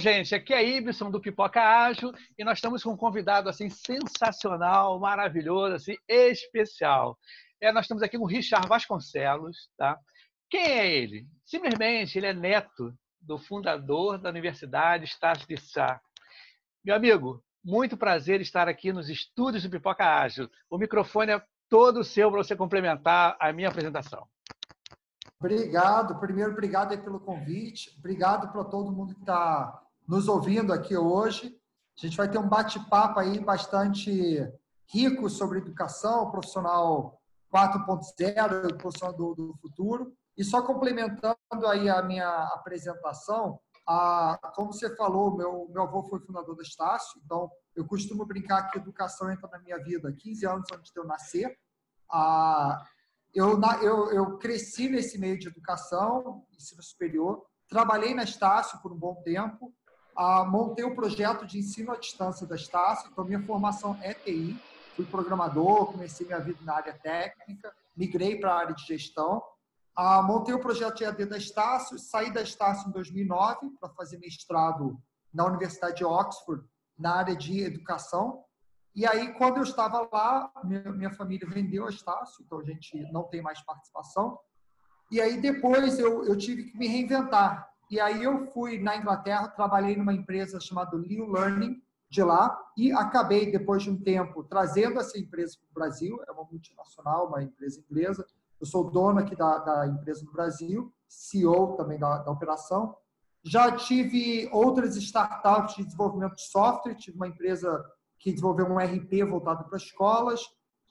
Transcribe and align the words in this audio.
Gente, 0.00 0.34
aqui 0.34 0.54
é 0.54 0.66
Ibson 0.66 1.10
do 1.10 1.20
Pipoca 1.20 1.60
Ágil 1.60 2.10
e 2.38 2.42
nós 2.42 2.56
estamos 2.56 2.82
com 2.82 2.92
um 2.92 2.96
convidado 2.96 3.50
assim 3.50 3.68
sensacional, 3.68 4.98
maravilhoso, 4.98 5.74
assim, 5.74 5.94
especial. 6.08 7.18
É, 7.60 7.70
nós 7.70 7.84
estamos 7.84 8.02
aqui 8.02 8.16
com 8.16 8.24
o 8.24 8.26
Richard 8.26 8.66
Vasconcelos, 8.66 9.68
tá? 9.76 9.98
Quem 10.48 10.62
é 10.62 10.90
ele? 10.90 11.26
Simplesmente 11.44 12.16
ele 12.16 12.28
é 12.28 12.32
neto 12.32 12.94
do 13.20 13.36
fundador 13.36 14.16
da 14.16 14.30
Universidade 14.30 15.04
Estácio 15.04 15.46
de 15.46 15.60
Sá. 15.60 16.00
Meu 16.82 16.96
amigo, 16.96 17.44
muito 17.62 17.94
prazer 17.94 18.40
estar 18.40 18.68
aqui 18.68 18.94
nos 18.94 19.10
estúdios 19.10 19.64
do 19.64 19.70
Pipoca 19.70 20.06
Ágil. 20.06 20.48
O 20.70 20.78
microfone 20.78 21.32
é 21.32 21.42
todo 21.68 22.02
seu 22.02 22.30
para 22.30 22.42
você 22.42 22.56
complementar 22.56 23.36
a 23.38 23.52
minha 23.52 23.68
apresentação. 23.68 24.26
Obrigado. 25.38 26.18
Primeiro, 26.18 26.52
obrigado 26.52 26.98
pelo 27.02 27.20
convite. 27.20 27.94
Obrigado 27.98 28.50
para 28.50 28.64
todo 28.64 28.90
mundo 28.90 29.14
que 29.14 29.20
está 29.20 29.78
nos 30.10 30.26
ouvindo 30.26 30.72
aqui 30.72 30.96
hoje. 30.96 31.56
A 31.96 32.04
gente 32.04 32.16
vai 32.16 32.28
ter 32.28 32.36
um 32.36 32.48
bate-papo 32.48 33.20
aí 33.20 33.38
bastante 33.38 34.10
rico 34.92 35.30
sobre 35.30 35.58
educação, 35.58 36.32
profissional 36.32 37.16
4.0, 37.54 38.76
profissional 38.76 39.16
do, 39.16 39.34
do, 39.36 39.54
futuro. 39.62 40.12
E 40.36 40.42
só 40.42 40.62
complementando 40.62 41.36
aí 41.68 41.88
a 41.88 42.02
minha 42.02 42.28
apresentação, 42.54 43.60
a, 43.86 44.36
como 44.56 44.72
você 44.72 44.96
falou, 44.96 45.36
meu, 45.36 45.68
meu 45.70 45.82
avô 45.82 46.02
foi 46.02 46.18
fundador 46.18 46.56
da 46.56 46.62
Estácio, 46.62 47.20
então 47.24 47.48
eu 47.76 47.86
costumo 47.86 48.26
brincar 48.26 48.68
que 48.68 48.78
educação 48.78 49.30
entra 49.30 49.48
na 49.48 49.60
minha 49.60 49.78
vida 49.78 50.12
15 50.12 50.44
anos 50.44 50.66
antes 50.72 50.90
de 50.90 50.98
eu 50.98 51.04
nascer. 51.04 51.56
Eu, 53.32 53.60
eu, 53.80 54.12
eu 54.12 54.38
cresci 54.38 54.88
nesse 54.88 55.18
meio 55.18 55.38
de 55.38 55.46
educação, 55.46 56.44
ensino 56.52 56.82
superior, 56.82 57.46
trabalhei 57.68 58.12
na 58.12 58.24
Estácio 58.24 58.80
por 58.82 58.92
um 58.92 58.98
bom 58.98 59.14
tempo, 59.22 59.72
ah, 60.22 60.44
montei 60.44 60.84
o 60.84 60.94
projeto 60.94 61.46
de 61.46 61.58
ensino 61.58 61.92
à 61.92 61.96
distância 61.96 62.46
da 62.46 62.54
Estácio, 62.54 63.08
então 63.10 63.24
minha 63.24 63.42
formação 63.42 63.98
é 64.02 64.12
TI, 64.12 64.54
fui 64.94 65.06
programador, 65.06 65.86
comecei 65.86 66.26
minha 66.26 66.38
vida 66.38 66.58
na 66.62 66.74
área 66.74 66.92
técnica, 66.92 67.74
migrei 67.96 68.38
para 68.38 68.52
a 68.52 68.58
área 68.58 68.74
de 68.74 68.84
gestão, 68.86 69.42
ah, 69.96 70.20
montei 70.22 70.52
o 70.54 70.60
projeto 70.60 70.98
de 70.98 71.04
EAD 71.04 71.24
da 71.24 71.38
Estácio, 71.38 71.98
saí 71.98 72.30
da 72.30 72.42
Estácio 72.42 72.90
em 72.90 72.92
2009 72.92 73.70
para 73.80 73.88
fazer 73.94 74.18
mestrado 74.18 75.00
na 75.32 75.46
Universidade 75.46 75.96
de 75.96 76.04
Oxford, 76.04 76.62
na 76.98 77.14
área 77.14 77.34
de 77.34 77.62
educação, 77.62 78.44
e 78.94 79.06
aí, 79.06 79.32
quando 79.34 79.56
eu 79.56 79.62
estava 79.62 80.06
lá, 80.12 80.52
minha 80.64 81.14
família 81.14 81.48
vendeu 81.48 81.86
a 81.86 81.90
Estácio, 81.90 82.44
então 82.44 82.58
a 82.58 82.64
gente 82.64 83.10
não 83.10 83.22
tem 83.22 83.40
mais 83.40 83.62
participação. 83.62 84.38
E 85.10 85.18
aí, 85.18 85.40
depois, 85.40 85.98
eu, 85.98 86.24
eu 86.24 86.36
tive 86.36 86.64
que 86.64 86.76
me 86.76 86.88
reinventar. 86.88 87.69
E 87.90 87.98
aí, 87.98 88.22
eu 88.22 88.46
fui 88.52 88.78
na 88.78 88.96
Inglaterra, 88.96 89.48
trabalhei 89.48 89.96
numa 89.96 90.14
empresa 90.14 90.60
chamada 90.60 90.96
Liu 90.96 91.26
Learning, 91.26 91.82
de 92.08 92.22
lá, 92.22 92.56
e 92.76 92.92
acabei, 92.92 93.50
depois 93.50 93.82
de 93.82 93.90
um 93.90 94.00
tempo, 94.00 94.44
trazendo 94.44 95.00
essa 95.00 95.18
empresa 95.18 95.56
para 95.58 95.70
o 95.70 95.74
Brasil. 95.74 96.22
É 96.28 96.30
uma 96.30 96.44
multinacional, 96.44 97.26
uma 97.26 97.42
empresa 97.42 97.80
inglesa. 97.80 98.24
Eu 98.60 98.66
sou 98.66 98.90
dono 98.90 99.18
aqui 99.18 99.34
da, 99.34 99.58
da 99.58 99.86
empresa 99.88 100.24
no 100.24 100.32
Brasil, 100.32 100.92
CEO 101.08 101.76
também 101.76 101.98
da, 101.98 102.18
da 102.18 102.30
operação. 102.30 102.96
Já 103.42 103.72
tive 103.72 104.48
outras 104.52 104.96
startups 104.96 105.74
de 105.74 105.84
desenvolvimento 105.84 106.36
de 106.36 106.42
software, 106.42 106.94
tive 106.94 107.16
uma 107.16 107.28
empresa 107.28 107.84
que 108.18 108.30
desenvolveu 108.30 108.66
um 108.66 108.78
RP 108.78 109.24
voltado 109.28 109.64
para 109.64 109.78
escolas. 109.78 110.40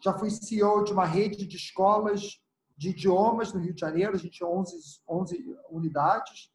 Já 0.03 0.17
fui 0.17 0.29
CEO 0.29 0.83
de 0.83 0.91
uma 0.91 1.05
rede 1.05 1.45
de 1.45 1.55
escolas 1.55 2.41
de 2.75 2.89
idiomas 2.89 3.53
no 3.53 3.59
Rio 3.59 3.73
de 3.73 3.81
Janeiro, 3.81 4.15
a 4.15 4.17
gente 4.17 4.37
tinha 4.37 4.49
11, 4.49 5.01
11 5.07 5.57
unidades. 5.69 6.49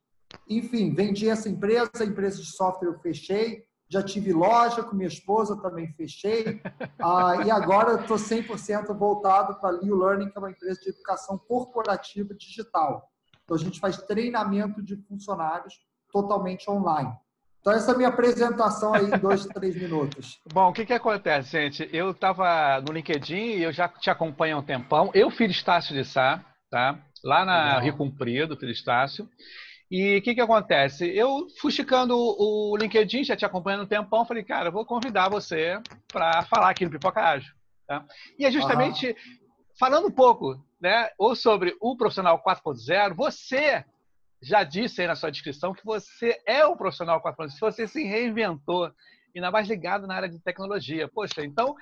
Enfim, 0.49 0.95
vendi 0.95 1.28
essa 1.28 1.49
empresa, 1.49 1.91
a 2.00 2.05
empresa 2.05 2.41
de 2.41 2.47
software 2.47 2.89
eu 2.89 2.99
fechei. 3.00 3.65
Já 3.89 4.03
tive 4.03 4.33
loja 4.33 4.83
com 4.83 4.97
minha 4.97 5.09
esposa, 5.09 5.61
também 5.61 5.93
fechei. 5.93 6.61
Ah, 7.00 7.37
e 7.45 7.50
agora 7.50 8.00
estou 8.00 8.17
100% 8.17 8.97
voltado 8.97 9.61
para 9.61 9.69
a 9.69 9.81
Liu 9.81 9.97
Learning, 9.97 10.31
que 10.31 10.37
é 10.37 10.41
uma 10.41 10.50
empresa 10.50 10.81
de 10.81 10.89
educação 10.89 11.39
corporativa 11.39 12.34
digital. 12.34 13.11
Então, 13.44 13.56
a 13.56 13.61
gente 13.61 13.78
faz 13.78 13.99
treinamento 13.99 14.83
de 14.83 14.97
funcionários 14.97 15.75
totalmente 16.11 16.69
online. 16.71 17.12
Então, 17.61 17.73
essa 17.73 17.93
é 17.93 17.94
a 17.94 17.97
minha 17.97 18.09
apresentação 18.09 18.94
aí 18.94 19.05
em 19.05 19.19
dois, 19.19 19.47
três 19.47 19.75
minutos. 19.75 20.41
Bom, 20.53 20.71
o 20.71 20.73
que, 20.73 20.87
que 20.87 20.93
acontece, 20.93 21.50
gente? 21.53 21.89
Eu 21.93 22.11
estava 22.11 22.81
no 22.81 22.93
LinkedIn 22.93 23.56
e 23.56 23.62
eu 23.62 23.73
já 23.73 23.89
te 23.89 24.11
acompanho 24.11 24.56
há 24.56 24.61
um 24.61 24.65
tempão. 24.65 25.11
Eu 25.15 25.31
fiz 25.31 25.50
Estácio 25.50 25.94
de 25.94 26.05
Sá, 26.05 26.44
tá? 26.71 26.99
lá 27.25 27.44
na 27.44 27.65
Legal. 27.65 27.81
Rio 27.81 27.97
Comprido, 27.97 28.56
fiz 28.56 28.71
Estácio. 28.71 29.28
E 29.91 30.19
o 30.19 30.22
que, 30.22 30.34
que 30.34 30.41
acontece? 30.41 31.06
Eu 31.06 31.47
fui 31.61 31.71
checando 31.71 32.17
o 32.17 32.77
LinkedIn, 32.77 33.25
já 33.25 33.37
te 33.37 33.45
acompanhando 33.45 33.84
um 33.84 33.89
tempão, 33.89 34.25
falei, 34.25 34.43
cara, 34.43 34.69
eu 34.69 34.72
vou 34.72 34.84
convidar 34.84 35.28
você 35.28 35.78
para 36.12 36.43
falar 36.43 36.71
aqui 36.71 36.84
no 36.84 36.91
Pipoca 36.91 37.21
Ágil. 37.21 37.53
Tá? 37.87 38.05
E 38.39 38.47
é 38.47 38.50
justamente 38.50 39.09
uhum. 39.09 39.15
falando 39.78 40.09
um 40.09 40.11
pouco, 40.11 40.59
né, 40.81 41.11
ou 41.19 41.37
sobre 41.37 41.77
o 41.81 41.97
profissional 41.97 42.43
4.0, 42.43 43.15
você 43.15 43.84
já 44.43 44.65
disse 44.65 45.00
aí 45.00 45.06
na 45.06 45.17
sua 45.17 45.31
descrição 45.31 45.73
que 45.73 45.84
você 45.84 46.41
é 46.47 46.65
o 46.67 46.77
profissional 46.77 47.23
4.0, 47.23 47.59
você 47.61 47.87
se 47.87 48.05
reinventou, 48.05 48.91
ainda 49.34 49.50
mais 49.50 49.69
ligado 49.69 50.06
na 50.06 50.15
área 50.15 50.28
de 50.28 50.39
tecnologia. 50.39 51.09
Poxa, 51.09 51.44
então 51.44 51.75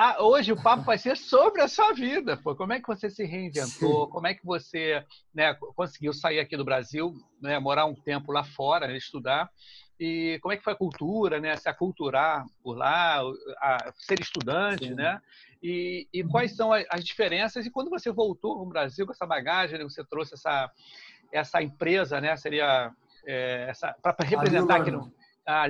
a, 0.00 0.22
hoje 0.22 0.50
o 0.50 0.56
papo 0.62 0.82
vai 0.82 0.96
ser 0.96 1.14
sobre 1.14 1.60
a 1.60 1.68
sua 1.68 1.92
vida. 1.92 2.34
Pô. 2.38 2.56
Como 2.56 2.72
é 2.72 2.80
que 2.80 2.86
você 2.86 3.10
se 3.10 3.22
reinventou? 3.22 4.06
Sim. 4.06 4.10
Como 4.10 4.26
é 4.26 4.32
que 4.32 4.46
você 4.46 5.04
né, 5.34 5.52
conseguiu 5.76 6.14
sair 6.14 6.40
aqui 6.40 6.56
do 6.56 6.64
Brasil, 6.64 7.12
né, 7.38 7.58
morar 7.58 7.84
um 7.84 7.94
tempo 7.94 8.32
lá 8.32 8.42
fora, 8.42 8.96
estudar? 8.96 9.50
E 9.98 10.38
como 10.40 10.54
é 10.54 10.56
que 10.56 10.64
foi 10.64 10.72
a 10.72 10.76
cultura, 10.76 11.38
né? 11.38 11.54
Se 11.58 11.68
aculturar 11.68 12.46
por 12.62 12.78
lá, 12.78 13.20
a 13.60 13.92
ser 13.94 14.18
estudante, 14.18 14.88
Sim. 14.88 14.94
né? 14.94 15.20
E, 15.62 16.08
e, 16.10 16.24
quais 16.24 16.56
são 16.56 16.72
as 16.72 17.04
diferenças? 17.04 17.66
E 17.66 17.70
quando 17.70 17.90
você 17.90 18.10
voltou 18.10 18.56
no 18.56 18.70
Brasil 18.70 19.04
com 19.04 19.12
essa 19.12 19.26
bagagem, 19.26 19.78
né, 19.78 19.84
você 19.84 20.02
trouxe 20.02 20.32
essa, 20.32 20.72
essa 21.30 21.62
empresa, 21.62 22.18
né? 22.22 22.34
Seria 22.38 22.90
é, 23.26 23.70
para 24.02 24.16
representar 24.26 24.76
aqui 24.76 24.90
no 24.90 25.12
a 25.44 25.66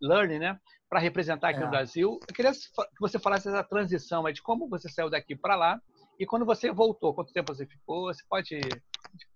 Learning, 0.00 0.38
né? 0.38 0.60
Para 0.94 1.00
representar 1.00 1.48
aqui 1.48 1.58
é. 1.58 1.64
no 1.64 1.70
Brasil. 1.70 2.20
Eu 2.28 2.32
queria 2.32 2.52
que 2.52 3.00
você 3.00 3.18
falasse 3.18 3.48
essa 3.48 3.64
transição 3.64 4.22
de 4.30 4.40
como 4.40 4.68
você 4.68 4.88
saiu 4.88 5.10
daqui 5.10 5.34
para 5.34 5.56
lá 5.56 5.80
e 6.20 6.24
quando 6.24 6.46
você 6.46 6.70
voltou, 6.70 7.12
quanto 7.12 7.32
tempo 7.32 7.52
você 7.52 7.66
ficou? 7.66 8.14
Você 8.14 8.22
pode 8.30 8.60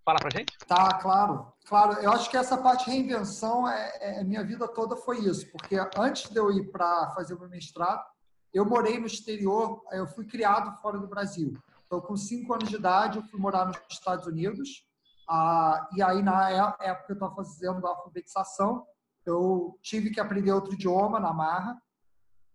falar 0.04 0.20
para 0.20 0.38
gente? 0.38 0.56
Tá, 0.68 1.00
claro, 1.00 1.52
claro. 1.66 1.94
Eu 2.00 2.12
acho 2.12 2.30
que 2.30 2.36
essa 2.36 2.56
parte 2.56 2.84
de 2.84 2.92
reinvenção 2.92 3.68
é, 3.68 4.20
é 4.20 4.22
minha 4.22 4.44
vida 4.44 4.68
toda 4.68 4.94
foi 4.94 5.18
isso, 5.18 5.50
porque 5.50 5.76
antes 5.96 6.30
de 6.30 6.38
eu 6.38 6.52
ir 6.52 6.70
para 6.70 7.10
fazer 7.10 7.34
o 7.34 7.40
meu 7.40 7.48
mestrado, 7.48 8.04
eu 8.54 8.64
morei 8.64 8.96
no 9.00 9.08
exterior. 9.08 9.82
Eu 9.90 10.06
fui 10.06 10.26
criado 10.26 10.80
fora 10.80 10.96
do 10.96 11.08
Brasil. 11.08 11.60
Então, 11.86 12.00
com 12.00 12.16
cinco 12.16 12.54
anos 12.54 12.68
de 12.68 12.76
idade, 12.76 13.18
eu 13.18 13.24
fui 13.24 13.40
morar 13.40 13.64
nos 13.66 13.76
Estados 13.90 14.28
Unidos 14.28 14.86
ah, 15.28 15.86
e 15.94 16.02
aí, 16.02 16.22
na 16.22 16.50
época 16.50 17.04
que 17.04 17.12
eu 17.12 17.14
estava 17.14 17.34
fazendo 17.34 17.86
a 17.86 17.90
alfabetização, 17.90 18.86
eu 19.28 19.78
tive 19.82 20.10
que 20.10 20.20
aprender 20.20 20.52
outro 20.52 20.74
idioma 20.74 21.20
na 21.20 21.32
marra. 21.32 21.80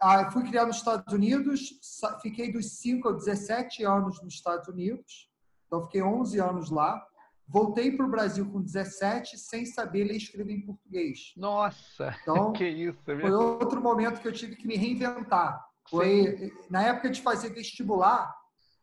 Ah, 0.02 0.30
fui 0.32 0.44
criado 0.44 0.68
nos 0.68 0.78
Estados 0.78 1.14
Unidos, 1.14 1.80
fiquei 2.22 2.52
dos 2.52 2.80
5 2.80 3.08
aos 3.08 3.26
17 3.26 3.84
anos 3.86 4.22
nos 4.22 4.34
Estados 4.34 4.68
Unidos, 4.68 5.30
então 5.68 5.84
fiquei 5.84 6.02
11 6.02 6.40
anos 6.40 6.70
lá. 6.70 7.02
Voltei 7.48 7.96
para 7.96 8.06
o 8.06 8.10
Brasil 8.10 8.50
com 8.52 8.62
17 8.62 9.38
sem 9.38 9.66
saber 9.66 10.06
ler 10.06 10.16
e 10.16 10.18
escrever 10.18 10.54
em 10.54 10.66
português. 10.66 11.34
Nossa, 11.38 12.16
então, 12.24 12.52
que 12.52 12.68
isso. 12.68 13.00
É 13.08 13.20
foi 13.20 13.32
outro 13.32 13.82
momento 13.82 14.20
que 14.20 14.28
eu 14.28 14.34
tive 14.34 14.56
que 14.56 14.68
me 14.68 14.76
reinventar. 14.76 15.64
Foi 15.90 16.38
Sim. 16.38 16.52
na 16.70 16.84
época 16.84 17.10
de 17.10 17.22
fazer 17.22 17.50
vestibular, 17.50 18.34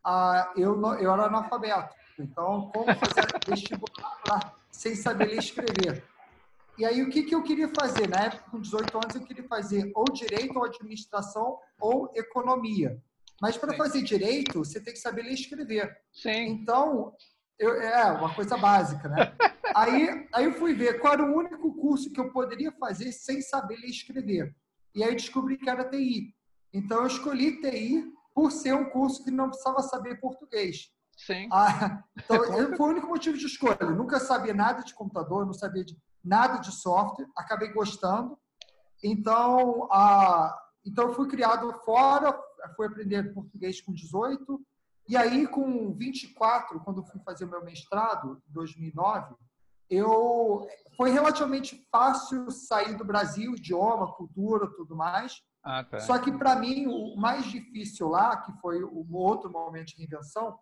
ah, 0.05 0.53
eu, 0.57 0.81
eu 0.97 1.13
era 1.13 1.27
analfabeto. 1.27 1.95
Então, 2.19 2.71
como 2.73 2.95
fazer 2.95 3.27
vestibular 3.49 4.55
sem 4.71 4.95
saber 4.95 5.27
ler 5.27 5.37
e 5.37 5.39
escrever? 5.39 6.05
E 6.81 6.85
aí, 6.87 7.03
o 7.03 7.11
que, 7.11 7.25
que 7.25 7.35
eu 7.35 7.43
queria 7.43 7.69
fazer? 7.69 8.09
Na 8.09 8.21
época, 8.21 8.51
com 8.51 8.59
18 8.59 8.97
anos, 8.97 9.15
eu 9.15 9.23
queria 9.23 9.47
fazer 9.47 9.93
ou 9.95 10.05
direito, 10.05 10.57
ou 10.59 10.65
administração, 10.65 11.59
ou 11.79 12.11
economia. 12.15 12.99
Mas 13.39 13.59
para 13.59 13.77
fazer 13.77 14.01
direito, 14.01 14.61
você 14.65 14.81
tem 14.81 14.95
que 14.95 14.99
saber 14.99 15.25
ler 15.25 15.33
e 15.33 15.35
escrever. 15.35 15.95
Sim. 16.11 16.47
Então, 16.47 17.15
eu, 17.59 17.75
é 17.83 18.11
uma 18.13 18.35
coisa 18.35 18.57
básica, 18.57 19.11
né? 19.11 19.31
aí, 19.77 20.27
aí 20.33 20.45
eu 20.47 20.55
fui 20.55 20.73
ver 20.73 20.99
qual 21.01 21.13
era 21.13 21.23
o 21.23 21.37
único 21.37 21.71
curso 21.75 22.11
que 22.11 22.19
eu 22.19 22.33
poderia 22.33 22.73
fazer 22.73 23.13
sem 23.13 23.43
saber 23.43 23.77
ler 23.77 23.89
e 23.89 23.91
escrever. 23.91 24.57
E 24.95 25.05
aí 25.05 25.15
descobri 25.15 25.59
que 25.59 25.69
era 25.69 25.85
TI. 25.85 26.35
Então, 26.73 27.01
eu 27.01 27.09
escolhi 27.09 27.61
TI 27.61 28.11
por 28.35 28.51
ser 28.51 28.73
um 28.73 28.89
curso 28.89 29.23
que 29.23 29.31
não 29.31 29.51
precisava 29.51 29.83
saber 29.83 30.19
português. 30.19 30.91
Sim. 31.15 31.47
Ah, 31.53 32.03
então, 32.17 32.39
foi 32.75 32.87
o 32.87 32.91
único 32.93 33.07
motivo 33.07 33.37
de 33.37 33.45
escolha. 33.45 33.77
Eu 33.83 33.95
nunca 33.95 34.19
sabia 34.19 34.55
nada 34.55 34.83
de 34.83 34.95
computador, 34.95 35.45
não 35.45 35.53
sabia 35.53 35.85
de, 35.85 35.95
nada 36.23 36.59
de 36.59 36.73
software, 36.73 37.29
acabei 37.37 37.73
gostando. 37.73 38.39
Então, 39.03 39.89
ah, 39.91 40.57
então 40.85 41.09
eu 41.09 41.15
fui 41.15 41.29
criado 41.29 41.73
fora, 41.85 42.39
fui 42.77 42.87
aprender 42.87 43.35
português 43.35 43.81
com 43.81 43.93
18, 43.93 44.61
e 45.09 45.17
aí 45.17 45.47
com 45.47 45.93
24, 45.95 46.81
quando 46.81 47.05
fui 47.05 47.21
fazer 47.23 47.45
o 47.45 47.51
meu 47.51 47.65
mestrado, 47.65 48.41
em 48.49 48.53
2009, 48.53 49.35
eu 49.89 50.69
foi 50.97 51.11
relativamente 51.11 51.85
fácil 51.91 52.49
sair 52.51 52.97
do 52.97 53.05
Brasil, 53.05 53.55
idioma, 53.57 54.13
cultura, 54.13 54.71
tudo 54.77 54.95
mais. 54.95 55.43
Ah, 55.65 55.83
tá. 55.83 55.99
Só 56.01 56.17
que 56.19 56.31
para 56.31 56.55
mim 56.57 56.87
o 56.87 57.17
mais 57.17 57.45
difícil 57.47 58.09
lá, 58.09 58.37
que 58.37 58.53
foi 58.61 58.83
o 58.85 59.13
outro 59.13 59.51
momento 59.51 59.89
de 59.89 59.97
reinvenção, 59.97 60.57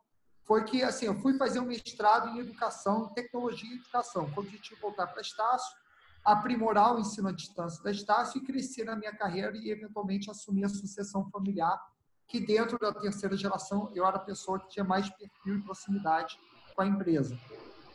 foi 0.48 0.64
que 0.64 0.82
assim 0.82 1.04
eu 1.04 1.14
fui 1.20 1.36
fazer 1.36 1.60
um 1.60 1.66
mestrado 1.66 2.30
em 2.30 2.38
educação, 2.38 3.08
tecnologia 3.08 3.70
e 3.70 3.76
educação, 3.76 4.30
com 4.30 4.40
o 4.40 4.44
objetivo 4.44 4.80
voltar 4.80 5.06
para 5.06 5.20
Estácio, 5.20 5.76
aprimorar 6.24 6.96
o 6.96 7.00
ensino 7.00 7.28
à 7.28 7.32
distância 7.32 7.84
da 7.84 7.90
Estácio 7.90 8.38
e 8.38 8.44
crescer 8.44 8.84
na 8.84 8.96
minha 8.96 9.14
carreira 9.14 9.54
e 9.54 9.70
eventualmente 9.70 10.30
assumir 10.30 10.64
a 10.64 10.68
sucessão 10.70 11.30
familiar, 11.30 11.78
que 12.26 12.40
dentro 12.40 12.78
da 12.78 12.94
terceira 12.94 13.36
geração 13.36 13.92
eu 13.94 14.06
era 14.06 14.16
a 14.16 14.20
pessoa 14.20 14.58
que 14.58 14.68
tinha 14.68 14.84
mais 14.84 15.10
perfil 15.10 15.58
e 15.58 15.62
proximidade 15.62 16.40
com 16.74 16.80
a 16.80 16.86
empresa. 16.86 17.38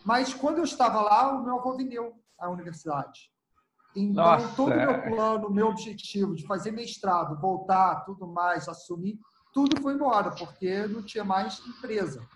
Mas 0.06 0.31
quando 0.31 0.59
eu 0.59 0.63
estava 0.63 1.01
lá, 1.01 1.31
o 1.33 1.44
meu 1.44 1.57
avô 1.57 1.75
vendeu 1.75 2.13
a 2.38 2.51
universidade. 2.51 3.31
Então, 3.95 4.23
Nossa. 4.23 4.56
todo 4.56 4.73
o 4.73 4.75
meu 4.75 5.01
plano, 5.01 5.49
meu 5.49 5.67
objetivo 5.69 6.35
de 6.35 6.45
fazer 6.45 6.71
mestrado, 6.71 7.39
voltar, 7.39 8.03
tudo 8.06 8.27
mais, 8.27 8.67
assumir, 8.67 9.19
tudo 9.53 9.79
foi 9.81 9.94
embora, 9.94 10.31
porque 10.31 10.88
não 10.88 11.03
tinha 11.03 11.23
mais 11.23 11.59
empresa. 11.65 12.27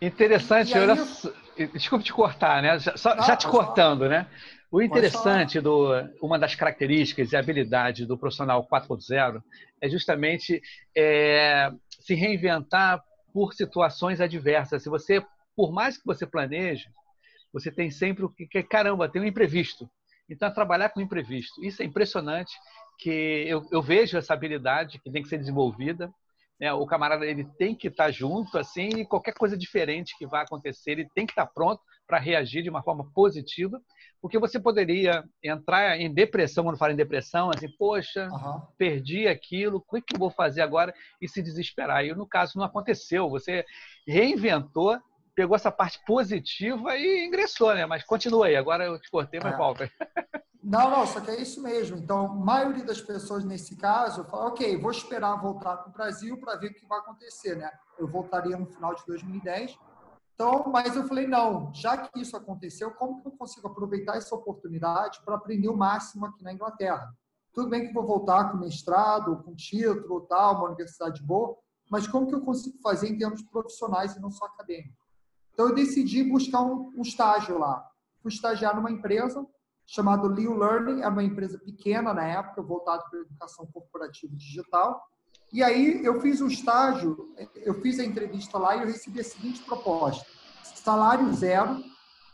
Interessante, 0.00 0.72
eu... 0.76 1.68
desculpe 1.68 2.04
te 2.04 2.12
cortar, 2.12 2.62
né? 2.62 2.78
Já, 2.78 2.96
só, 2.96 3.16
já 3.22 3.36
te 3.36 3.46
cortando, 3.46 4.08
né? 4.08 4.26
O 4.70 4.80
interessante 4.80 5.60
do 5.60 5.90
uma 6.22 6.38
das 6.38 6.54
características 6.54 7.32
e 7.32 7.36
habilidades 7.36 8.06
do 8.06 8.16
profissional 8.16 8.66
4.0 8.66 9.42
é 9.80 9.88
justamente 9.88 10.62
é, 10.96 11.70
se 12.00 12.14
reinventar 12.14 13.02
por 13.32 13.52
situações 13.52 14.20
adversas. 14.20 14.82
Se 14.82 14.88
você, 14.88 15.24
por 15.56 15.72
mais 15.72 15.98
que 15.98 16.06
você 16.06 16.24
planeje, 16.24 16.88
você 17.52 17.70
tem 17.70 17.90
sempre 17.90 18.24
o 18.24 18.28
que 18.28 18.46
caramba, 18.62 19.08
tem 19.08 19.20
um 19.20 19.26
imprevisto. 19.26 19.90
Então, 20.28 20.48
é 20.48 20.52
trabalhar 20.52 20.90
com 20.90 21.00
imprevisto. 21.00 21.64
Isso 21.64 21.82
é 21.82 21.84
impressionante, 21.84 22.52
que 22.98 23.44
eu, 23.48 23.66
eu 23.72 23.82
vejo 23.82 24.16
essa 24.16 24.32
habilidade 24.32 25.00
que 25.00 25.10
tem 25.10 25.22
que 25.22 25.28
ser 25.28 25.38
desenvolvida. 25.38 26.12
Né? 26.60 26.72
O 26.72 26.86
camarada 26.86 27.24
ele 27.24 27.44
tem 27.58 27.74
que 27.74 27.88
estar 27.88 28.10
junto, 28.10 28.58
assim, 28.58 28.88
e 28.88 29.06
qualquer 29.06 29.32
coisa 29.32 29.56
diferente 29.56 30.16
que 30.18 30.26
vá 30.26 30.42
acontecer, 30.42 30.92
ele 30.92 31.08
tem 31.14 31.24
que 31.24 31.32
estar 31.32 31.46
pronto 31.46 31.80
para 32.06 32.18
reagir 32.18 32.62
de 32.62 32.68
uma 32.68 32.82
forma 32.82 33.10
positiva, 33.14 33.80
porque 34.20 34.38
você 34.38 34.60
poderia 34.60 35.24
entrar 35.42 35.98
em 35.98 36.12
depressão, 36.12 36.64
quando 36.64 36.76
fala 36.76 36.92
em 36.92 36.96
depressão, 36.96 37.50
assim, 37.50 37.68
poxa, 37.78 38.28
uhum. 38.28 38.60
perdi 38.76 39.26
aquilo, 39.26 39.78
o 39.78 39.80
que, 39.80 40.02
que 40.02 40.14
eu 40.16 40.18
vou 40.18 40.30
fazer 40.30 40.60
agora? 40.60 40.92
E 41.22 41.28
se 41.28 41.40
desesperar. 41.40 42.04
E 42.04 42.12
no 42.12 42.26
caso 42.26 42.58
não 42.58 42.64
aconteceu, 42.64 43.30
você 43.30 43.64
reinventou 44.06 45.00
pegou 45.40 45.56
essa 45.56 45.72
parte 45.72 45.98
positiva 46.04 46.94
e 46.98 47.26
ingressou, 47.26 47.74
né? 47.74 47.86
Mas 47.86 48.04
continua 48.04 48.46
aí, 48.46 48.56
agora 48.56 48.84
eu 48.84 49.00
te 49.00 49.10
cortei, 49.10 49.40
mas 49.42 49.54
é. 49.54 49.56
volta. 49.56 49.90
Não, 50.62 50.90
não, 50.90 51.06
só 51.06 51.18
que 51.18 51.30
é 51.30 51.40
isso 51.40 51.62
mesmo. 51.62 51.96
Então, 51.96 52.26
a 52.26 52.34
maioria 52.34 52.84
das 52.84 53.00
pessoas 53.00 53.42
nesse 53.42 53.74
caso 53.76 54.24
fala, 54.24 54.48
ok, 54.48 54.76
vou 54.76 54.90
esperar 54.90 55.40
voltar 55.40 55.78
para 55.78 55.88
o 55.88 55.92
Brasil 55.92 56.38
para 56.38 56.56
ver 56.56 56.66
o 56.66 56.74
que 56.74 56.86
vai 56.86 56.98
acontecer, 56.98 57.56
né? 57.56 57.70
Eu 57.98 58.06
voltaria 58.06 58.54
no 58.58 58.66
final 58.66 58.94
de 58.94 59.02
2010. 59.06 59.78
Então, 60.34 60.64
mas 60.70 60.94
eu 60.94 61.08
falei, 61.08 61.26
não, 61.26 61.72
já 61.72 61.96
que 61.96 62.20
isso 62.20 62.36
aconteceu, 62.36 62.90
como 62.90 63.22
que 63.22 63.28
eu 63.28 63.32
consigo 63.32 63.68
aproveitar 63.68 64.18
essa 64.18 64.34
oportunidade 64.34 65.22
para 65.24 65.36
aprender 65.36 65.70
o 65.70 65.76
máximo 65.76 66.26
aqui 66.26 66.44
na 66.44 66.52
Inglaterra? 66.52 67.10
Tudo 67.54 67.70
bem 67.70 67.86
que 67.86 67.94
vou 67.94 68.06
voltar 68.06 68.52
com 68.52 68.58
mestrado, 68.58 69.42
com 69.42 69.54
título, 69.54 70.26
tal, 70.28 70.56
uma 70.56 70.66
universidade 70.66 71.22
boa, 71.22 71.56
mas 71.90 72.06
como 72.06 72.26
que 72.26 72.34
eu 72.34 72.42
consigo 72.42 72.76
fazer 72.82 73.08
em 73.08 73.16
termos 73.16 73.42
profissionais 73.44 74.14
e 74.14 74.20
não 74.20 74.30
só 74.30 74.44
acadêmicos? 74.44 74.99
Então, 75.60 75.68
eu 75.68 75.74
decidi 75.74 76.24
buscar 76.24 76.62
um, 76.62 76.90
um 76.96 77.02
estágio 77.02 77.58
lá. 77.58 77.86
Fui 78.22 78.32
estagiar 78.32 78.74
numa 78.74 78.90
empresa 78.90 79.46
chamada 79.84 80.26
Leo 80.26 80.56
Learning, 80.56 81.02
era 81.02 81.10
uma 81.10 81.22
empresa 81.22 81.58
pequena 81.58 82.14
na 82.14 82.24
época, 82.24 82.62
voltada 82.62 83.04
para 83.10 83.18
a 83.18 83.22
educação 83.22 83.66
corporativa 83.66 84.34
digital. 84.34 85.02
E 85.52 85.62
aí 85.62 86.02
eu 86.02 86.18
fiz 86.18 86.40
um 86.40 86.46
estágio, 86.46 87.34
eu 87.56 87.74
fiz 87.82 87.98
a 87.98 88.04
entrevista 88.04 88.56
lá 88.56 88.74
e 88.74 88.80
eu 88.80 88.86
recebi 88.86 89.20
a 89.20 89.24
seguinte 89.24 89.62
proposta: 89.62 90.24
salário 90.62 91.30
zero, 91.34 91.84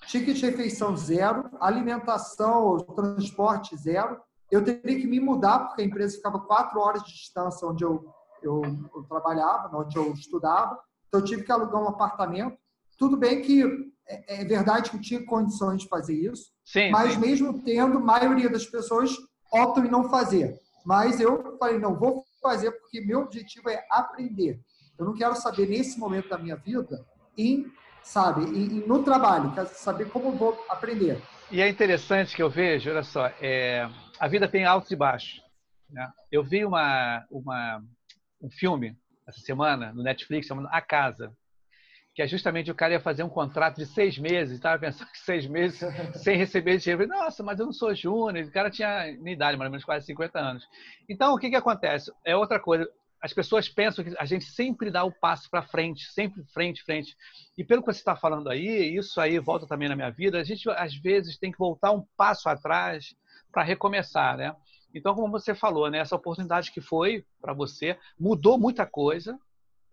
ticket 0.06 0.36
de 0.36 0.46
refeição 0.46 0.96
zero, 0.96 1.50
alimentação, 1.58 2.78
transporte 2.94 3.76
zero. 3.76 4.20
Eu 4.52 4.62
teria 4.62 5.00
que 5.00 5.06
me 5.08 5.18
mudar 5.18 5.66
porque 5.66 5.82
a 5.82 5.84
empresa 5.84 6.14
ficava 6.16 6.38
quatro 6.38 6.78
horas 6.78 7.02
de 7.02 7.12
distância 7.12 7.66
onde 7.66 7.82
eu, 7.82 8.08
eu, 8.40 8.62
eu 8.94 9.02
trabalhava, 9.08 9.76
onde 9.76 9.96
eu 9.96 10.12
estudava. 10.12 10.78
Então 11.08 11.18
eu 11.18 11.24
tive 11.26 11.42
que 11.42 11.50
alugar 11.50 11.82
um 11.82 11.88
apartamento. 11.88 12.56
Tudo 12.96 13.16
bem 13.16 13.42
que 13.42 13.62
é, 14.08 14.42
é 14.42 14.44
verdade 14.44 14.90
que 14.90 14.96
eu 14.96 15.00
tinha 15.00 15.24
condições 15.24 15.82
de 15.82 15.88
fazer 15.88 16.14
isso, 16.14 16.50
sim, 16.64 16.90
mas 16.90 17.14
sim. 17.14 17.20
mesmo 17.20 17.62
tendo, 17.62 17.98
a 17.98 18.00
maioria 18.00 18.48
das 18.48 18.66
pessoas 18.66 19.10
optam 19.52 19.84
em 19.84 19.90
não 19.90 20.08
fazer. 20.08 20.58
Mas 20.84 21.20
eu 21.20 21.56
falei, 21.58 21.78
não, 21.78 21.98
vou 21.98 22.24
fazer 22.40 22.70
porque 22.72 23.00
meu 23.00 23.20
objetivo 23.20 23.68
é 23.68 23.84
aprender. 23.90 24.60
Eu 24.98 25.04
não 25.04 25.14
quero 25.14 25.34
saber 25.34 25.68
nesse 25.68 25.98
momento 25.98 26.28
da 26.28 26.38
minha 26.38 26.56
vida 26.56 27.04
em, 27.36 27.70
sabe, 28.02 28.44
em, 28.44 28.78
em 28.78 28.86
no 28.86 29.02
trabalho, 29.02 29.52
quero 29.52 29.68
saber 29.68 30.08
como 30.10 30.32
vou 30.32 30.64
aprender. 30.68 31.20
E 31.50 31.60
é 31.60 31.68
interessante 31.68 32.34
que 32.34 32.42
eu 32.42 32.48
vejo, 32.48 32.90
olha 32.90 33.02
só, 33.02 33.26
é, 33.40 33.88
a 34.18 34.28
vida 34.28 34.48
tem 34.48 34.64
altos 34.64 34.90
e 34.90 34.96
baixos. 34.96 35.42
Né? 35.90 36.08
Eu 36.30 36.42
vi 36.42 36.64
uma, 36.64 37.24
uma, 37.30 37.82
um 38.40 38.50
filme 38.50 38.96
essa 39.26 39.40
semana 39.40 39.92
no 39.92 40.02
Netflix 40.02 40.46
chamado 40.46 40.68
A 40.70 40.80
Casa 40.80 41.32
que 42.16 42.22
é 42.22 42.26
justamente 42.26 42.70
o 42.70 42.74
cara 42.74 42.94
ia 42.94 43.00
fazer 43.00 43.22
um 43.22 43.28
contrato 43.28 43.76
de 43.76 43.84
seis 43.84 44.16
meses, 44.16 44.54
estava 44.54 44.78
pensando 44.78 45.10
que 45.10 45.18
seis 45.18 45.46
meses 45.46 45.78
sem 46.24 46.34
receber 46.38 46.78
dinheiro. 46.78 47.06
Nossa, 47.06 47.42
mas 47.42 47.60
eu 47.60 47.66
não 47.66 47.74
sou 47.74 47.94
júnior. 47.94 48.46
O 48.46 48.50
cara 48.50 48.70
tinha 48.70 49.14
minha 49.18 49.34
idade, 49.34 49.58
mais 49.58 49.68
ou 49.68 49.72
menos 49.72 49.84
quase 49.84 50.06
50 50.06 50.38
anos. 50.38 50.66
Então, 51.06 51.34
o 51.34 51.38
que, 51.38 51.50
que 51.50 51.56
acontece? 51.56 52.10
É 52.24 52.34
outra 52.34 52.58
coisa. 52.58 52.88
As 53.20 53.34
pessoas 53.34 53.68
pensam 53.68 54.02
que 54.02 54.14
a 54.18 54.24
gente 54.24 54.46
sempre 54.46 54.90
dá 54.90 55.04
o 55.04 55.12
passo 55.12 55.50
para 55.50 55.60
frente, 55.60 56.06
sempre 56.06 56.42
frente, 56.54 56.82
frente. 56.84 57.14
E 57.56 57.62
pelo 57.62 57.82
que 57.82 57.92
você 57.92 57.98
está 57.98 58.16
falando 58.16 58.48
aí, 58.48 58.96
isso 58.96 59.20
aí 59.20 59.38
volta 59.38 59.66
também 59.66 59.88
na 59.88 59.96
minha 59.96 60.10
vida, 60.10 60.40
a 60.40 60.44
gente 60.44 60.70
às 60.70 60.96
vezes 60.96 61.36
tem 61.36 61.52
que 61.52 61.58
voltar 61.58 61.92
um 61.92 62.02
passo 62.16 62.48
atrás 62.48 63.14
para 63.52 63.62
recomeçar, 63.62 64.38
né? 64.38 64.56
Então, 64.94 65.14
como 65.14 65.30
você 65.30 65.54
falou, 65.54 65.90
né, 65.90 65.98
essa 65.98 66.16
oportunidade 66.16 66.72
que 66.72 66.80
foi 66.80 67.26
para 67.42 67.52
você 67.52 67.98
mudou 68.18 68.58
muita 68.58 68.86
coisa, 68.86 69.38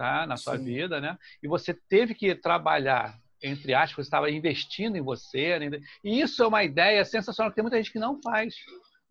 tá? 0.03 0.27
na 0.27 0.37
sua 0.37 0.57
Sim. 0.57 0.65
vida, 0.65 0.99
né? 0.99 1.17
E 1.41 1.47
você 1.47 1.73
teve 1.73 2.13
que 2.13 2.35
trabalhar, 2.35 3.17
entre 3.41 3.73
aspas, 3.73 4.05
você 4.05 4.09
estava 4.09 4.29
investindo 4.29 4.97
em 4.97 5.01
você. 5.01 5.57
Né? 5.59 5.79
E 6.03 6.19
isso 6.19 6.43
é 6.43 6.47
uma 6.47 6.63
ideia 6.63 7.03
sensacional 7.05 7.51
que 7.51 7.55
tem 7.55 7.63
muita 7.63 7.77
gente 7.77 7.91
que 7.91 7.99
não 7.99 8.19
faz. 8.21 8.55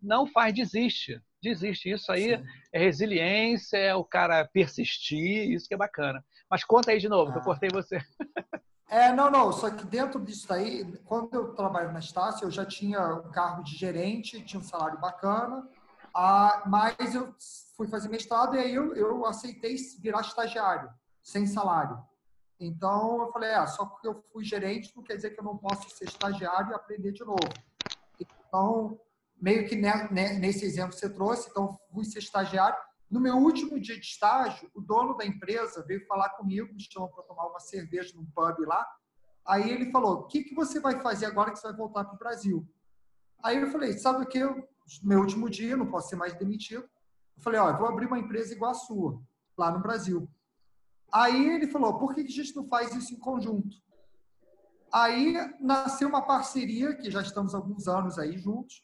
Não 0.01 0.27
faz, 0.27 0.53
desiste. 0.53 1.21
Desiste. 1.43 1.91
Isso 1.91 2.13
aí 2.13 2.37
Sim. 2.37 2.45
é 2.73 2.79
resiliência, 2.79 3.77
é 3.79 3.95
o 3.95 4.05
cara 4.05 4.45
persistir, 4.45 5.51
isso 5.51 5.67
que 5.67 5.75
é 5.75 5.79
bacana. 5.79 6.23
Mas 6.51 6.65
conta 6.65 6.91
aí 6.91 6.99
de 6.99 7.09
novo, 7.09 7.31
ah. 7.31 7.33
que 7.33 7.39
eu 7.39 7.43
ah. 7.43 7.45
cortei 7.45 7.71
você. 7.73 7.99
É, 8.91 9.11
não, 9.11 9.31
não. 9.31 9.51
Só 9.51 9.71
que 9.71 9.87
dentro 9.87 10.21
disso 10.21 10.53
aí, 10.53 10.85
quando 11.07 11.33
eu 11.33 11.55
trabalho 11.55 11.93
na 11.93 11.99
Estácio, 11.99 12.45
eu 12.45 12.51
já 12.51 12.67
tinha 12.67 13.15
um 13.15 13.31
cargo 13.31 13.65
de 13.65 13.75
gerente, 13.75 14.45
tinha 14.45 14.61
um 14.61 14.63
salário 14.63 15.01
bacana, 15.01 15.67
ah, 16.15 16.63
mas 16.67 17.15
eu 17.15 17.35
fui 17.77 17.89
fazer 17.89 18.09
mestrado 18.09 18.55
e 18.57 18.59
aí 18.59 18.75
eu, 18.75 18.95
eu 18.95 19.25
aceitei 19.27 19.77
virar 20.01 20.21
estagiário, 20.21 20.91
sem 21.23 21.47
salário. 21.47 22.03
Então 22.61 23.23
eu 23.23 23.33
falei, 23.33 23.51
é, 23.51 23.67
só 23.67 23.87
porque 23.87 24.07
eu 24.07 24.23
fui 24.33 24.45
gerente 24.45 24.93
não 24.95 25.03
quer 25.03 25.17
dizer 25.17 25.31
que 25.31 25.41
eu 25.41 25.45
não 25.45 25.57
posso 25.57 25.91
ser 25.91 26.05
estagiário 26.05 26.71
e 26.71 26.75
aprender 26.75 27.13
de 27.13 27.25
novo. 27.25 27.53
Então, 28.21 29.01
meio 29.41 29.67
que 29.67 29.75
nesse 29.75 30.65
exemplo 30.65 30.91
que 30.91 31.01
você 31.01 31.11
trouxe, 31.11 31.51
então 31.51 31.79
fui 31.93 32.05
ser 32.05 32.21
estagiário. 32.21 32.79
No 33.11 33.21
meu 33.21 33.37
último 33.37 33.81
dia 33.81 33.99
de 33.99 34.07
estágio, 34.07 34.71
o 34.75 34.81
dono 34.81 35.17
da 35.17 35.27
empresa 35.27 35.85
veio 35.85 36.07
falar 36.07 36.31
comigo, 36.31 36.73
me 36.73 36.81
chamou 36.81 37.09
para 37.09 37.25
tomar 37.25 37.47
uma 37.47 37.61
cerveja 37.61 38.15
num 38.15 38.25
pub 38.27 38.67
lá. 38.67 38.87
Aí 39.45 39.71
ele 39.71 39.91
falou: 39.91 40.21
O 40.21 40.27
que, 40.27 40.45
que 40.45 40.55
você 40.55 40.81
vai 40.81 41.01
fazer 41.01 41.27
agora 41.27 41.51
que 41.51 41.59
você 41.59 41.67
vai 41.67 41.77
voltar 41.77 42.05
para 42.05 42.15
o 42.15 42.19
Brasil? 42.19 42.67
Aí 43.43 43.61
eu 43.61 43.71
falei: 43.71 43.93
Sabe 43.99 44.23
o 44.23 44.27
que? 44.27 44.41
Meu 45.03 45.21
último 45.21 45.49
dia, 45.49 45.77
não 45.77 45.87
posso 45.87 46.09
ser 46.09 46.17
mais 46.17 46.35
demitido. 46.35 46.83
Eu 47.37 47.43
falei, 47.43 47.61
ó, 47.61 47.71
eu 47.71 47.79
vou 47.79 47.89
abrir 47.89 48.07
uma 48.07 48.19
empresa 48.19 48.53
igual 48.53 48.73
a 48.73 48.75
sua, 48.75 49.21
lá 49.57 49.71
no 49.71 49.81
Brasil. 49.81 50.29
Aí 51.13 51.51
ele 51.51 51.67
falou, 51.67 51.99
por 51.99 52.15
que 52.15 52.23
a 52.23 52.25
gente 52.25 52.57
não 52.57 52.67
faz 52.67 52.95
isso 52.95 53.15
em 53.15 53.19
conjunto? 53.19 53.77
Aí 54.93 55.35
nasceu 55.61 56.09
uma 56.09 56.23
parceria, 56.23 56.95
que 56.95 57.11
já 57.11 57.23
estamos 57.23 57.55
alguns 57.55 57.89
anos 57.89 58.19
aí 58.19 58.37
juntos, 58.37 58.83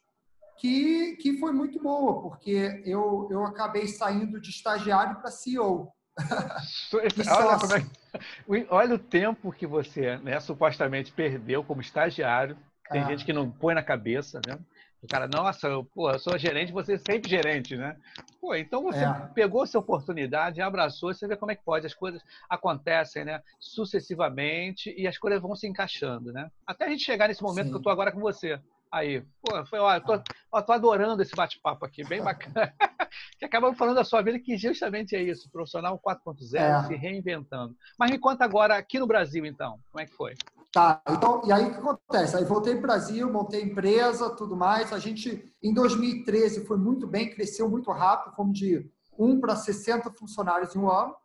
que, 0.59 1.17
que 1.17 1.39
foi 1.39 1.53
muito 1.53 1.81
boa, 1.81 2.21
porque 2.23 2.83
eu, 2.85 3.29
eu 3.31 3.45
acabei 3.45 3.87
saindo 3.87 4.41
de 4.41 4.51
estagiário 4.51 5.21
para 5.21 5.31
CEO. 5.31 5.93
olha, 7.31 8.61
é, 8.61 8.67
olha, 8.71 8.95
o 8.97 8.99
tempo 8.99 9.53
que 9.53 9.67
você 9.67 10.17
né, 10.19 10.41
supostamente 10.41 11.13
perdeu 11.13 11.63
como 11.63 11.81
estagiário. 11.81 12.57
Tem 12.91 13.03
é. 13.03 13.07
gente 13.07 13.25
que 13.25 13.33
não 13.33 13.51
põe 13.51 13.75
na 13.75 13.83
cabeça, 13.83 14.41
né? 14.47 14.59
O 15.01 15.07
cara, 15.07 15.29
nossa, 15.29 15.69
eu, 15.69 15.85
pô, 15.85 16.11
eu 16.11 16.19
sou 16.19 16.37
gerente, 16.37 16.73
você 16.73 16.95
é 16.95 16.99
sempre 16.99 17.31
gerente, 17.31 17.77
né? 17.77 17.97
Pô, 18.41 18.55
então 18.55 18.83
você 18.83 19.05
É. 19.05 19.13
pegou 19.33 19.63
essa 19.63 19.79
oportunidade, 19.79 20.61
abraçou, 20.61 21.15
você 21.15 21.27
vê 21.29 21.37
como 21.37 21.53
é 21.53 21.55
que 21.55 21.63
pode, 21.65 21.87
as 21.87 21.95
coisas 21.95 22.21
acontecem, 22.51 23.25
né? 23.25 23.41
Sucessivamente 23.61 24.93
e 24.99 25.07
as 25.07 25.17
coisas 25.17 25.41
vão 25.41 25.55
se 25.55 25.67
encaixando, 25.69 26.33
né? 26.33 26.51
Até 26.67 26.87
a 26.87 26.89
gente 26.89 27.05
chegar 27.05 27.29
nesse 27.29 27.43
momento 27.43 27.67
Sim. 27.67 27.71
que 27.73 27.77
eu 27.79 27.83
tô 27.83 27.91
agora 27.91 28.11
com 28.11 28.21
você. 28.21 28.61
Aí, 28.91 29.23
pô, 29.43 29.65
foi, 29.67 29.79
ó, 29.79 29.95
eu 29.95 30.01
tô, 30.01 30.21
ó, 30.51 30.63
tô 30.63 30.73
adorando 30.73 31.21
esse 31.23 31.37
bate-papo 31.37 31.85
aqui, 31.85 32.03
bem 32.05 32.23
bacana. 32.23 32.73
que 33.39 33.45
acabamos 33.45 33.77
falando 33.77 33.97
da 33.97 34.05
sua 34.05 34.23
vida, 34.23 34.39
que 34.41 34.57
justamente 34.57 35.15
é 35.15 35.23
isso, 35.23 35.49
profissional 35.51 35.99
4.0, 36.01 36.57
É. 36.59 36.87
se 36.87 36.97
reinventando. 36.97 37.77
Mas 37.99 38.11
me 38.11 38.19
conta 38.19 38.45
agora, 38.45 38.77
aqui 38.77 38.99
no 38.99 39.07
Brasil, 39.07 39.45
então, 39.45 39.79
como 39.93 40.03
é 40.03 40.07
que 40.07 40.15
foi? 40.15 40.35
Tá, 40.79 41.03
então, 41.11 41.43
e 41.45 41.51
aí 41.51 41.65
o 41.65 41.73
que 41.73 41.79
acontece? 41.79 42.37
Aí 42.37 42.45
voltei 42.45 42.75
para 42.75 42.79
o 42.79 42.83
Brasil, 42.83 43.33
montei 43.33 43.63
empresa, 43.63 44.31
tudo 44.31 44.57
mais. 44.57 44.93
A 44.93 44.99
gente, 45.01 45.53
em 45.61 45.75
2013, 45.75 46.67
foi 46.67 46.77
muito 46.77 47.05
bem, 47.05 47.31
cresceu 47.31 47.69
muito 47.69 47.91
rápido, 47.91 48.37
fomos 48.37 48.57
de 48.57 48.89
1 49.19 49.41
para 49.41 49.57
60 49.57 50.09
funcionários 50.13 50.77
em 50.77 50.79
um 50.79 50.89
ano. 50.89 51.17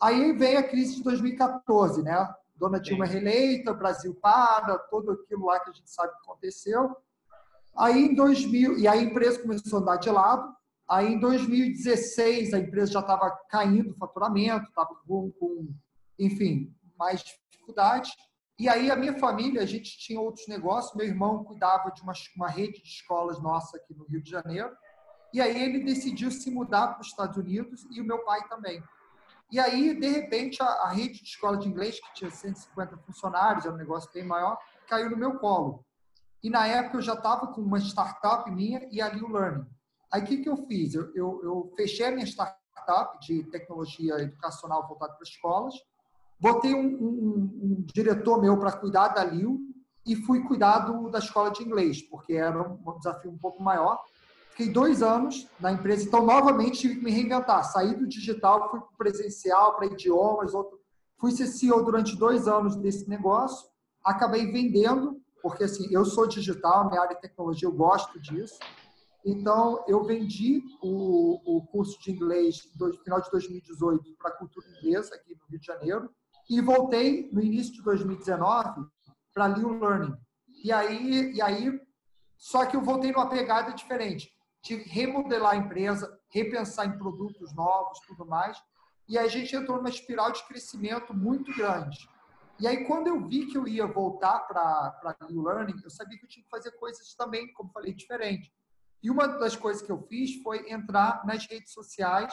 Aí 0.00 0.32
veio 0.34 0.60
a 0.60 0.62
crise 0.62 0.94
de 0.94 1.02
2014, 1.02 2.00
né? 2.00 2.32
Dona 2.54 2.78
Dilma 2.78 3.04
reeleita, 3.04 3.72
o 3.72 3.76
Brasil 3.76 4.14
para, 4.22 4.78
tudo 4.88 5.10
aquilo 5.10 5.46
lá 5.46 5.58
que 5.58 5.70
a 5.70 5.72
gente 5.72 5.90
sabe 5.90 6.12
que 6.12 6.30
aconteceu. 6.30 6.96
Aí 7.76 8.04
em 8.04 8.14
2000, 8.14 8.78
e 8.78 8.86
aí 8.86 9.00
a 9.00 9.02
empresa 9.02 9.42
começou 9.42 9.80
a 9.80 9.82
andar 9.82 9.96
de 9.96 10.10
lado. 10.10 10.54
Aí 10.88 11.12
em 11.12 11.18
2016 11.18 12.54
a 12.54 12.58
empresa 12.60 12.92
já 12.92 13.00
estava 13.00 13.28
caindo 13.50 13.90
o 13.90 13.96
faturamento, 13.96 14.68
estava 14.68 14.94
com, 15.04 15.32
com, 15.32 15.74
enfim, 16.20 16.72
mais 16.96 17.20
dificuldade. 17.24 18.12
E 18.62 18.68
aí 18.68 18.92
a 18.92 18.94
minha 18.94 19.18
família, 19.18 19.60
a 19.60 19.66
gente 19.66 19.98
tinha 19.98 20.20
outros 20.20 20.46
negócios. 20.46 20.94
Meu 20.94 21.04
irmão 21.04 21.42
cuidava 21.42 21.90
de 21.90 22.00
uma, 22.00 22.12
uma 22.36 22.48
rede 22.48 22.80
de 22.80 22.88
escolas 22.88 23.42
nossa 23.42 23.76
aqui 23.76 23.92
no 23.92 24.04
Rio 24.04 24.22
de 24.22 24.30
Janeiro. 24.30 24.70
E 25.34 25.40
aí 25.40 25.60
ele 25.60 25.82
decidiu 25.82 26.30
se 26.30 26.48
mudar 26.48 26.86
para 26.92 27.00
os 27.00 27.08
Estados 27.08 27.36
Unidos 27.36 27.84
e 27.90 28.00
o 28.00 28.04
meu 28.04 28.24
pai 28.24 28.46
também. 28.46 28.80
E 29.50 29.58
aí, 29.58 29.98
de 29.98 30.06
repente, 30.06 30.62
a, 30.62 30.66
a 30.66 30.90
rede 30.90 31.18
de 31.18 31.24
escola 31.24 31.56
de 31.56 31.68
inglês, 31.68 31.98
que 31.98 32.14
tinha 32.14 32.30
150 32.30 32.98
funcionários, 32.98 33.64
era 33.64 33.74
um 33.74 33.76
negócio 33.76 34.08
bem 34.14 34.24
maior, 34.24 34.56
caiu 34.86 35.10
no 35.10 35.16
meu 35.16 35.40
colo. 35.40 35.84
E 36.40 36.48
na 36.48 36.64
época 36.64 36.98
eu 36.98 37.02
já 37.02 37.14
estava 37.14 37.48
com 37.48 37.60
uma 37.60 37.80
startup 37.80 38.48
minha 38.48 38.88
e 38.92 39.02
ali 39.02 39.24
o 39.24 39.32
Learning. 39.32 39.66
Aí 40.12 40.22
o 40.22 40.24
que, 40.24 40.38
que 40.38 40.48
eu 40.48 40.56
fiz? 40.68 40.94
Eu, 40.94 41.12
eu, 41.16 41.40
eu 41.42 41.72
fechei 41.76 42.06
a 42.06 42.12
minha 42.12 42.26
startup 42.26 43.18
de 43.26 43.42
tecnologia 43.50 44.20
educacional 44.20 44.86
voltada 44.86 45.14
para 45.14 45.24
escolas, 45.24 45.74
botei 46.42 46.74
um, 46.74 46.86
um, 46.86 47.60
um 47.62 47.84
diretor 47.94 48.40
meu 48.40 48.58
para 48.58 48.72
cuidar 48.72 49.08
da 49.08 49.22
Liu 49.22 49.60
e 50.04 50.16
fui 50.16 50.42
cuidar 50.42 50.80
do, 50.80 51.08
da 51.08 51.20
escola 51.20 51.52
de 51.52 51.62
inglês, 51.62 52.02
porque 52.02 52.32
era 52.32 52.60
um 52.60 52.98
desafio 52.98 53.30
um 53.30 53.38
pouco 53.38 53.62
maior. 53.62 54.02
Fiquei 54.50 54.68
dois 54.68 55.04
anos 55.04 55.46
na 55.60 55.70
empresa, 55.70 56.04
então 56.04 56.26
novamente 56.26 56.80
tive 56.80 56.96
que 56.96 57.04
me 57.04 57.12
reinventar. 57.12 57.64
Saí 57.64 57.94
do 57.94 58.08
digital, 58.08 58.68
fui 58.70 58.80
para 58.80 58.88
presencial, 58.98 59.76
para 59.76 59.86
idiomas. 59.86 60.52
Outro... 60.52 60.80
Fui 61.16 61.30
ser 61.30 61.46
CEO 61.46 61.84
durante 61.84 62.16
dois 62.16 62.48
anos 62.48 62.74
desse 62.74 63.08
negócio. 63.08 63.68
Acabei 64.04 64.50
vendendo, 64.50 65.22
porque 65.40 65.62
assim, 65.62 65.86
eu 65.92 66.04
sou 66.04 66.26
digital, 66.26 66.88
minha 66.88 67.00
área 67.00 67.14
de 67.14 67.22
tecnologia, 67.22 67.68
eu 67.68 67.72
gosto 67.72 68.20
disso. 68.20 68.58
Então, 69.24 69.84
eu 69.86 70.02
vendi 70.02 70.60
o, 70.82 71.58
o 71.58 71.64
curso 71.66 71.96
de 72.00 72.10
inglês 72.10 72.68
no 72.78 72.92
final 72.98 73.20
de 73.20 73.30
2018 73.30 74.16
para 74.18 74.30
a 74.32 74.36
cultura 74.36 74.66
inglesa, 74.68 75.14
aqui 75.14 75.36
no 75.36 75.46
Rio 75.48 75.60
de 75.60 75.66
Janeiro, 75.66 76.10
e 76.48 76.60
voltei 76.60 77.28
no 77.32 77.42
início 77.42 77.72
de 77.74 77.82
2019 77.82 78.86
para 79.32 79.48
Liu 79.48 79.78
Learning. 79.78 80.14
E 80.64 80.72
aí, 80.72 81.32
e 81.32 81.42
aí, 81.42 81.80
só 82.36 82.66
que 82.66 82.76
eu 82.76 82.82
voltei 82.82 83.12
numa 83.12 83.28
pegada 83.28 83.72
diferente. 83.72 84.30
Tive 84.62 84.84
que 84.84 84.90
remodelar 84.90 85.52
a 85.52 85.56
empresa, 85.56 86.20
repensar 86.30 86.86
em 86.86 86.98
produtos 86.98 87.52
novos, 87.54 87.98
tudo 88.06 88.24
mais. 88.24 88.56
E 89.08 89.18
aí 89.18 89.26
a 89.26 89.28
gente 89.28 89.54
entrou 89.56 89.78
numa 89.78 89.88
espiral 89.88 90.30
de 90.30 90.42
crescimento 90.46 91.12
muito 91.12 91.52
grande. 91.54 92.08
E 92.60 92.66
aí, 92.66 92.84
quando 92.84 93.08
eu 93.08 93.26
vi 93.26 93.46
que 93.46 93.58
eu 93.58 93.66
ia 93.66 93.86
voltar 93.86 94.38
para 94.40 95.16
Liu 95.28 95.42
Learning, 95.42 95.80
eu 95.82 95.90
sabia 95.90 96.16
que 96.16 96.24
eu 96.24 96.28
tinha 96.28 96.44
que 96.44 96.50
fazer 96.50 96.70
coisas 96.72 97.12
também, 97.14 97.52
como 97.54 97.72
falei, 97.72 97.92
diferente. 97.92 98.52
E 99.02 99.10
uma 99.10 99.26
das 99.26 99.56
coisas 99.56 99.82
que 99.82 99.90
eu 99.90 100.00
fiz 100.02 100.40
foi 100.42 100.70
entrar 100.70 101.26
nas 101.26 101.44
redes 101.46 101.72
sociais 101.72 102.32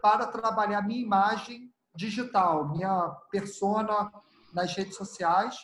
para 0.00 0.26
trabalhar 0.28 0.82
minha 0.82 1.02
imagem 1.02 1.73
digital, 1.94 2.68
minha 2.68 3.14
persona 3.30 4.10
nas 4.52 4.74
redes 4.76 4.96
sociais. 4.96 5.56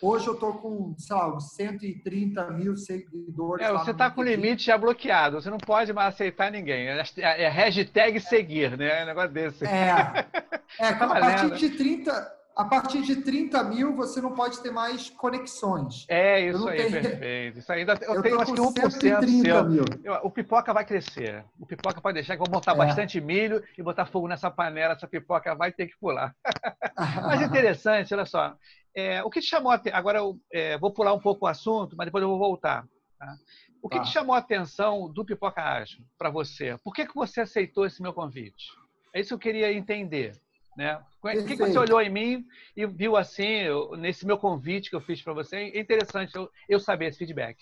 Hoje 0.00 0.26
eu 0.26 0.34
estou 0.34 0.54
com, 0.54 0.96
sei 0.98 1.14
lá, 1.14 1.32
uns 1.32 1.54
130 1.54 2.50
mil 2.50 2.76
seguidores. 2.76 3.64
É, 3.64 3.72
você 3.72 3.92
está 3.92 4.10
com 4.10 4.20
o 4.20 4.24
limite 4.24 4.64
já 4.64 4.76
bloqueado, 4.76 5.40
você 5.40 5.48
não 5.48 5.58
pode 5.58 5.92
mais 5.92 6.12
aceitar 6.12 6.50
ninguém. 6.50 6.88
É, 6.88 7.04
é 7.18 7.48
hashtag 7.48 8.18
seguir, 8.18 8.76
né? 8.76 9.00
É 9.00 9.02
um 9.04 9.06
negócio 9.06 9.30
desse. 9.30 9.64
É, 9.64 10.26
é 10.80 10.92
Tá 10.94 11.04
a 11.04 11.20
partir 11.20 11.50
de 11.54 11.70
30, 11.70 12.32
a 12.56 12.64
partir 12.64 13.02
de 13.02 13.16
30 13.22 13.62
mil 13.64 13.94
você 13.94 14.20
não 14.20 14.34
pode 14.34 14.60
ter 14.60 14.70
mais 14.70 15.08
conexões. 15.10 16.04
É 16.08 16.40
isso 16.48 16.68
aí, 16.68 16.76
tenho- 16.76 16.90
perfeito. 17.02 17.58
Isso 17.58 17.72
ainda 17.72 17.98
eu, 18.02 18.14
Eu 18.14 18.22
tenho 18.22 18.40
acho 18.40 18.52
que 18.52 18.60
com 18.60 18.66
1% 18.68 18.90
130 19.00 19.42
seu. 19.42 19.64
mil. 19.68 19.84
Eu- 20.04 20.14
O 20.24 20.30
pipoca 20.30 20.72
vai 20.72 20.84
crescer. 20.84 21.44
O 21.58 21.66
pipoca 21.66 22.00
pode 22.00 22.14
deixar 22.14 22.36
que 22.36 22.42
eu 22.42 22.46
vou 22.46 22.52
botar 22.60 22.72
É. 22.72 22.76
bastante 22.76 23.20
milho 23.20 23.62
e 23.76 23.82
botar 23.82 24.06
fogo 24.06 24.28
nessa 24.28 24.50
panela, 24.50 24.94
essa 24.94 25.06
pipoca 25.08 25.54
vai 25.54 25.72
ter 25.72 25.86
que 25.86 25.96
pular. 25.98 26.34
Mas 27.26 27.42
interessante, 27.42 28.12
olha 28.14 28.26
só. 28.26 28.54
É, 28.94 29.22
o 29.22 29.30
que 29.30 29.40
te 29.40 29.46
chamou 29.46 29.72
a 29.72 29.76
atenção? 29.76 29.98
Agora 29.98 30.18
eu 30.18 30.38
é, 30.52 30.76
vou 30.78 30.92
pular 30.92 31.14
um 31.14 31.20
pouco 31.20 31.46
o 31.46 31.48
assunto, 31.48 31.96
mas 31.96 32.04
depois 32.06 32.20
eu 32.22 32.28
vou 32.28 32.38
voltar. 32.38 32.84
tá? 33.18 33.34
O 33.82 33.88
que 33.88 33.96
Tá. 33.96 34.02
te 34.04 34.12
chamou 34.12 34.34
a 34.34 34.38
atenção 34.38 35.10
do 35.10 35.24
Pipoca 35.24 35.62
Ágil 35.62 36.04
para 36.18 36.28
você? 36.28 36.76
Por 36.84 36.92
que, 36.92 37.06
que 37.06 37.14
você 37.14 37.40
aceitou 37.40 37.86
esse 37.86 38.02
meu 38.02 38.12
convite? 38.12 38.66
É 39.14 39.20
isso 39.20 39.28
que 39.28 39.34
eu 39.34 39.38
queria 39.38 39.72
entender. 39.72 40.32
Né? 40.76 40.96
O 41.22 41.28
que, 41.28 41.56
que 41.56 41.56
você 41.56 41.78
olhou 41.78 42.00
em 42.00 42.10
mim 42.10 42.46
e 42.76 42.86
viu 42.86 43.16
assim, 43.16 43.60
eu- 43.60 43.96
nesse 43.96 44.26
meu 44.26 44.38
convite 44.38 44.88
que 44.90 44.96
eu 44.96 45.00
fiz 45.00 45.22
para 45.22 45.32
você? 45.34 45.56
É 45.56 45.80
interessante 45.80 46.34
eu, 46.34 46.48
eu 46.68 46.80
saber 46.80 47.06
esse 47.06 47.18
feedback. 47.18 47.58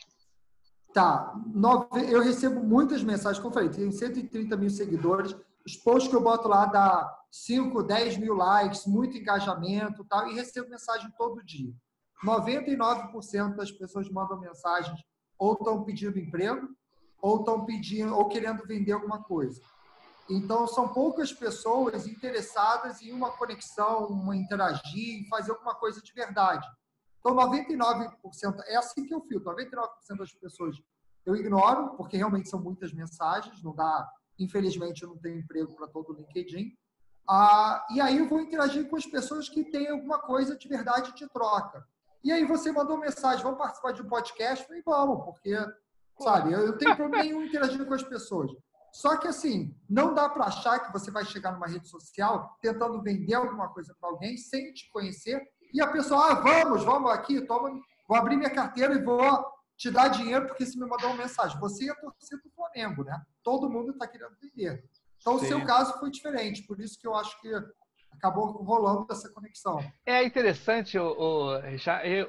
Tá, 0.92 1.34
eu 2.10 2.20
recebo 2.20 2.62
muitas 2.64 3.02
mensagens, 3.02 3.38
como 3.38 3.50
eu 3.50 3.54
falei, 3.54 3.68
tenho 3.68 3.92
130 3.92 4.56
mil 4.56 4.70
seguidores. 4.70 5.36
Os 5.64 5.76
posts 5.76 6.10
que 6.10 6.16
eu 6.16 6.22
boto 6.22 6.48
lá 6.48 6.66
dá 6.66 7.16
5, 7.30 7.82
10 7.82 8.16
mil 8.16 8.34
likes, 8.34 8.86
muito 8.86 9.16
engajamento 9.16 10.04
tal, 10.04 10.28
e 10.28 10.34
recebo 10.34 10.68
mensagem 10.68 11.08
todo 11.16 11.44
dia. 11.44 11.72
99% 12.24 13.56
das 13.56 13.70
pessoas 13.70 14.08
mandam 14.10 14.40
mensagens 14.40 15.00
ou 15.38 15.54
estão 15.54 15.84
pedindo 15.84 16.18
emprego, 16.18 16.68
ou 17.22 17.38
estão 17.40 17.64
pedindo, 17.64 18.14
ou 18.14 18.28
querendo 18.28 18.66
vender 18.66 18.92
alguma 18.92 19.22
coisa. 19.22 19.60
Então, 20.30 20.66
são 20.68 20.88
poucas 20.88 21.32
pessoas 21.32 22.06
interessadas 22.06 23.02
em 23.02 23.12
uma 23.12 23.32
conexão, 23.32 24.06
uma 24.06 24.36
interagir, 24.36 25.20
em 25.20 25.28
fazer 25.28 25.50
alguma 25.50 25.74
coisa 25.74 26.00
de 26.00 26.12
verdade. 26.12 26.64
Então, 27.18 27.34
99%, 27.34 28.14
é 28.66 28.76
assim 28.76 29.04
que 29.04 29.12
eu 29.12 29.20
filtro, 29.22 29.52
99% 29.52 30.16
das 30.18 30.32
pessoas 30.32 30.76
eu 31.26 31.34
ignoro, 31.34 31.96
porque 31.96 32.16
realmente 32.16 32.48
são 32.48 32.60
muitas 32.60 32.92
mensagens, 32.92 33.62
não 33.62 33.74
dá, 33.74 34.08
infelizmente, 34.38 35.02
eu 35.02 35.08
não 35.08 35.18
tenho 35.18 35.40
emprego 35.40 35.74
para 35.74 35.88
todo 35.88 36.12
o 36.12 36.16
LinkedIn. 36.16 36.76
Ah, 37.28 37.84
e 37.90 38.00
aí 38.00 38.18
eu 38.18 38.28
vou 38.28 38.40
interagir 38.40 38.88
com 38.88 38.96
as 38.96 39.06
pessoas 39.06 39.48
que 39.48 39.64
têm 39.64 39.88
alguma 39.88 40.18
coisa 40.20 40.56
de 40.56 40.66
verdade 40.68 41.14
de 41.14 41.28
troca. 41.28 41.84
E 42.22 42.30
aí 42.30 42.44
você 42.44 42.70
mandou 42.70 42.96
mensagem, 42.96 43.42
vamos 43.42 43.58
participar 43.58 43.92
de 43.92 44.02
um 44.02 44.08
podcast? 44.08 44.62
Eu 44.62 44.68
falei, 44.68 44.82
vamos, 44.84 45.24
porque, 45.24 45.56
sabe, 46.20 46.52
eu 46.52 46.68
não 46.68 46.78
tenho 46.78 46.96
problema 46.96 47.22
nenhum 47.22 47.42
interagindo 47.42 47.84
com 47.84 47.94
as 47.94 48.02
pessoas. 48.02 48.50
Só 48.92 49.16
que, 49.16 49.28
assim, 49.28 49.74
não 49.88 50.14
dá 50.14 50.28
para 50.28 50.46
achar 50.46 50.78
que 50.80 50.92
você 50.92 51.10
vai 51.10 51.24
chegar 51.24 51.52
numa 51.52 51.66
rede 51.66 51.88
social 51.88 52.58
tentando 52.60 53.00
vender 53.02 53.34
alguma 53.34 53.68
coisa 53.68 53.94
para 54.00 54.10
alguém 54.10 54.36
sem 54.36 54.72
te 54.72 54.90
conhecer 54.90 55.40
e 55.72 55.80
a 55.80 55.86
pessoa, 55.86 56.32
ah, 56.32 56.34
vamos, 56.34 56.84
vamos 56.84 57.10
aqui, 57.12 57.40
toma, 57.42 57.70
vou 58.08 58.16
abrir 58.16 58.36
minha 58.36 58.50
carteira 58.50 58.94
e 58.94 59.02
vou 59.02 59.44
te 59.76 59.90
dar 59.90 60.08
dinheiro 60.08 60.46
porque 60.46 60.66
você 60.66 60.78
me 60.78 60.86
mandou 60.86 61.10
uma 61.10 61.22
mensagem. 61.22 61.58
Você 61.60 61.90
é 61.90 61.94
torcida 61.94 62.40
do 62.42 62.50
Flamengo, 62.50 63.04
né? 63.04 63.20
Todo 63.42 63.70
mundo 63.70 63.92
está 63.92 64.06
querendo 64.06 64.36
vender. 64.40 64.84
Então, 65.18 65.38
Sim. 65.38 65.44
o 65.44 65.48
seu 65.48 65.64
caso 65.64 65.98
foi 65.98 66.10
diferente, 66.10 66.66
por 66.66 66.80
isso 66.80 66.98
que 66.98 67.06
eu 67.06 67.14
acho 67.14 67.40
que 67.40 67.48
acabou 68.12 68.46
rolando 68.62 69.06
essa 69.10 69.28
conexão. 69.30 69.82
É 70.04 70.22
interessante, 70.22 70.98
o, 70.98 71.56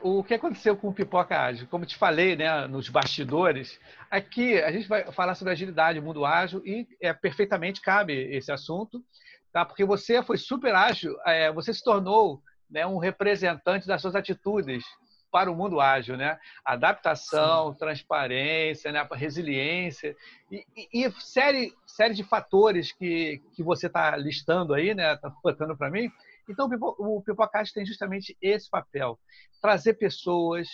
o, 0.03 0.19
o 0.19 0.23
que 0.23 0.33
aconteceu 0.33 0.75
com 0.77 0.88
o 0.88 0.93
Pipoca 0.93 1.38
Ágil. 1.38 1.67
Como 1.67 1.85
te 1.85 1.97
falei 1.97 2.35
né, 2.35 2.67
nos 2.67 2.89
bastidores, 2.89 3.79
aqui 4.09 4.57
a 4.61 4.71
gente 4.71 4.88
vai 4.88 5.11
falar 5.11 5.35
sobre 5.35 5.53
agilidade, 5.53 6.00
mundo 6.00 6.25
ágil, 6.25 6.61
e 6.65 6.88
é, 7.01 7.13
perfeitamente 7.13 7.81
cabe 7.81 8.13
esse 8.13 8.51
assunto, 8.51 9.03
tá? 9.51 9.65
porque 9.65 9.83
você 9.83 10.23
foi 10.23 10.38
super 10.38 10.73
ágil, 10.73 11.17
é, 11.25 11.51
você 11.51 11.73
se 11.73 11.83
tornou 11.83 12.41
né, 12.69 12.88
um 12.88 12.97
representante 12.97 13.85
das 13.85 14.01
suas 14.01 14.15
atitudes 14.15 14.83
para 15.31 15.51
o 15.51 15.55
mundo 15.55 15.79
ágil, 15.79 16.17
né? 16.17 16.38
Adaptação, 16.63 17.73
transparência, 17.73 18.91
né? 18.91 19.07
resiliência 19.13 20.15
e, 20.51 20.65
e, 20.75 21.05
e 21.05 21.11
série, 21.21 21.73
série 21.88 22.13
de 22.13 22.23
fatores 22.23 22.91
que, 22.91 23.41
que 23.53 23.63
você 23.63 23.88
está 23.88 24.15
listando 24.17 24.73
aí, 24.73 24.93
né? 24.93 25.13
Está 25.13 25.33
botando 25.43 25.75
para 25.77 25.89
mim. 25.89 26.11
Então, 26.50 26.69
o 27.00 27.21
Pipocast 27.21 27.73
tem 27.73 27.85
justamente 27.85 28.38
esse 28.41 28.69
papel: 28.69 29.17
trazer 29.61 29.93
pessoas 29.93 30.67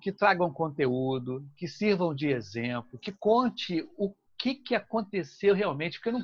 que 0.00 0.12
tragam 0.12 0.52
conteúdo, 0.52 1.44
que 1.56 1.66
sirvam 1.66 2.14
de 2.14 2.28
exemplo, 2.28 2.98
que 2.98 3.10
conte 3.10 3.88
o 3.96 4.14
que, 4.44 4.54
que 4.54 4.74
aconteceu 4.74 5.54
realmente. 5.54 5.98
Porque, 5.98 6.12
não, 6.12 6.22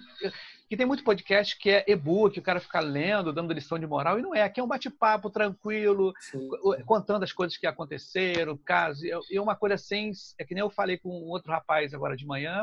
porque 0.61 0.77
tem 0.77 0.85
muito 0.85 1.03
podcast 1.03 1.57
que 1.57 1.71
é 1.71 1.85
e-book, 1.89 2.39
o 2.39 2.43
cara 2.43 2.61
fica 2.61 2.79
lendo, 2.79 3.33
dando 3.33 3.55
lição 3.55 3.79
de 3.79 3.87
moral, 3.87 4.19
e 4.19 4.23
não 4.23 4.35
é. 4.35 4.43
Aqui 4.43 4.61
é 4.61 4.63
um 4.63 4.69
bate-papo 4.69 5.31
tranquilo, 5.31 6.13
Sim. 6.21 6.51
contando 6.85 7.23
as 7.23 7.33
coisas 7.33 7.57
que 7.57 7.67
aconteceram, 7.67 8.59
casos. 8.59 9.03
E 9.31 9.41
uma 9.41 9.57
coisa 9.57 9.77
assim, 9.77 10.13
é 10.39 10.45
que 10.45 10.53
nem 10.55 10.61
eu 10.61 10.69
falei 10.69 10.99
com 10.99 11.09
outro 11.09 11.51
rapaz 11.51 11.95
agora 11.95 12.15
de 12.15 12.27
manhã, 12.27 12.63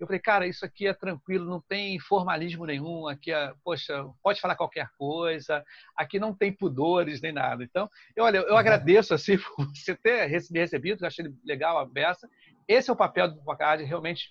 eu 0.00 0.06
falei, 0.06 0.20
cara, 0.20 0.46
isso 0.46 0.64
aqui 0.64 0.86
é 0.86 0.94
tranquilo, 0.94 1.48
não 1.48 1.60
tem 1.60 1.98
formalismo 1.98 2.64
nenhum, 2.64 3.06
aqui 3.06 3.32
é, 3.32 3.52
poxa, 3.64 4.06
pode 4.22 4.40
falar 4.40 4.54
qualquer 4.54 4.88
coisa, 4.98 5.64
aqui 5.94 6.18
não 6.18 6.34
tem 6.34 6.52
pudores 6.52 7.20
nem 7.20 7.32
nada. 7.32 7.64
Então, 7.64 7.88
eu, 8.14 8.24
olha, 8.24 8.38
eu 8.38 8.56
agradeço 8.56 9.12
assim 9.12 9.36
por 9.56 9.66
você 9.74 9.94
ter 9.94 10.28
me 10.50 10.58
recebido, 10.58 11.04
achei 11.04 11.26
legal 11.44 11.78
a 11.78 11.84
beça. 11.84 12.28
Esse 12.66 12.90
é 12.90 12.92
o 12.92 12.96
papel 12.96 13.28
do 13.28 13.42
Pocard, 13.42 13.84
realmente 13.84 14.30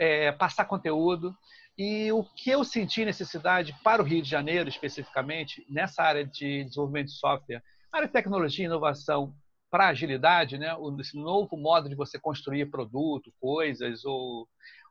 é, 0.00 0.32
passar 0.32 0.64
conteúdo. 0.64 1.36
E 1.76 2.10
o 2.10 2.24
que 2.24 2.50
eu 2.50 2.64
senti 2.64 3.04
necessidade 3.04 3.76
para 3.84 4.02
o 4.02 4.04
Rio 4.04 4.22
de 4.22 4.28
Janeiro, 4.28 4.68
especificamente, 4.68 5.64
nessa 5.68 6.02
área 6.02 6.26
de 6.26 6.64
desenvolvimento 6.64 7.08
de 7.08 7.18
software, 7.18 7.62
área 7.92 8.06
de 8.06 8.12
tecnologia 8.12 8.64
e 8.64 8.66
inovação 8.66 9.34
para 9.70 9.88
agilidade, 9.88 10.58
né? 10.58 10.74
esse 10.98 11.16
novo 11.16 11.56
modo 11.56 11.88
de 11.88 11.94
você 11.94 12.18
construir 12.18 12.70
produto, 12.70 13.32
coisas, 13.38 14.04
ou, 14.04 14.48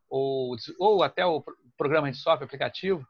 ou, 0.10 0.56
ou 0.80 1.04
até 1.04 1.26
o 1.26 1.44
programa 1.78 2.10
de 2.10 2.18
software 2.18 2.46
aplicativo, 2.46 3.06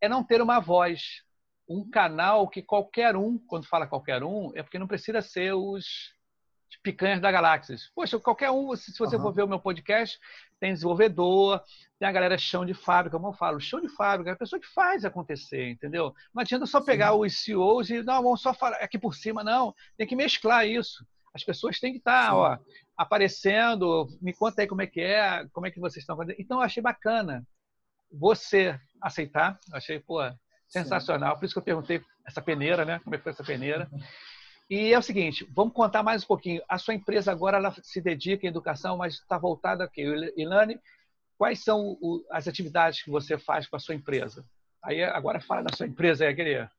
é 0.00 0.08
não 0.08 0.22
ter 0.22 0.42
uma 0.42 0.60
voz, 0.60 1.22
um 1.68 1.88
canal 1.88 2.48
que 2.48 2.62
qualquer 2.62 3.16
um, 3.16 3.38
quando 3.46 3.66
fala 3.66 3.86
qualquer 3.86 4.22
um, 4.22 4.52
é 4.54 4.62
porque 4.62 4.78
não 4.78 4.86
precisa 4.86 5.22
ser 5.22 5.54
os 5.54 6.12
picanhas 6.84 7.20
da 7.20 7.32
galáxia. 7.32 7.74
Poxa, 7.94 8.20
qualquer 8.20 8.50
um, 8.50 8.76
se 8.76 8.96
você 8.96 9.16
uhum. 9.16 9.22
for 9.22 9.32
ver 9.32 9.42
o 9.42 9.48
meu 9.48 9.58
podcast, 9.58 10.20
tem 10.60 10.74
desenvolvedor, 10.74 11.60
tem 11.98 12.06
a 12.06 12.12
galera 12.12 12.36
chão 12.36 12.64
de 12.64 12.74
fábrica, 12.74 13.16
como 13.16 13.30
eu 13.30 13.32
falo, 13.32 13.58
chão 13.58 13.80
de 13.80 13.88
fábrica, 13.88 14.30
é 14.30 14.32
a 14.34 14.36
pessoa 14.36 14.60
que 14.60 14.68
faz 14.68 15.04
acontecer, 15.04 15.70
entendeu? 15.70 16.14
Não 16.32 16.42
adianta 16.42 16.66
só 16.66 16.80
pegar 16.82 17.12
Sim. 17.12 17.20
os 17.20 17.42
CEOs 17.42 17.90
e, 17.90 18.02
não, 18.02 18.22
vamos 18.22 18.42
só 18.42 18.52
falar 18.52 18.76
aqui 18.76 18.98
por 18.98 19.14
cima, 19.14 19.42
não. 19.42 19.74
Tem 19.96 20.06
que 20.06 20.14
mesclar 20.14 20.68
isso. 20.68 21.04
As 21.34 21.42
pessoas 21.42 21.80
têm 21.80 21.92
que 21.92 21.98
estar, 21.98 22.28
tá, 22.28 22.36
ó, 22.36 22.58
aparecendo, 22.96 24.06
me 24.20 24.34
conta 24.34 24.60
aí 24.62 24.68
como 24.68 24.82
é 24.82 24.86
que 24.86 25.00
é, 25.00 25.46
como 25.52 25.66
é 25.66 25.70
que 25.70 25.80
vocês 25.80 26.02
estão 26.02 26.16
fazendo. 26.16 26.36
Então, 26.38 26.58
eu 26.58 26.62
achei 26.62 26.82
bacana 26.82 27.44
você 28.12 28.78
aceitar, 29.02 29.58
eu 29.70 29.76
achei, 29.76 29.98
pô, 29.98 30.20
sensacional. 30.68 31.34
Sim. 31.34 31.38
Por 31.40 31.44
isso 31.46 31.54
que 31.54 31.58
eu 31.58 31.64
perguntei 31.64 32.02
essa 32.26 32.42
peneira, 32.42 32.84
né? 32.84 33.00
Como 33.02 33.14
é 33.14 33.18
que 33.18 33.24
foi 33.24 33.32
essa 33.32 33.42
peneira? 33.42 33.88
E 34.68 34.92
é 34.92 34.98
o 34.98 35.02
seguinte, 35.02 35.46
vamos 35.54 35.74
contar 35.74 36.02
mais 36.02 36.24
um 36.24 36.26
pouquinho. 36.26 36.62
A 36.68 36.78
sua 36.78 36.94
empresa 36.94 37.30
agora 37.30 37.58
ela 37.58 37.74
se 37.82 38.00
dedica 38.00 38.46
à 38.46 38.48
educação, 38.48 38.96
mas 38.96 39.14
está 39.14 39.36
voltada 39.36 39.84
aqui. 39.84 40.02
Ilane, 40.36 40.80
quais 41.36 41.62
são 41.62 41.98
as 42.30 42.48
atividades 42.48 43.02
que 43.02 43.10
você 43.10 43.36
faz 43.36 43.66
com 43.66 43.76
a 43.76 43.78
sua 43.78 43.94
empresa? 43.94 44.44
Aí 44.82 45.02
agora 45.04 45.40
fala 45.40 45.64
da 45.64 45.76
sua 45.76 45.86
empresa, 45.86 46.24
aí, 46.24 46.34
queria. 46.34 46.70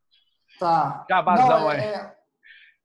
Tá. 0.60 1.06
Jabazão 1.10 1.48
Não, 1.48 1.72
é, 1.72 2.16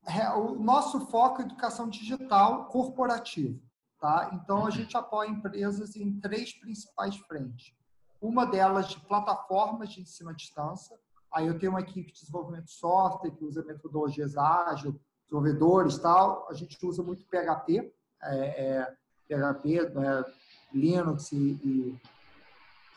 é, 0.07 0.19
é, 0.19 0.31
o 0.31 0.55
nosso 0.57 1.07
foco 1.07 1.41
é 1.41 1.45
educação 1.45 1.89
digital 1.89 2.67
corporativa, 2.67 3.59
tá? 3.99 4.31
Então 4.35 4.67
a 4.67 4.71
gente 4.71 4.97
apoia 4.97 5.31
empresas 5.31 5.97
em 5.97 6.21
três 6.21 6.53
principais 6.53 7.17
frentes. 7.17 7.75
Uma 8.21 8.45
delas 8.45 8.89
de 8.89 9.01
plataformas 9.01 9.91
de 9.91 10.03
ensino 10.03 10.31
à 10.31 10.33
distância, 10.35 10.99
Aí 11.33 11.47
eu 11.47 11.59
tenho 11.59 11.73
uma 11.73 11.81
equipe 11.81 12.13
de 12.13 12.21
desenvolvimento 12.21 12.65
de 12.65 12.73
software 12.73 13.31
que 13.31 13.45
usa 13.45 13.65
metodologias 13.65 14.37
ágil, 14.37 15.01
desenvolvedores 15.25 15.99
tal. 15.99 16.47
A 16.51 16.55
gente 16.55 16.77
usa 16.85 17.03
muito 17.03 17.25
PHP, 17.27 17.93
é, 18.23 18.65
é, 18.65 18.97
PHP, 19.29 19.91
né, 19.91 20.25
Linux 20.73 21.31
e, 21.33 21.37
e, 21.65 22.01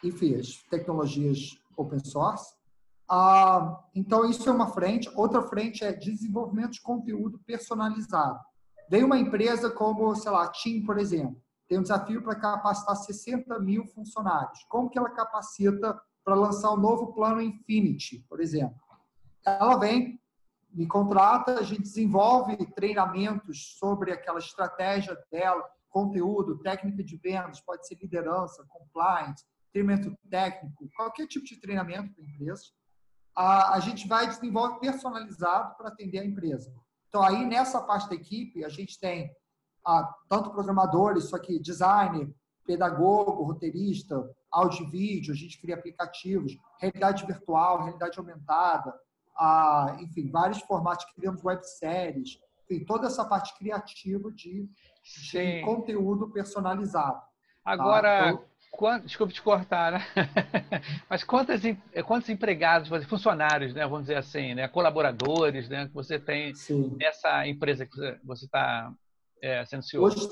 enfim, 0.03 0.35
as 0.35 0.57
tecnologias 0.69 1.57
open 1.77 2.03
source. 2.03 2.53
Ah, 3.09 3.83
então, 3.93 4.25
isso 4.25 4.49
é 4.49 4.51
uma 4.51 4.71
frente. 4.71 5.09
Outra 5.15 5.41
frente 5.43 5.83
é 5.83 5.91
desenvolvimento 5.91 6.71
de 6.71 6.81
conteúdo 6.81 7.39
personalizado. 7.45 8.39
Vem 8.89 9.03
uma 9.03 9.17
empresa 9.17 9.69
como, 9.69 10.15
sei 10.15 10.31
lá, 10.31 10.43
a 10.43 10.47
Team, 10.47 10.85
por 10.85 10.97
exemplo, 10.97 11.41
tem 11.67 11.79
um 11.79 11.83
desafio 11.83 12.21
para 12.21 12.35
capacitar 12.35 12.95
60 12.95 13.59
mil 13.59 13.85
funcionários. 13.87 14.63
Como 14.69 14.89
que 14.89 14.97
ela 14.97 15.09
capacita 15.09 15.99
para 16.23 16.35
lançar 16.35 16.71
um 16.71 16.77
novo 16.77 17.13
plano 17.13 17.41
Infinity, 17.41 18.25
por 18.29 18.39
exemplo. 18.39 18.81
Ela 19.45 19.77
vem, 19.77 20.19
me 20.71 20.87
contrata, 20.87 21.59
a 21.59 21.63
gente 21.63 21.83
desenvolve 21.83 22.57
treinamentos 22.73 23.75
sobre 23.77 24.11
aquela 24.11 24.39
estratégia 24.39 25.17
dela, 25.31 25.63
conteúdo, 25.89 26.59
técnica 26.59 27.03
de 27.03 27.17
vendas, 27.17 27.61
pode 27.61 27.85
ser 27.87 27.95
liderança, 28.01 28.65
compliance, 28.67 29.45
treinamento 29.71 30.17
técnico, 30.29 30.89
qualquer 30.95 31.27
tipo 31.27 31.45
de 31.45 31.59
treinamento 31.59 32.13
para 32.13 32.23
empresas. 32.23 32.73
A, 33.35 33.75
a 33.75 33.79
gente 33.79 34.07
vai 34.07 34.27
desenvolver 34.27 34.79
personalizado 34.79 35.75
para 35.75 35.89
atender 35.89 36.19
a 36.19 36.25
empresa. 36.25 36.73
Então, 37.07 37.21
aí 37.21 37.45
nessa 37.45 37.81
parte 37.81 38.09
da 38.09 38.15
equipe, 38.15 38.63
a 38.63 38.69
gente 38.69 38.99
tem 38.99 39.31
ah, 39.85 40.11
tanto 40.29 40.51
programadores, 40.51 41.25
só 41.25 41.37
que 41.37 41.59
designer, 41.59 42.33
pedagogo, 42.65 43.43
roteirista, 43.43 44.29
áudio 44.51 44.85
e 44.85 44.89
vídeo, 44.89 45.33
a 45.33 45.37
gente 45.37 45.59
cria 45.59 45.75
aplicativos, 45.75 46.57
realidade 46.79 47.25
virtual, 47.25 47.83
realidade 47.83 48.17
aumentada, 48.19 48.93
a, 49.35 49.97
enfim, 49.99 50.29
vários 50.29 50.59
formatos, 50.59 51.05
criamos 51.13 51.43
webséries, 51.43 52.39
enfim, 52.63 52.85
toda 52.85 53.07
essa 53.07 53.25
parte 53.25 53.57
criativa 53.57 54.31
de, 54.31 54.69
de 55.31 55.61
conteúdo 55.63 56.29
personalizado. 56.29 57.19
Tá? 57.19 57.71
Agora, 57.71 58.19
tá? 58.19 58.29
então, 58.29 58.45
quant, 58.71 59.03
desculpe 59.03 59.33
te 59.33 59.41
cortar, 59.41 59.91
né? 59.93 60.05
Mas 61.09 61.23
quantos, 61.23 61.61
quantos 62.05 62.29
empregados, 62.29 62.89
funcionários, 63.05 63.73
né, 63.73 63.83
vamos 63.83 64.01
dizer 64.01 64.17
assim, 64.17 64.53
né, 64.53 64.67
colaboradores, 64.67 65.69
né, 65.69 65.87
que 65.87 65.93
você 65.93 66.19
tem 66.19 66.53
Sim. 66.55 66.95
nessa 66.99 67.47
empresa 67.47 67.85
que 67.85 68.19
você 68.23 68.45
está 68.45 68.91
é, 69.41 69.65
sendo 69.65 69.83
CEO? 69.83 70.03
Hoje, 70.03 70.27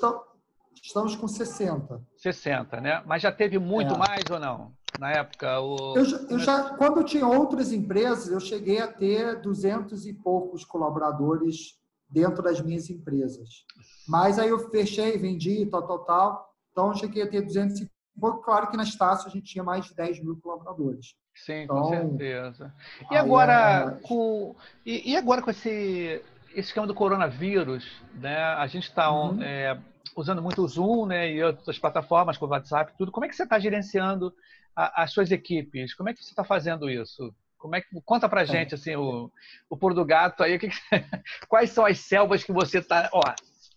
Estamos 0.81 1.15
com 1.15 1.27
60. 1.27 2.01
60, 2.17 2.81
né? 2.81 3.03
Mas 3.05 3.21
já 3.21 3.31
teve 3.31 3.59
muito 3.59 3.93
é. 3.93 3.97
mais 3.97 4.23
ou 4.29 4.39
não? 4.39 4.73
Na 4.99 5.11
época? 5.11 5.59
O... 5.59 5.95
Eu, 5.97 6.03
eu, 6.29 6.39
já, 6.39 6.75
quando 6.75 6.99
eu 6.99 7.05
tinha 7.05 7.25
outras 7.25 7.71
empresas, 7.71 8.27
eu 8.27 8.39
cheguei 8.39 8.79
a 8.79 8.87
ter 8.87 9.41
200 9.41 10.05
e 10.05 10.13
poucos 10.13 10.65
colaboradores 10.65 11.79
dentro 12.09 12.43
das 12.43 12.61
minhas 12.61 12.89
empresas. 12.89 13.65
Mas 14.07 14.37
aí 14.37 14.49
eu 14.49 14.69
fechei, 14.69 15.17
vendi, 15.17 15.65
tal, 15.67 15.87
tal, 15.87 15.99
tal. 15.99 16.53
Então, 16.71 16.87
eu 16.89 16.95
cheguei 16.95 17.23
a 17.23 17.29
ter 17.29 17.41
200 17.41 17.81
e 17.81 17.91
pouco. 18.19 18.41
Claro 18.43 18.69
que 18.69 18.77
na 18.77 18.83
Estácio 18.83 19.27
a 19.27 19.31
gente 19.31 19.45
tinha 19.45 19.63
mais 19.63 19.85
de 19.85 19.95
10 19.95 20.23
mil 20.23 20.37
colaboradores. 20.41 21.15
Sim, 21.33 21.63
então, 21.63 21.81
com 21.81 21.89
certeza. 21.89 22.73
E 23.09 23.15
agora, 23.15 23.97
é... 23.97 24.07
com, 24.07 24.55
e, 24.85 25.11
e, 25.11 25.17
agora 25.17 25.41
com 25.41 25.49
esse, 25.49 26.21
esse 26.49 26.59
esquema 26.59 26.85
do 26.85 26.93
coronavírus, 26.93 27.89
né? 28.15 28.37
A 28.37 28.67
gente 28.67 28.83
está 28.83 29.11
uhum. 29.11 29.41
é, 29.41 29.79
usando 30.15 30.41
muito 30.41 30.61
o 30.61 30.67
Zoom, 30.67 31.05
né, 31.05 31.31
e 31.31 31.43
outras 31.43 31.79
plataformas 31.79 32.37
como 32.37 32.51
o 32.51 32.55
WhatsApp, 32.55 32.93
tudo. 32.97 33.11
Como 33.11 33.25
é 33.25 33.29
que 33.29 33.35
você 33.35 33.43
está 33.43 33.59
gerenciando 33.59 34.33
a, 34.75 35.03
as 35.03 35.11
suas 35.11 35.31
equipes? 35.31 35.93
Como 35.93 36.09
é 36.09 36.13
que 36.13 36.23
você 36.23 36.31
está 36.31 36.43
fazendo 36.43 36.89
isso? 36.89 37.33
Como 37.57 37.75
é 37.75 37.81
que 37.81 37.87
conta 38.03 38.27
para 38.27 38.41
é. 38.41 38.45
gente 38.45 38.73
assim 38.73 38.95
o, 38.95 39.31
o 39.69 39.77
pulo 39.77 39.93
do 39.93 40.05
gato 40.05 40.43
aí? 40.43 40.57
Que 40.57 40.69
que, 40.69 40.75
quais 41.47 41.69
são 41.69 41.85
as 41.85 41.99
selvas 41.99 42.43
que 42.43 42.51
você 42.51 42.79
está, 42.79 43.09
ó, 43.13 43.21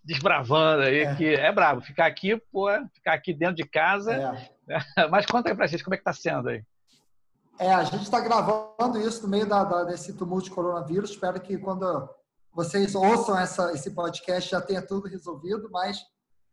desbravando 0.03 0.83
aí? 0.83 1.01
É. 1.01 1.15
Que 1.15 1.35
é 1.35 1.53
bravo 1.53 1.81
ficar 1.83 2.07
aqui, 2.07 2.37
pô, 2.51 2.69
ficar 2.95 3.13
aqui 3.13 3.35
dentro 3.35 3.57
de 3.57 3.65
casa. 3.65 4.51
É. 4.69 5.07
Mas 5.11 5.27
conta 5.27 5.51
aí 5.51 5.55
para 5.55 5.67
gente 5.67 5.85
como 5.85 5.95
é 5.95 5.99
que 5.99 6.03
está 6.03 6.13
sendo 6.13 6.49
aí. 6.49 6.65
É, 7.59 7.73
a 7.73 7.85
gente 7.85 8.03
está 8.03 8.21
gravando 8.21 8.99
isso 8.99 9.23
no 9.23 9.29
meio 9.29 9.47
da, 9.47 9.63
da, 9.63 9.85
desse 9.85 10.13
tumulto 10.15 10.45
de 10.45 10.51
coronavírus. 10.51 11.11
Espero 11.11 11.41
que 11.41 11.57
quando 11.57 12.09
vocês 12.53 12.95
ouçam 12.95 13.39
essa, 13.39 13.73
esse 13.73 13.91
podcast 13.91 14.51
já 14.51 14.61
tenha 14.61 14.83
tudo 14.83 15.09
resolvido, 15.09 15.69
mas 15.71 15.99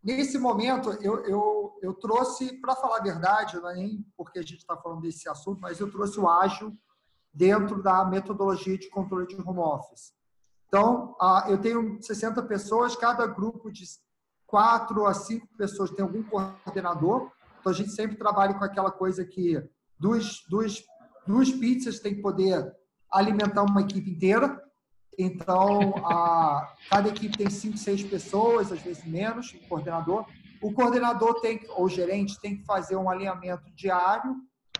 Nesse 0.02 0.36
momento, 0.36 0.90
eu, 1.00 1.24
eu, 1.24 1.78
eu 1.80 1.94
trouxe, 1.94 2.60
para 2.60 2.74
falar 2.74 2.98
a 2.98 3.02
verdade, 3.02 3.60
nem 3.74 4.04
porque 4.16 4.40
a 4.40 4.42
gente 4.42 4.58
está 4.58 4.76
falando 4.76 5.02
desse 5.02 5.28
assunto, 5.28 5.60
mas 5.60 5.78
eu 5.78 5.90
trouxe 5.90 6.18
o 6.18 6.28
ágil 6.28 6.76
dentro 7.32 7.80
da 7.80 8.04
metodologia 8.04 8.76
de 8.76 8.90
controle 8.90 9.26
de 9.26 9.36
home 9.36 9.60
office. 9.60 10.12
Então, 10.66 11.14
eu 11.48 11.58
tenho 11.58 12.02
60 12.02 12.42
pessoas, 12.44 12.96
cada 12.96 13.26
grupo 13.26 13.70
de 13.70 13.84
quatro 14.46 15.06
a 15.06 15.14
cinco 15.14 15.46
pessoas 15.56 15.90
tem 15.90 16.04
algum 16.04 16.22
coordenador. 16.22 17.30
Então, 17.60 17.70
a 17.70 17.74
gente 17.74 17.90
sempre 17.92 18.16
trabalha 18.16 18.54
com 18.54 18.64
aquela 18.64 18.90
coisa 18.90 19.24
que 19.24 19.62
duas, 19.98 20.42
duas, 20.48 20.82
duas 21.26 21.50
pizzas 21.52 22.00
têm 22.00 22.16
que 22.16 22.22
poder 22.22 22.74
alimentar 23.10 23.62
uma 23.62 23.82
equipe 23.82 24.10
inteira. 24.10 24.60
Então, 25.18 25.94
a, 26.04 26.74
cada 26.90 27.08
equipe 27.08 27.36
tem 27.36 27.50
cinco, 27.50 27.76
seis 27.76 28.02
pessoas, 28.02 28.72
às 28.72 28.80
vezes 28.80 29.04
menos, 29.04 29.52
o 29.52 29.68
coordenador. 29.68 30.26
O 30.60 30.72
coordenador 30.72 31.40
tem, 31.40 31.60
ou 31.70 31.84
o 31.84 31.88
gerente 31.88 32.40
tem 32.40 32.56
que 32.56 32.64
fazer 32.64 32.96
um 32.96 33.10
alinhamento 33.10 33.70
diário 33.74 34.36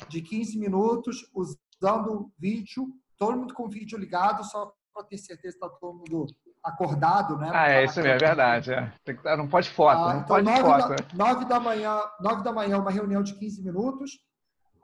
de 0.08 0.22
15 0.22 0.58
minutos, 0.58 1.28
usando 1.34 2.30
vídeo, 2.38 2.86
todo 3.18 3.36
mundo 3.36 3.54
com 3.54 3.68
vídeo 3.68 3.98
ligado, 3.98 4.44
só 4.44 4.72
para 4.94 5.04
ter 5.04 5.18
certeza 5.18 5.58
que 5.58 5.64
está 5.64 5.68
todo 5.68 5.98
mundo 5.98 6.26
acordado, 6.62 7.36
né? 7.36 7.50
Ah, 7.52 7.70
é 7.70 7.84
isso 7.84 7.96
mesmo, 7.96 8.12
é 8.12 8.18
verdade. 8.18 8.72
É. 8.72 8.92
Tem 9.04 9.16
que, 9.16 9.36
não 9.36 9.48
pode 9.48 9.70
foto, 9.70 9.98
ah, 9.98 10.14
não 10.14 10.20
então 10.20 10.26
pode 10.26 10.44
9 10.44 10.62
foto. 10.62 11.16
Da, 11.16 11.26
9 11.26 11.44
da 11.46 11.60
manhã, 11.60 12.00
9 12.20 12.42
da 12.42 12.52
manhã, 12.52 12.78
uma 12.78 12.90
reunião 12.90 13.22
de 13.22 13.34
15 13.34 13.62
minutos. 13.62 14.12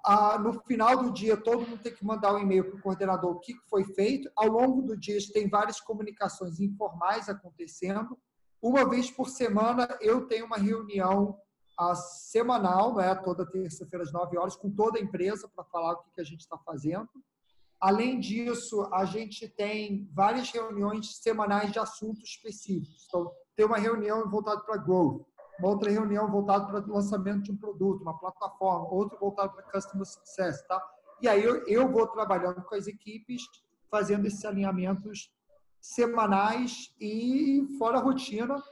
Ah, 0.05 0.39
no 0.39 0.61
final 0.63 1.03
do 1.03 1.13
dia, 1.13 1.37
todo 1.37 1.67
mundo 1.67 1.83
tem 1.83 1.95
que 1.95 2.05
mandar 2.05 2.35
um 2.35 2.39
e-mail 2.39 2.65
para 2.65 2.79
o 2.79 2.83
coordenador 2.83 3.33
o 3.33 3.41
que 3.41 3.55
foi 3.69 3.85
feito. 3.85 4.31
Ao 4.37 4.49
longo 4.49 4.83
do 4.83 4.97
dia, 4.97 5.19
tem 5.33 5.49
várias 5.49 5.81
comunicações 5.81 6.61
informais 6.61 7.29
acontecendo. 7.29 8.19
Uma 8.61 8.89
vez 8.89 9.11
por 9.11 9.29
semana, 9.29 9.89
eu 10.01 10.27
tenho 10.27 10.47
uma 10.47 10.57
reunião 10.57 11.39
ah, 11.79 11.95
semanal, 11.95 12.97
né, 12.97 13.15
toda 13.15 13.47
terça-feira 13.47 14.05
às 14.05 14.13
9 14.13 14.37
horas, 14.37 14.57
com 14.57 14.71
toda 14.71 14.99
a 14.99 15.03
empresa 15.03 15.49
para 15.49 15.65
falar 15.65 15.93
o 15.93 16.03
que, 16.03 16.11
que 16.15 16.21
a 16.21 16.25
gente 16.25 16.41
está 16.41 16.59
fazendo. 16.59 17.09
Além 17.81 18.19
disso, 18.19 18.89
a 18.93 19.05
gente 19.05 19.49
tem 19.49 20.09
várias 20.13 20.51
reuniões 20.51 21.17
semanais 21.19 21.71
de 21.71 21.79
assuntos 21.79 22.25
específicos. 22.25 23.05
Então, 23.07 23.31
tem 23.55 23.65
uma 23.65 23.79
reunião 23.79 24.29
voltada 24.29 24.61
para 24.63 24.77
growth, 24.77 25.25
uma 25.59 25.69
outra 25.69 25.91
reunião 25.91 26.31
voltada 26.31 26.67
para 26.67 26.81
o 26.81 26.95
lançamento 26.95 27.43
de 27.43 27.53
um 27.53 27.57
produto, 27.57 28.03
uma 28.03 28.19
plataforma, 28.19 28.89
outra 28.93 29.19
voltada 29.19 29.51
para 29.51 29.63
customer 29.65 30.07
success, 30.07 30.63
tá? 30.67 30.81
E 31.21 31.29
aí 31.29 31.43
eu, 31.43 31.67
eu 31.67 31.89
vou 31.89 32.07
trabalhando 32.07 32.63
com 32.63 32.75
as 32.75 32.87
equipes, 32.87 33.43
fazendo 33.91 34.27
esses 34.27 34.45
alinhamentos 34.45 35.31
semanais 35.81 36.95
e 37.01 37.67
fora 37.79 37.99
a 37.99 38.01
rotina 38.01 38.63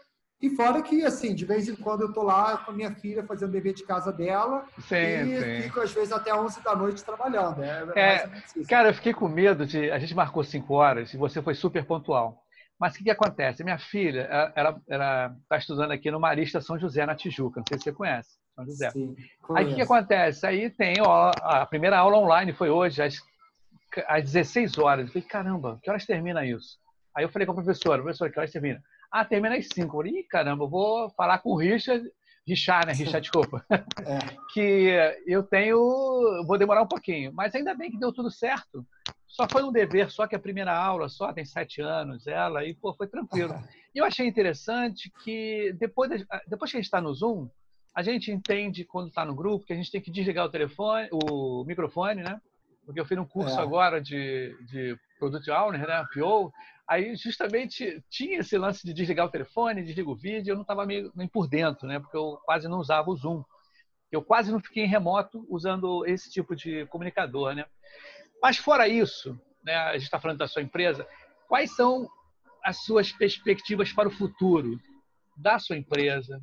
e 0.40 0.50
fora 0.50 0.82
que, 0.82 1.02
assim, 1.02 1.34
de 1.34 1.46
vez 1.46 1.66
em 1.66 1.74
quando 1.74 2.02
eu 2.02 2.12
tô 2.12 2.22
lá 2.22 2.58
com 2.58 2.70
a 2.70 2.74
minha 2.74 2.94
filha 2.94 3.24
fazendo 3.24 3.52
dever 3.52 3.72
de 3.72 3.84
casa 3.84 4.12
dela 4.12 4.66
sim, 4.80 4.94
e 4.94 5.40
sim. 5.40 5.62
fico, 5.62 5.80
às 5.80 5.92
vezes, 5.92 6.12
até 6.12 6.34
11 6.34 6.62
da 6.62 6.76
noite 6.76 7.02
trabalhando. 7.02 7.62
É, 7.62 7.88
é, 7.96 8.30
cara, 8.68 8.90
eu 8.90 8.94
fiquei 8.94 9.14
com 9.14 9.28
medo 9.28 9.64
de... 9.64 9.90
A 9.90 9.98
gente 9.98 10.14
marcou 10.14 10.44
5 10.44 10.72
horas 10.74 11.14
e 11.14 11.16
você 11.16 11.40
foi 11.40 11.54
super 11.54 11.84
pontual. 11.86 12.45
Mas 12.78 12.94
o 12.94 12.98
que, 12.98 13.04
que 13.04 13.10
acontece? 13.10 13.64
Minha 13.64 13.78
filha, 13.78 14.28
ela 14.54 15.34
está 15.42 15.56
estudando 15.56 15.92
aqui 15.92 16.10
no 16.10 16.20
Marista 16.20 16.60
São 16.60 16.78
José, 16.78 17.06
na 17.06 17.14
Tijuca. 17.14 17.60
Não 17.60 17.66
sei 17.66 17.78
se 17.78 17.84
você 17.84 17.92
conhece. 17.92 18.36
São 18.54 18.66
José. 18.66 18.90
Sim, 18.90 19.16
Aí 19.54 19.64
o 19.64 19.68
que, 19.68 19.74
que, 19.76 19.82
acontece? 19.82 20.46
Aí 20.46 20.68
tem, 20.68 20.96
ó, 21.00 21.30
a 21.42 21.64
primeira 21.64 21.98
aula 21.98 22.18
online 22.18 22.52
foi 22.52 22.68
hoje, 22.68 23.02
às, 23.02 23.22
às 24.06 24.24
16 24.24 24.78
horas. 24.78 25.06
Eu 25.06 25.12
falei, 25.12 25.28
caramba, 25.28 25.78
que 25.82 25.90
horas 25.90 26.04
termina 26.04 26.44
isso? 26.44 26.78
Aí 27.14 27.24
eu 27.24 27.30
falei 27.30 27.46
com 27.46 27.52
a 27.52 27.56
professora, 27.56 28.02
professora, 28.02 28.30
que 28.30 28.38
horas 28.38 28.52
termina? 28.52 28.82
Ah, 29.10 29.24
termina 29.24 29.56
às 29.56 29.68
5. 29.72 29.80
Eu 29.80 29.90
falei, 29.90 30.20
Ih, 30.20 30.24
caramba, 30.24 30.64
eu 30.64 30.68
vou 30.68 31.08
falar 31.10 31.38
com 31.38 31.50
o 31.50 31.56
Richard, 31.56 32.04
Richard, 32.46 32.86
né? 32.86 32.92
Richard, 32.92 33.22
desculpa. 33.22 33.64
É. 33.70 34.18
que 34.52 34.92
eu 35.26 35.42
tenho, 35.42 35.78
vou 36.46 36.58
demorar 36.58 36.82
um 36.82 36.88
pouquinho. 36.88 37.32
Mas 37.32 37.54
ainda 37.54 37.74
bem 37.74 37.90
que 37.90 37.98
deu 37.98 38.12
tudo 38.12 38.30
certo. 38.30 38.86
Só 39.36 39.46
foi 39.46 39.62
um 39.62 39.70
dever, 39.70 40.10
só 40.10 40.26
que 40.26 40.34
a 40.34 40.38
primeira 40.38 40.74
aula, 40.74 41.10
só 41.10 41.30
tem 41.30 41.44
sete 41.44 41.82
anos, 41.82 42.26
ela, 42.26 42.64
e 42.64 42.72
pô, 42.72 42.94
foi 42.94 43.06
tranquilo. 43.06 43.54
E 43.94 43.98
eu 43.98 44.04
achei 44.06 44.26
interessante 44.26 45.12
que 45.22 45.74
depois, 45.78 46.24
depois 46.48 46.70
que 46.70 46.78
a 46.78 46.80
gente 46.80 46.86
está 46.86 47.02
no 47.02 47.12
Zoom, 47.12 47.46
a 47.94 48.02
gente 48.02 48.32
entende 48.32 48.82
quando 48.82 49.08
está 49.08 49.26
no 49.26 49.34
grupo 49.34 49.66
que 49.66 49.74
a 49.74 49.76
gente 49.76 49.90
tem 49.90 50.00
que 50.00 50.10
desligar 50.10 50.46
o 50.46 50.50
telefone, 50.50 51.10
o 51.12 51.64
microfone, 51.66 52.22
né? 52.22 52.40
Porque 52.86 52.98
eu 52.98 53.04
fiz 53.04 53.18
um 53.18 53.26
curso 53.26 53.60
é. 53.60 53.62
agora 53.62 54.00
de, 54.00 54.56
de 54.70 54.98
Product 55.18 55.50
Owner, 55.50 55.86
né? 55.86 56.06
PO, 56.14 56.50
Aí, 56.88 57.14
justamente, 57.16 58.02
tinha 58.08 58.38
esse 58.38 58.56
lance 58.56 58.86
de 58.86 58.94
desligar 58.94 59.26
o 59.26 59.30
telefone, 59.30 59.82
desligar 59.82 60.12
o 60.12 60.16
vídeo, 60.16 60.52
eu 60.52 60.54
não 60.54 60.62
estava 60.62 60.86
nem 60.86 61.28
por 61.30 61.46
dentro, 61.46 61.86
né? 61.86 61.98
Porque 61.98 62.16
eu 62.16 62.38
quase 62.44 62.68
não 62.68 62.78
usava 62.78 63.10
o 63.10 63.16
Zoom. 63.16 63.42
Eu 64.10 64.22
quase 64.22 64.52
não 64.52 64.60
fiquei 64.60 64.84
em 64.84 64.88
remoto 64.88 65.44
usando 65.50 66.06
esse 66.06 66.30
tipo 66.30 66.54
de 66.54 66.86
comunicador, 66.86 67.54
né? 67.54 67.66
Mas 68.42 68.56
fora 68.56 68.88
isso, 68.88 69.38
né, 69.64 69.74
a 69.74 69.92
gente 69.94 70.04
está 70.04 70.20
falando 70.20 70.38
da 70.38 70.48
sua 70.48 70.62
empresa, 70.62 71.06
quais 71.48 71.74
são 71.74 72.08
as 72.64 72.84
suas 72.84 73.12
perspectivas 73.12 73.92
para 73.92 74.08
o 74.08 74.12
futuro 74.12 74.78
da 75.36 75.58
sua 75.58 75.76
empresa, 75.76 76.40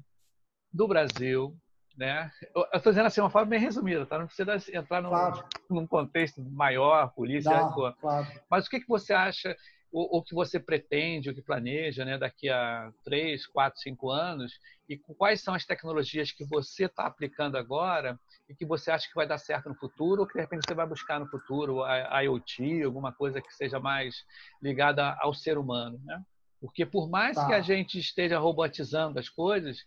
do 0.71 0.87
Brasil, 0.87 1.55
né? 1.95 2.31
Eu 2.55 2.63
estou 2.73 2.91
dizendo 2.91 3.05
assim, 3.05 3.21
uma 3.21 3.29
forma 3.29 3.49
bem 3.49 3.59
resumida, 3.59 4.05
tá? 4.05 4.17
Não 4.17 4.25
precisa 4.25 4.55
entrar 4.75 5.01
num, 5.01 5.09
claro. 5.09 5.45
num 5.69 5.87
contexto 5.87 6.41
maior, 6.41 7.13
polícia, 7.13 7.51
Não, 7.51 7.93
claro. 7.93 8.27
mas 8.49 8.65
o 8.65 8.69
que, 8.69 8.79
que 8.79 8.87
você 8.87 9.13
acha 9.13 9.55
o, 9.91 10.17
o 10.17 10.23
que 10.23 10.33
você 10.33 10.59
pretende, 10.59 11.29
o 11.29 11.35
que 11.35 11.41
planeja 11.41 12.03
né, 12.03 12.17
daqui 12.17 12.49
a 12.49 12.91
três, 13.03 13.45
quatro, 13.45 13.79
cinco 13.79 14.09
anos 14.09 14.53
e 14.89 14.97
quais 14.97 15.41
são 15.41 15.53
as 15.53 15.65
tecnologias 15.65 16.31
que 16.31 16.43
você 16.43 16.85
está 16.85 17.05
aplicando 17.05 17.57
agora 17.57 18.19
e 18.49 18.55
que 18.55 18.65
você 18.65 18.91
acha 18.91 19.07
que 19.07 19.15
vai 19.15 19.27
dar 19.27 19.37
certo 19.37 19.69
no 19.69 19.75
futuro 19.75 20.21
ou 20.21 20.27
que 20.27 20.33
de 20.33 20.41
repente 20.41 20.63
você 20.67 20.73
vai 20.73 20.85
buscar 20.85 21.19
no 21.19 21.27
futuro 21.27 21.83
a, 21.83 22.21
IoT, 22.21 22.83
alguma 22.83 23.11
coisa 23.11 23.41
que 23.41 23.53
seja 23.53 23.79
mais 23.79 24.15
ligada 24.61 25.15
ao 25.19 25.33
ser 25.33 25.57
humano, 25.57 25.99
né? 26.03 26.21
Porque 26.59 26.85
por 26.85 27.09
mais 27.09 27.35
tá. 27.35 27.45
que 27.45 27.53
a 27.53 27.61
gente 27.61 27.99
esteja 27.99 28.39
robotizando 28.39 29.19
as 29.19 29.27
coisas, 29.27 29.79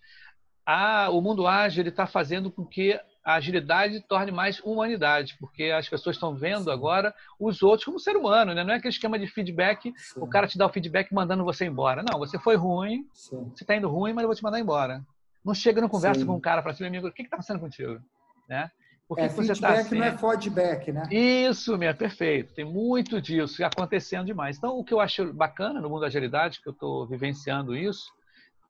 a, 0.65 1.09
o 1.11 1.21
mundo 1.21 1.47
ágil 1.47 1.87
está 1.87 2.07
fazendo 2.07 2.51
com 2.51 2.67
que 2.67 3.01
a 3.25 3.35
agilidade 3.35 4.01
torne 4.03 4.31
mais 4.31 4.61
humanidade, 4.61 5.37
porque 5.41 5.65
as 5.65 5.89
pessoas 5.89 6.17
estão 6.17 6.35
vendo 6.35 6.65
Sim. 6.65 6.71
agora 6.71 7.15
os 7.41 7.63
outros 7.63 7.85
como 7.85 7.99
ser 7.99 8.17
humano, 8.17 8.55
né? 8.55 8.63
Não 8.63 8.75
é 8.75 8.77
aquele 8.77 8.93
esquema 8.93 9.19
de 9.19 9.27
feedback, 9.27 9.93
Sim. 9.97 10.21
o 10.21 10.29
cara 10.29 10.47
te 10.47 10.59
dá 10.59 10.67
o 10.67 10.73
feedback 10.73 11.13
mandando 11.13 11.45
você 11.45 11.65
embora. 11.65 12.03
Não, 12.03 12.19
você 12.19 12.39
foi 12.39 12.57
ruim, 12.57 13.09
Sim. 13.13 13.51
você 13.55 13.65
está 13.65 13.75
indo 13.75 13.89
ruim, 13.89 14.13
mas 14.13 14.23
eu 14.23 14.29
vou 14.29 14.37
te 14.37 14.43
mandar 14.43 14.61
embora. 14.61 15.05
Não 15.45 15.55
chega, 15.55 15.81
não 15.81 15.89
conversa 15.89 16.27
com 16.27 16.35
um 16.35 16.41
cara 16.41 16.63
para 16.63 16.75
cima, 16.75 16.89
amigo, 16.89 17.07
o 17.07 17.13
que 17.13 17.23
está 17.23 17.37
acontecendo 17.37 17.61
contigo? 17.61 18.01
Né? 18.49 18.71
Por 19.09 19.17
que 19.17 19.25
é, 19.25 19.29
você 19.29 19.55
tá 19.55 19.75
assim? 19.75 19.99
não 19.99 20.05
é 20.05 20.19
feedback, 20.19 20.91
né? 20.91 21.09
Isso, 21.11 21.79
minha, 21.79 21.95
perfeito. 21.95 22.53
Tem 22.55 22.65
muito 22.65 23.21
disso 23.21 23.65
acontecendo 23.65 24.27
demais. 24.27 24.57
Então, 24.57 24.77
o 24.77 24.85
que 24.85 24.93
eu 24.93 25.01
acho 25.01 25.33
bacana 25.33 25.81
no 25.81 25.89
mundo 25.89 26.01
da 26.01 26.09
agilidade, 26.09 26.61
que 26.61 26.69
eu 26.69 26.73
estou 26.73 27.07
vivenciando 27.07 27.77
isso, 27.77 28.13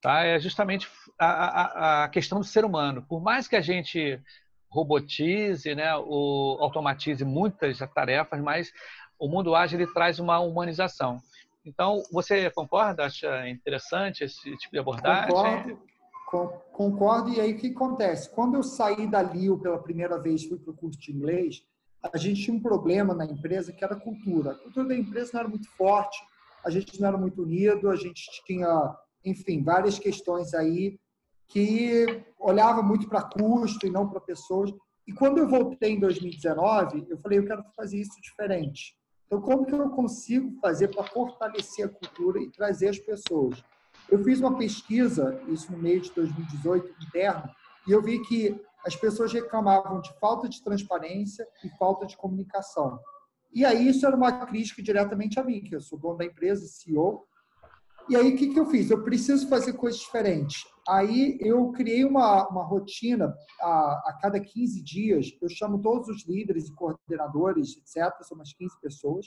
tá? 0.02 0.24
é 0.24 0.38
justamente 0.38 0.88
a, 1.18 1.26
a, 1.26 2.04
a 2.04 2.08
questão 2.08 2.38
do 2.38 2.44
ser 2.44 2.64
humano. 2.64 3.02
Por 3.08 3.22
mais 3.22 3.48
que 3.48 3.56
a 3.56 3.62
gente 3.62 4.20
robotize, 4.70 5.74
né, 5.74 5.96
o, 5.96 6.58
automatize 6.60 7.24
muitas 7.24 7.78
tarefas, 7.94 8.40
mas 8.40 8.70
o 9.18 9.28
mundo 9.28 9.54
ágil 9.54 9.80
ele 9.80 9.92
traz 9.92 10.18
uma 10.18 10.38
humanização. 10.38 11.18
Então, 11.64 12.02
você 12.12 12.50
concorda? 12.50 13.06
Acha 13.06 13.48
interessante 13.48 14.22
esse 14.22 14.56
tipo 14.58 14.72
de 14.72 14.78
abordagem? 14.78 15.28
Concordo, 15.28 15.82
concordo. 16.26 17.32
E 17.32 17.40
aí 17.40 17.52
o 17.52 17.56
que 17.56 17.68
acontece? 17.68 18.28
Quando 18.30 18.56
eu 18.56 18.62
saí 18.62 19.06
da 19.06 19.22
Lio 19.22 19.58
pela 19.58 19.78
primeira 19.78 20.18
vez, 20.18 20.44
fui 20.44 20.58
para 20.58 20.72
o 20.72 20.76
curso 20.76 20.98
de 21.00 21.12
inglês, 21.12 21.62
a 22.02 22.18
gente 22.18 22.42
tinha 22.42 22.56
um 22.56 22.60
problema 22.60 23.14
na 23.14 23.24
empresa 23.24 23.72
que 23.72 23.84
era 23.84 23.94
a 23.94 24.00
cultura. 24.00 24.52
A 24.52 24.54
cultura 24.54 24.88
da 24.88 24.96
empresa 24.96 25.30
não 25.32 25.40
era 25.40 25.48
muito 25.48 25.68
forte, 25.70 26.18
a 26.64 26.70
gente 26.70 27.00
não 27.00 27.08
era 27.08 27.16
muito 27.16 27.42
unido, 27.42 27.88
a 27.88 27.96
gente 27.96 28.22
tinha, 28.44 28.96
enfim, 29.24 29.62
várias 29.62 29.98
questões 29.98 30.52
aí 30.52 30.98
que 31.48 32.24
olhava 32.38 32.82
muito 32.82 33.08
para 33.08 33.22
custo 33.22 33.86
e 33.86 33.90
não 33.90 34.08
para 34.08 34.20
pessoas. 34.20 34.72
E 35.06 35.12
quando 35.12 35.38
eu 35.38 35.48
voltei 35.48 35.92
em 35.92 36.00
2019, 36.00 37.06
eu 37.08 37.18
falei, 37.18 37.38
eu 37.38 37.46
quero 37.46 37.64
fazer 37.76 37.98
isso 37.98 38.20
diferente. 38.20 38.96
Então, 39.26 39.40
como 39.40 39.64
que 39.64 39.72
eu 39.72 39.90
consigo 39.90 40.52
fazer 40.60 40.88
para 40.88 41.04
fortalecer 41.04 41.86
a 41.86 41.88
cultura 41.88 42.40
e 42.40 42.50
trazer 42.50 42.88
as 42.88 42.98
pessoas? 42.98 43.62
Eu 44.09 44.23
fiz 44.23 44.40
uma 44.40 44.57
pesquisa, 44.57 45.40
isso 45.49 45.71
no 45.73 45.79
meio 45.79 46.01
de 46.01 46.12
2018, 46.12 46.95
interno, 47.05 47.51
e 47.87 47.92
eu 47.92 48.03
vi 48.03 48.21
que 48.23 48.61
as 48.85 48.95
pessoas 48.95 49.33
reclamavam 49.33 50.01
de 50.01 50.12
falta 50.21 50.49
de 50.49 50.62
transparência 50.62 51.47
e 51.64 51.69
falta 51.71 52.07
de 52.07 52.16
comunicação. 52.16 52.99
E 53.53 53.64
aí 53.64 53.88
isso 53.88 54.07
era 54.07 54.14
uma 54.14 54.47
crítica 54.47 54.83
diretamente 54.83 55.40
a 55.40 55.45
mim, 55.45 55.62
que 55.62 55.75
eu 55.75 55.81
sou 55.81 55.99
dono 55.99 56.19
da 56.19 56.25
empresa, 56.25 56.66
CEO. 56.66 57.27
E 58.09 58.14
aí 58.14 58.33
o 58.33 58.37
que, 58.37 58.53
que 58.53 58.61
eu 58.61 58.66
fiz? 58.66 58.90
Eu 58.90 59.03
preciso 59.03 59.49
fazer 59.49 59.73
coisas 59.73 60.01
diferentes. 60.01 60.64
Aí 60.88 61.37
eu 61.40 61.73
criei 61.73 62.05
uma, 62.05 62.47
uma 62.49 62.62
rotina 62.62 63.35
a, 63.61 64.03
a 64.07 64.19
cada 64.21 64.38
15 64.38 64.83
dias, 64.85 65.37
eu 65.42 65.49
chamo 65.49 65.81
todos 65.81 66.09
os 66.09 66.25
líderes 66.25 66.69
e 66.69 66.75
coordenadores, 66.75 67.77
etc., 67.77 68.12
são 68.23 68.37
umas 68.37 68.53
15 68.53 68.81
pessoas, 68.81 69.27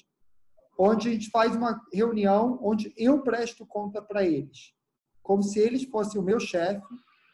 onde 0.79 1.09
a 1.09 1.11
gente 1.11 1.29
faz 1.29 1.53
uma 1.53 1.81
reunião 1.93 2.57
onde 2.63 2.93
eu 2.95 3.21
presto 3.21 3.65
conta 3.65 4.01
para 4.01 4.23
eles, 4.23 4.73
como 5.21 5.43
se 5.43 5.59
eles 5.59 5.83
fossem 5.83 6.19
o 6.21 6.23
meu 6.23 6.39
chefe, 6.39 6.81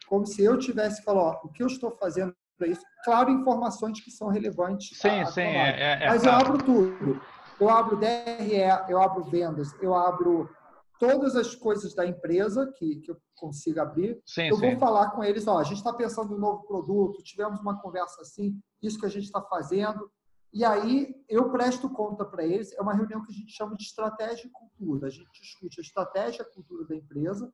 como 0.08 0.26
se 0.26 0.42
eu 0.42 0.58
tivesse 0.58 1.02
falado, 1.04 1.44
o 1.44 1.52
que 1.52 1.62
eu 1.62 1.68
estou 1.68 1.92
fazendo 1.96 2.34
para 2.58 2.66
isso, 2.66 2.82
claro, 3.04 3.30
informações 3.30 4.00
que 4.00 4.10
são 4.10 4.28
relevantes. 4.28 4.98
Sim, 4.98 5.20
a, 5.20 5.26
sim, 5.26 5.42
é, 5.42 5.68
é, 5.78 6.04
é, 6.04 6.08
Mas 6.08 6.24
eu 6.24 6.32
abro 6.32 6.58
tudo. 6.58 7.20
Eu 7.60 7.70
abro 7.70 7.96
DRE, 7.96 8.88
eu 8.88 9.00
abro 9.00 9.24
vendas, 9.24 9.68
eu 9.80 9.94
abro 9.94 10.50
todas 10.98 11.36
as 11.36 11.54
coisas 11.54 11.94
da 11.94 12.06
empresa 12.06 12.72
que, 12.76 12.96
que 12.96 13.10
eu 13.10 13.16
consiga 13.36 13.82
abrir. 13.82 14.20
Sim, 14.26 14.48
eu 14.48 14.56
sim. 14.56 14.70
vou 14.70 14.78
falar 14.78 15.10
com 15.10 15.22
eles, 15.22 15.46
ó, 15.46 15.58
a 15.58 15.64
gente 15.64 15.78
está 15.78 15.92
pensando 15.92 16.32
em 16.32 16.36
um 16.36 16.40
novo 16.40 16.66
produto, 16.66 17.22
tivemos 17.22 17.60
uma 17.60 17.80
conversa 17.80 18.22
assim, 18.22 18.58
isso 18.82 18.98
que 18.98 19.06
a 19.06 19.10
gente 19.10 19.24
está 19.24 19.40
fazendo. 19.42 20.10
E 20.56 20.64
aí 20.64 21.14
eu 21.28 21.50
presto 21.50 21.86
conta 21.90 22.24
para 22.24 22.42
eles. 22.42 22.72
É 22.72 22.80
uma 22.80 22.94
reunião 22.94 23.22
que 23.22 23.30
a 23.30 23.34
gente 23.34 23.52
chama 23.52 23.76
de 23.76 23.84
estratégia 23.84 24.46
e 24.46 24.50
cultura. 24.50 25.06
A 25.06 25.10
gente 25.10 25.30
discute 25.38 25.78
a 25.78 25.82
estratégia 25.82 26.38
e 26.38 26.46
a 26.46 26.50
cultura 26.50 26.86
da 26.86 26.96
empresa. 26.96 27.52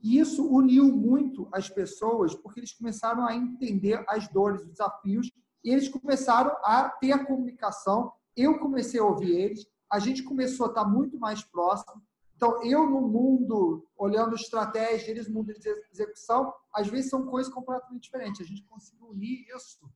E 0.00 0.20
isso 0.20 0.48
uniu 0.48 0.84
muito 0.84 1.48
as 1.52 1.68
pessoas, 1.68 2.36
porque 2.36 2.60
eles 2.60 2.72
começaram 2.72 3.26
a 3.26 3.34
entender 3.34 4.04
as 4.08 4.28
dores, 4.28 4.60
os 4.60 4.68
desafios, 4.68 5.28
e 5.64 5.70
eles 5.70 5.88
começaram 5.88 6.52
a 6.62 6.88
ter 6.88 7.10
a 7.10 7.26
comunicação. 7.26 8.12
Eu 8.36 8.60
comecei 8.60 9.00
a 9.00 9.04
ouvir 9.04 9.32
eles, 9.32 9.66
a 9.90 9.98
gente 9.98 10.22
começou 10.22 10.66
a 10.66 10.68
estar 10.68 10.84
muito 10.84 11.18
mais 11.18 11.42
próximo 11.42 12.00
Então, 12.36 12.62
eu 12.62 12.88
no 12.88 13.00
mundo, 13.00 13.84
olhando 13.96 14.36
estratégia, 14.36 15.10
eles 15.10 15.26
no 15.26 15.34
mundo 15.34 15.52
de 15.52 15.68
execução, 15.92 16.54
às 16.72 16.86
vezes 16.86 17.10
são 17.10 17.26
coisas 17.26 17.52
completamente 17.52 18.04
diferentes. 18.04 18.40
A 18.40 18.44
gente 18.44 18.62
conseguiu 18.68 19.08
unir 19.08 19.44
isso 19.48 19.90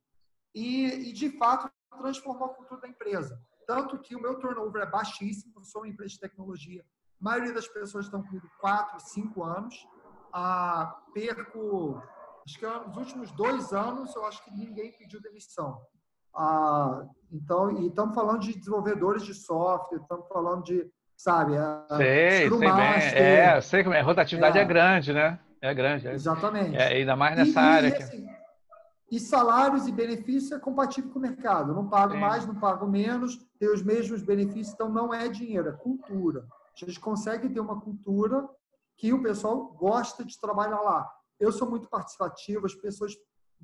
e, 0.53 1.11
e 1.11 1.13
de 1.13 1.31
fato, 1.39 1.71
transformar 1.99 2.47
a 2.47 2.51
cultura 2.51 2.81
da 2.81 2.89
empresa. 2.89 3.41
Tanto 3.67 3.99
que 3.99 4.17
o 4.17 4.21
meu 4.21 4.39
turnover 4.39 4.83
é 4.83 4.87
baixíssimo, 4.87 5.53
eu 5.57 5.65
sou 5.65 5.83
uma 5.83 5.89
empresa 5.89 6.15
de 6.15 6.21
tecnologia. 6.21 6.85
A 7.21 7.25
maioria 7.25 7.53
das 7.53 7.69
pessoas 7.69 8.07
estão 8.07 8.23
comigo 8.23 8.49
4, 8.61 8.99
5 9.01 9.45
anos. 9.45 9.87
Ah, 10.33 10.97
perco, 11.13 12.03
acho 12.47 12.59
que 12.59 12.67
nos 12.67 12.97
últimos 12.97 13.31
dois 13.33 13.73
anos, 13.73 14.15
eu 14.15 14.25
acho 14.25 14.45
que 14.45 14.51
ninguém 14.53 14.93
pediu 14.97 15.21
demissão. 15.21 15.81
Ah, 16.35 17.05
então, 17.31 17.71
e 17.71 17.89
estamos 17.89 18.15
falando 18.15 18.41
de 18.41 18.57
desenvolvedores 18.57 19.25
de 19.25 19.35
software, 19.35 19.99
estamos 19.99 20.27
falando 20.29 20.65
de 20.65 20.91
sabe? 21.17 21.57
A, 21.57 21.85
sei, 21.97 22.49
sei 22.49 22.59
bem. 22.59 22.71
É, 23.15 23.61
sei 23.61 23.85
que 23.85 23.91
a 23.91 24.03
rotatividade 24.03 24.59
é. 24.59 24.63
é, 24.63 24.65
grande, 24.65 25.13
né? 25.13 25.39
É 25.61 25.75
grande. 25.75 26.09
É. 26.09 26.15
Exatamente. 26.15 26.77
É, 26.77 26.95
ainda 26.95 27.15
mais 27.15 27.37
nessa 27.37 27.61
e, 27.61 27.65
área. 27.65 27.89
E, 27.89 27.93
assim, 27.95 28.30
e, 29.11 29.19
salários 29.19 29.89
e 29.89 29.93
benefícios 29.93 30.53
é 30.53 30.59
compatível 30.59 31.11
com 31.11 31.19
o 31.19 31.23
mercado. 31.23 31.73
Eu 31.73 31.75
não 31.75 31.89
pago 31.89 32.13
Sim. 32.15 32.21
mais, 32.21 32.47
não 32.47 32.55
pago 32.55 32.87
menos, 32.87 33.37
tenho 33.59 33.75
os 33.75 33.83
mesmos 33.83 34.23
benefícios, 34.23 34.73
então 34.73 34.89
não 34.89 35.13
é 35.13 35.29
dinheiro, 35.29 35.69
é 35.69 35.73
cultura. 35.73 36.47
A 36.75 36.87
gente 36.87 37.01
consegue 37.01 37.49
ter 37.49 37.59
uma 37.59 37.81
cultura 37.81 38.49
que 38.97 39.13
o 39.13 39.23
pessoal 39.23 39.73
gosta 39.73 40.25
de 40.25 40.39
trabalhar 40.39 40.81
lá. 40.81 41.11
Eu 41.41 41.51
sou 41.51 41.69
muito 41.69 41.89
participativo, 41.89 42.67
as 42.67 42.75
pessoas 42.75 43.17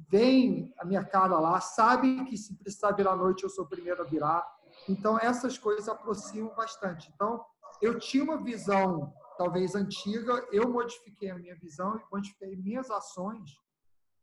veem 0.08 0.74
a 0.78 0.84
minha 0.84 1.04
cara 1.04 1.38
lá, 1.38 1.60
sabem 1.60 2.24
que 2.24 2.36
se 2.36 2.56
precisar 2.56 2.92
virar 2.92 3.12
à 3.12 3.16
noite 3.16 3.44
eu 3.44 3.50
sou 3.50 3.64
o 3.64 3.68
primeiro 3.68 4.02
a 4.02 4.04
virar. 4.04 4.44
Então, 4.88 5.18
essas 5.18 5.56
coisas 5.56 5.88
aproximam 5.88 6.54
bastante. 6.54 7.10
Então, 7.14 7.44
eu 7.80 7.98
tinha 7.98 8.24
uma 8.24 8.42
visão, 8.42 9.12
talvez 9.38 9.74
antiga, 9.74 10.44
eu 10.50 10.68
modifiquei 10.68 11.30
a 11.30 11.38
minha 11.38 11.54
visão 11.56 11.96
e 11.96 12.02
modifiquei 12.12 12.56
minhas 12.56 12.90
ações 12.90 13.50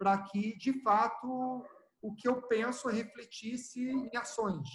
para 0.03 0.17
que, 0.17 0.57
de 0.57 0.81
fato, 0.81 1.63
o 2.01 2.13
que 2.13 2.27
eu 2.27 2.41
penso 2.41 2.89
refletisse 2.89 3.79
em 3.79 4.17
ações. 4.17 4.67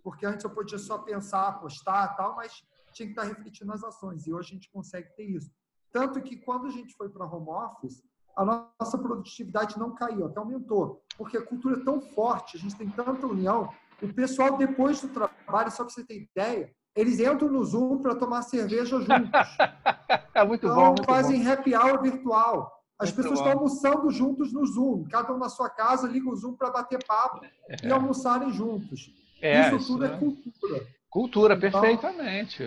Porque 0.00 0.24
antes 0.24 0.44
eu 0.44 0.50
podia 0.50 0.78
só 0.78 0.98
pensar, 0.98 1.48
apostar 1.48 2.16
tal, 2.16 2.36
mas 2.36 2.52
tinha 2.92 3.08
que 3.08 3.12
estar 3.12 3.24
refletindo 3.24 3.66
nas 3.66 3.82
ações. 3.82 4.28
E 4.28 4.32
hoje 4.32 4.50
a 4.50 4.54
gente 4.54 4.70
consegue 4.70 5.08
ter 5.16 5.24
isso. 5.24 5.50
Tanto 5.90 6.22
que 6.22 6.36
quando 6.36 6.68
a 6.68 6.70
gente 6.70 6.94
foi 6.94 7.08
para 7.08 7.26
home 7.26 7.50
office, 7.50 8.00
a 8.36 8.44
nossa 8.44 8.96
produtividade 8.96 9.76
não 9.76 9.92
caiu, 9.92 10.26
até 10.26 10.38
aumentou. 10.38 11.02
Porque 11.18 11.36
a 11.36 11.44
cultura 11.44 11.80
é 11.80 11.84
tão 11.84 12.00
forte, 12.00 12.56
a 12.56 12.60
gente 12.60 12.76
tem 12.76 12.88
tanta 12.88 13.26
união, 13.26 13.68
o 14.00 14.14
pessoal, 14.14 14.56
depois 14.56 15.00
do 15.00 15.08
trabalho, 15.08 15.70
só 15.72 15.82
para 15.82 15.92
você 15.92 16.04
ter 16.04 16.28
ideia, 16.30 16.70
eles 16.94 17.18
entram 17.18 17.50
no 17.50 17.64
Zoom 17.64 17.98
para 17.98 18.14
tomar 18.14 18.42
cerveja 18.42 19.00
juntos. 19.00 19.08
é 20.32 20.44
muito 20.44 20.64
então, 20.64 20.76
bom. 20.76 20.86
Muito 20.88 21.04
fazem 21.04 21.42
bom. 21.42 21.50
happy 21.50 21.74
hour 21.74 22.00
virtual. 22.00 22.75
As 22.98 23.12
muito 23.12 23.16
pessoas 23.16 23.40
bom. 23.40 23.46
estão 23.46 23.58
almoçando 23.58 24.10
juntos 24.10 24.52
no 24.52 24.64
Zoom. 24.64 25.04
Cada 25.04 25.32
um 25.34 25.38
na 25.38 25.48
sua 25.48 25.68
casa 25.68 26.08
liga 26.08 26.28
o 26.28 26.36
Zoom 26.36 26.54
para 26.54 26.70
bater 26.70 27.04
papo 27.04 27.44
é. 27.68 27.86
e 27.86 27.92
almoçarem 27.92 28.50
juntos. 28.50 29.12
É, 29.40 29.66
isso, 29.66 29.76
isso 29.76 29.86
tudo 29.92 30.06
é, 30.06 30.14
é 30.14 30.18
cultura. 30.18 30.86
Cultura, 31.10 31.54
então, 31.54 31.70
perfeitamente. 31.70 32.62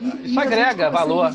E, 0.00 0.26
isso 0.26 0.34
e 0.34 0.38
agrega 0.38 0.90
valor. 0.90 1.30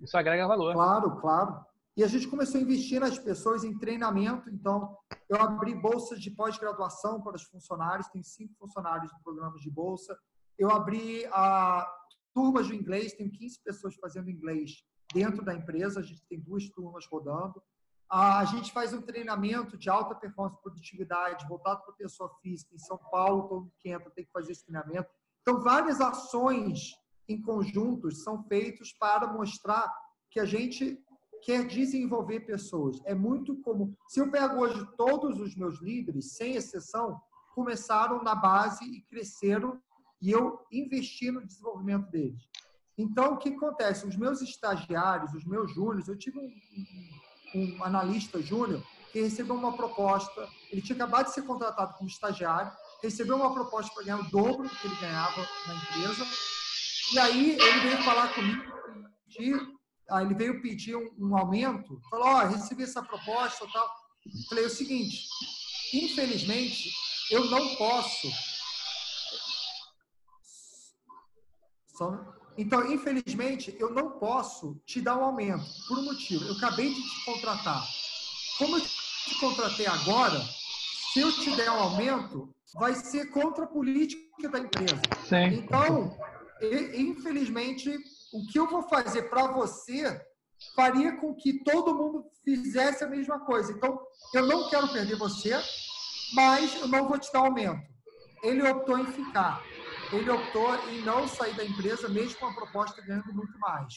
Isso 0.00 0.16
agrega 0.16 0.46
valor. 0.46 0.72
Claro, 0.72 1.20
claro. 1.20 1.64
E 1.96 2.02
a 2.02 2.08
gente 2.08 2.28
começou 2.28 2.58
a 2.58 2.62
investir 2.62 2.98
nas 2.98 3.18
pessoas 3.18 3.62
em 3.62 3.78
treinamento. 3.78 4.48
Então, 4.48 4.96
eu 5.28 5.36
abri 5.40 5.74
bolsas 5.74 6.20
de 6.20 6.30
pós-graduação 6.30 7.20
para 7.20 7.36
os 7.36 7.42
funcionários. 7.42 8.08
Tem 8.08 8.22
cinco 8.22 8.54
funcionários 8.58 9.12
no 9.12 9.22
programa 9.22 9.56
de 9.56 9.70
bolsa. 9.70 10.16
Eu 10.58 10.70
abri 10.70 11.26
a 11.26 11.86
turmas 12.32 12.68
de 12.68 12.74
inglês. 12.74 13.12
Tenho 13.12 13.30
15 13.30 13.62
pessoas 13.62 13.94
fazendo 13.96 14.30
inglês 14.30 14.82
dentro 15.12 15.44
da 15.44 15.54
empresa. 15.54 16.00
A 16.00 16.02
gente 16.02 16.22
tem 16.26 16.38
duas 16.40 16.68
turmas 16.68 17.06
rodando. 17.06 17.62
A 18.10 18.44
gente 18.44 18.72
faz 18.72 18.92
um 18.92 19.02
treinamento 19.02 19.78
de 19.78 19.88
alta 19.88 20.14
performance 20.14 20.58
e 20.58 20.62
produtividade 20.62 21.46
voltado 21.46 21.82
para 21.82 21.94
a 21.94 21.96
pessoa 21.96 22.30
física. 22.42 22.74
Em 22.74 22.78
São 22.78 22.98
Paulo, 22.98 23.48
todo 23.48 23.60
mundo 23.62 23.72
que 23.78 23.88
entra 23.88 24.10
tem 24.10 24.24
que 24.24 24.32
fazer 24.32 24.52
esse 24.52 24.64
treinamento. 24.64 25.08
Então, 25.42 25.60
várias 25.60 26.00
ações 26.00 26.96
em 27.28 27.40
conjuntos 27.40 28.24
são 28.24 28.42
feitas 28.44 28.92
para 28.92 29.32
mostrar 29.32 29.92
que 30.30 30.40
a 30.40 30.44
gente 30.44 31.00
quer 31.42 31.66
desenvolver 31.66 32.40
pessoas. 32.40 33.00
É 33.04 33.14
muito 33.14 33.56
comum. 33.62 33.94
Se 34.08 34.20
eu 34.20 34.30
pego 34.30 34.60
hoje 34.60 34.84
todos 34.96 35.40
os 35.40 35.54
meus 35.54 35.80
líderes, 35.80 36.36
sem 36.36 36.54
exceção, 36.56 37.20
começaram 37.54 38.22
na 38.22 38.34
base 38.34 38.84
e 38.84 39.02
cresceram 39.02 39.80
e 40.20 40.30
eu 40.30 40.60
investi 40.70 41.30
no 41.30 41.46
desenvolvimento 41.46 42.10
deles. 42.10 42.49
Então, 43.00 43.32
o 43.32 43.38
que 43.38 43.48
acontece? 43.48 44.06
Os 44.06 44.16
meus 44.16 44.42
estagiários, 44.42 45.32
os 45.32 45.44
meus 45.44 45.72
júniores, 45.72 46.06
eu 46.06 46.18
tive 46.18 46.38
um, 46.38 46.50
um, 47.54 47.84
analista 47.84 48.40
júnior 48.42 48.82
que 49.10 49.22
recebeu 49.22 49.54
uma 49.54 49.72
proposta, 49.72 50.46
ele 50.70 50.82
tinha 50.82 50.94
acabado 50.94 51.26
de 51.26 51.34
ser 51.34 51.42
contratado 51.42 51.94
como 51.94 52.08
estagiário, 52.08 52.70
recebeu 53.02 53.36
uma 53.36 53.52
proposta 53.52 53.92
para 53.92 54.04
ganhar 54.04 54.20
o 54.20 54.30
dobro 54.30 54.68
do 54.68 54.76
que 54.76 54.86
ele 54.86 54.96
ganhava 55.00 55.48
na 55.66 55.74
empresa, 55.74 56.26
e 57.12 57.18
aí 57.18 57.50
ele 57.50 57.80
veio 57.80 58.02
falar 58.04 58.32
comigo 58.34 58.70
Aí 60.10 60.26
ele 60.26 60.34
veio 60.34 60.60
pedir 60.60 60.96
um, 60.96 61.10
um 61.18 61.36
aumento, 61.36 62.00
falou, 62.10 62.26
ó, 62.26 62.42
oh, 62.42 62.48
recebi 62.48 62.82
essa 62.82 63.02
proposta 63.02 63.64
e 63.64 63.72
tal. 63.72 63.88
Falei 64.48 64.64
o 64.64 64.70
seguinte, 64.70 65.26
infelizmente, 65.94 66.90
eu 67.30 67.44
não 67.46 67.76
posso. 67.76 68.28
Então, 72.60 72.92
infelizmente, 72.92 73.74
eu 73.80 73.88
não 73.90 74.10
posso 74.18 74.78
te 74.84 75.00
dar 75.00 75.16
um 75.16 75.24
aumento, 75.24 75.64
por 75.88 75.98
um 75.98 76.04
motivo. 76.04 76.44
Eu 76.44 76.52
acabei 76.52 76.92
de 76.92 77.02
te 77.02 77.24
contratar. 77.24 77.82
Como 78.58 78.76
eu 78.76 78.82
te 78.82 79.34
contratei 79.40 79.86
agora, 79.86 80.38
se 81.10 81.20
eu 81.20 81.32
te 81.32 81.56
der 81.56 81.70
um 81.70 81.80
aumento, 81.80 82.54
vai 82.74 82.94
ser 82.94 83.30
contra 83.30 83.64
a 83.64 83.66
política 83.66 84.46
da 84.50 84.58
empresa. 84.58 85.00
Sim. 85.26 85.46
Então, 85.54 86.14
infelizmente, 86.94 87.98
o 88.30 88.46
que 88.46 88.58
eu 88.58 88.68
vou 88.68 88.82
fazer 88.82 89.30
para 89.30 89.46
você 89.46 90.20
faria 90.76 91.16
com 91.16 91.34
que 91.34 91.64
todo 91.64 91.94
mundo 91.94 92.26
fizesse 92.44 93.02
a 93.02 93.08
mesma 93.08 93.40
coisa. 93.40 93.72
Então, 93.72 93.98
eu 94.34 94.46
não 94.46 94.68
quero 94.68 94.86
perder 94.88 95.16
você, 95.16 95.58
mas 96.34 96.78
eu 96.78 96.88
não 96.88 97.08
vou 97.08 97.18
te 97.18 97.32
dar 97.32 97.38
aumento. 97.38 97.88
Ele 98.42 98.68
optou 98.68 98.98
em 98.98 99.06
ficar. 99.06 99.64
Ele 100.12 100.30
optou 100.30 100.74
em 100.88 101.02
não 101.02 101.28
sair 101.28 101.54
da 101.54 101.64
empresa, 101.64 102.08
mesmo 102.08 102.38
com 102.38 102.46
a 102.46 102.54
proposta 102.54 103.00
ganhando 103.02 103.32
muito 103.32 103.58
mais. 103.58 103.94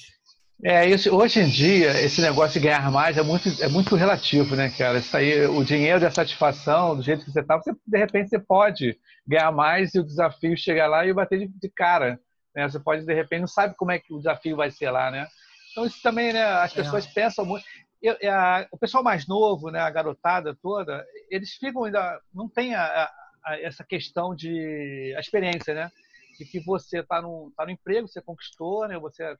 É, 0.64 0.88
isso, 0.88 1.14
hoje 1.14 1.42
em 1.42 1.50
dia, 1.50 2.00
esse 2.02 2.22
negócio 2.22 2.54
de 2.54 2.66
ganhar 2.68 2.90
mais 2.92 3.18
é 3.18 3.24
muito, 3.24 3.50
é 3.62 3.68
muito 3.68 3.96
relativo, 3.96 4.56
né, 4.56 4.70
cara? 4.70 5.00
Isso 5.00 5.16
aí, 5.18 5.46
o 5.46 5.64
dinheiro 5.64 6.04
e 6.04 6.06
a 6.06 6.12
satisfação, 6.12 6.96
do 6.96 7.02
jeito 7.02 7.26
que 7.26 7.32
você 7.32 7.42
está, 7.42 7.58
você, 7.58 7.74
de 7.86 7.98
repente 7.98 8.30
você 8.30 8.40
pode 8.40 8.98
ganhar 9.28 9.52
mais 9.52 9.94
e 9.94 10.00
o 10.00 10.06
desafio 10.06 10.56
chegar 10.56 10.88
lá 10.88 11.06
e 11.06 11.14
bater 11.14 11.40
de, 11.40 11.48
de 11.48 11.70
cara. 11.70 12.20
Né? 12.56 12.70
Você 12.70 12.80
pode, 12.80 13.06
de 13.06 13.14
repente, 13.14 13.42
não 13.42 13.48
sabe 13.48 13.76
como 13.76 13.92
é 13.92 14.00
que 14.00 14.14
o 14.14 14.18
desafio 14.18 14.56
vai 14.56 14.70
ser 14.72 14.92
lá, 14.92 15.10
né? 15.10 15.28
Então, 15.72 15.86
isso 15.86 16.02
também, 16.02 16.32
né? 16.32 16.44
As 16.44 16.72
é. 16.72 16.76
pessoas 16.76 17.06
é. 17.06 17.10
pensam 17.10 17.46
muito. 17.46 17.66
Eu, 18.02 18.16
a, 18.32 18.68
o 18.72 18.78
pessoal 18.78 19.04
mais 19.04 19.28
novo, 19.28 19.72
né, 19.72 19.80
a 19.80 19.90
garotada 19.90 20.56
toda, 20.62 21.06
eles 21.30 21.54
ficam 21.54 21.84
ainda. 21.84 22.22
Não 22.34 22.48
tem 22.48 22.76
a, 22.76 23.10
a, 23.44 23.60
essa 23.60 23.84
questão 23.84 24.36
de. 24.36 25.14
a 25.18 25.20
experiência, 25.20 25.74
né? 25.74 25.92
De 26.38 26.46
que 26.46 26.60
você 26.60 27.00
está 27.00 27.22
no, 27.22 27.52
tá 27.56 27.66
no 27.66 27.72
emprego, 27.72 28.08
você 28.08 28.22
conquistou, 28.22 28.88
né? 28.88 28.98
Você 29.00 29.38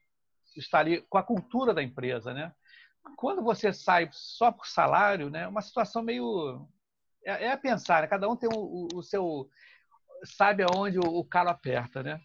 está 0.56 0.78
ali 0.78 1.02
com 1.08 1.18
a 1.18 1.22
cultura 1.22 1.74
da 1.74 1.82
empresa, 1.82 2.32
né? 2.32 2.52
Quando 3.16 3.42
você 3.42 3.72
sai 3.72 4.08
só 4.12 4.50
por 4.50 4.66
salário, 4.66 5.30
né? 5.30 5.46
Uma 5.46 5.60
situação 5.60 6.02
meio. 6.02 6.66
É, 7.24 7.46
é 7.46 7.52
a 7.52 7.56
pensar, 7.58 8.02
né? 8.02 8.08
Cada 8.08 8.28
um 8.28 8.36
tem 8.36 8.48
o, 8.54 8.58
o, 8.58 8.88
o 8.94 9.02
seu. 9.02 9.48
sabe 10.24 10.62
aonde 10.62 10.98
o, 10.98 11.02
o 11.02 11.24
calo 11.24 11.50
aperta, 11.50 12.02
né? 12.02 12.20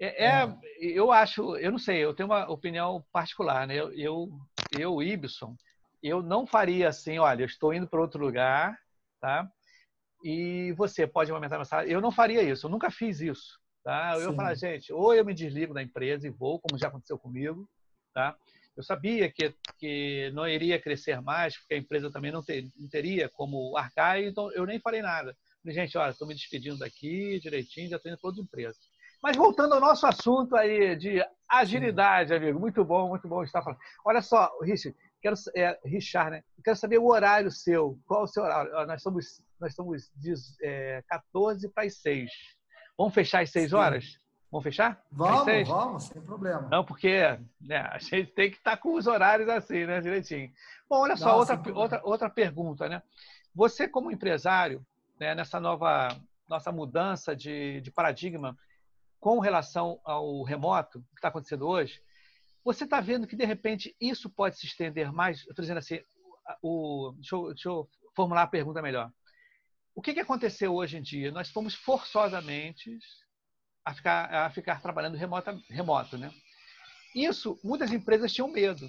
É, 0.00 0.26
é, 0.26 0.44
é, 0.44 0.58
eu 0.80 1.10
acho, 1.10 1.56
eu 1.56 1.72
não 1.72 1.78
sei, 1.78 2.04
eu 2.04 2.14
tenho 2.14 2.28
uma 2.28 2.48
opinião 2.48 3.04
particular, 3.12 3.66
né? 3.66 3.74
Eu, 3.74 3.92
eu, 3.92 4.28
eu 4.78 5.02
Ibson, 5.02 5.56
eu 6.02 6.22
não 6.22 6.46
faria 6.46 6.88
assim, 6.88 7.18
olha, 7.18 7.42
eu 7.42 7.46
estou 7.46 7.74
indo 7.74 7.88
para 7.88 8.00
outro 8.00 8.24
lugar, 8.24 8.78
tá? 9.20 9.50
E 10.22 10.72
você 10.76 11.06
pode 11.06 11.30
aumentar 11.32 11.56
meu 11.56 11.64
salário. 11.64 11.90
Eu 11.90 12.00
não 12.00 12.12
faria 12.12 12.42
isso, 12.42 12.66
eu 12.66 12.70
nunca 12.70 12.90
fiz 12.90 13.20
isso, 13.20 13.58
tá? 13.82 14.14
Eu 14.14 14.30
ia 14.30 14.36
falar, 14.36 14.54
gente, 14.54 14.92
ou 14.92 15.14
eu 15.14 15.24
me 15.24 15.34
desligo 15.34 15.74
da 15.74 15.82
empresa 15.82 16.26
e 16.26 16.30
vou, 16.30 16.60
como 16.60 16.78
já 16.78 16.88
aconteceu 16.88 17.18
comigo, 17.18 17.68
tá? 18.14 18.36
Eu 18.76 18.82
sabia 18.82 19.30
que, 19.30 19.52
que 19.76 20.30
não 20.34 20.46
iria 20.46 20.80
crescer 20.80 21.20
mais, 21.20 21.56
porque 21.58 21.74
a 21.74 21.78
empresa 21.78 22.12
também 22.12 22.30
não, 22.30 22.42
ter, 22.42 22.68
não 22.76 22.88
teria 22.88 23.28
como 23.28 23.76
arcar, 23.76 24.20
então 24.20 24.52
eu 24.52 24.64
nem 24.64 24.78
falei 24.78 25.02
nada. 25.02 25.36
Falei, 25.62 25.74
gente, 25.74 25.98
olha, 25.98 26.10
estou 26.10 26.28
me 26.28 26.34
despedindo 26.34 26.78
daqui 26.78 27.40
direitinho, 27.40 27.88
já 27.88 27.96
estou 27.96 28.10
indo 28.10 28.20
para 28.20 28.28
outra 28.28 28.42
empresa. 28.42 28.78
Mas 29.20 29.36
voltando 29.36 29.74
ao 29.74 29.80
nosso 29.80 30.06
assunto 30.06 30.54
aí 30.54 30.94
de 30.94 31.24
agilidade, 31.48 32.32
amigo, 32.32 32.60
muito 32.60 32.84
bom, 32.84 33.08
muito 33.08 33.26
bom 33.26 33.42
estar 33.42 33.62
falando. 33.62 33.80
Olha 34.04 34.22
só, 34.22 34.48
Richard, 34.62 34.96
quero 35.20 35.34
é, 35.56 35.78
Richard, 35.84 36.30
né? 36.30 36.44
quero 36.62 36.76
saber 36.76 36.98
o 36.98 37.08
horário 37.08 37.50
seu. 37.50 37.98
Qual 38.06 38.22
o 38.22 38.28
seu 38.28 38.44
horário? 38.44 38.70
Nós 38.86 39.00
estamos 39.00 39.42
nós 39.60 39.70
estamos 39.70 40.10
de 40.14 40.34
é, 40.62 41.02
14 41.08 41.68
para 41.70 41.84
as 41.84 41.94
6. 41.96 42.30
Vamos 42.98 43.14
fechar 43.14 43.42
às 43.42 43.50
6 43.50 43.72
horas? 43.72 44.18
Vamos 44.50 44.64
fechar? 44.64 45.00
Vamos, 45.12 45.68
vamos, 45.68 46.04
sem 46.04 46.20
problema. 46.20 46.68
Não, 46.68 46.84
porque 46.84 47.38
né, 47.60 47.78
a 47.78 47.98
gente 47.98 48.32
tem 48.32 48.50
que 48.50 48.56
estar 48.56 48.72
tá 48.72 48.76
com 48.76 48.94
os 48.94 49.06
horários 49.06 49.48
assim, 49.48 49.86
né, 49.86 50.00
direitinho. 50.00 50.50
Bom, 50.90 51.02
olha 51.02 51.16
só, 51.16 51.36
outra, 51.36 51.62
outra, 51.74 52.00
outra 52.02 52.30
pergunta, 52.30 52.88
né? 52.88 53.02
Você, 53.54 53.86
como 53.86 54.10
empresário, 54.10 54.84
né, 55.20 55.34
nessa 55.34 55.60
nova 55.60 56.08
nossa 56.48 56.72
mudança 56.72 57.36
de, 57.36 57.80
de 57.82 57.90
paradigma 57.90 58.56
com 59.20 59.38
relação 59.38 60.00
ao 60.02 60.42
remoto, 60.42 61.00
que 61.10 61.18
está 61.18 61.28
acontecendo 61.28 61.68
hoje, 61.68 62.00
você 62.64 62.84
está 62.84 63.00
vendo 63.00 63.26
que, 63.26 63.36
de 63.36 63.44
repente, 63.44 63.94
isso 64.00 64.30
pode 64.30 64.58
se 64.58 64.66
estender 64.66 65.12
mais? 65.12 65.40
Estou 65.40 65.62
dizendo 65.62 65.78
assim, 65.78 66.00
o, 66.62 67.12
deixa, 67.16 67.36
eu, 67.36 67.48
deixa 67.48 67.68
eu 67.68 67.88
formular 68.16 68.42
a 68.42 68.46
pergunta 68.46 68.80
melhor. 68.80 69.12
O 69.98 70.00
que, 70.00 70.14
que 70.14 70.20
aconteceu 70.20 70.76
hoje 70.76 70.96
em 70.96 71.02
dia? 71.02 71.32
Nós 71.32 71.50
fomos 71.50 71.74
forçosamente 71.74 73.00
a 73.84 73.92
ficar, 73.92 74.32
a 74.32 74.48
ficar 74.48 74.80
trabalhando 74.80 75.16
remota, 75.16 75.60
remoto, 75.68 76.16
né? 76.16 76.32
Isso, 77.12 77.58
muitas 77.64 77.90
empresas 77.90 78.32
tinham 78.32 78.46
medo, 78.46 78.88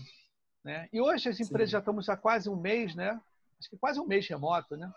né? 0.64 0.88
E 0.94 1.02
hoje 1.02 1.28
as 1.28 1.40
empresas 1.40 1.70
Sim. 1.70 1.72
já 1.72 1.80
estamos 1.80 2.08
há 2.10 2.16
quase 2.16 2.48
um 2.48 2.56
mês, 2.56 2.94
né? 2.94 3.20
Acho 3.60 3.72
que 3.72 3.78
quase 3.78 4.00
um 4.00 4.06
mês 4.06 4.28
remoto, 4.28 4.78
né? 4.78 4.88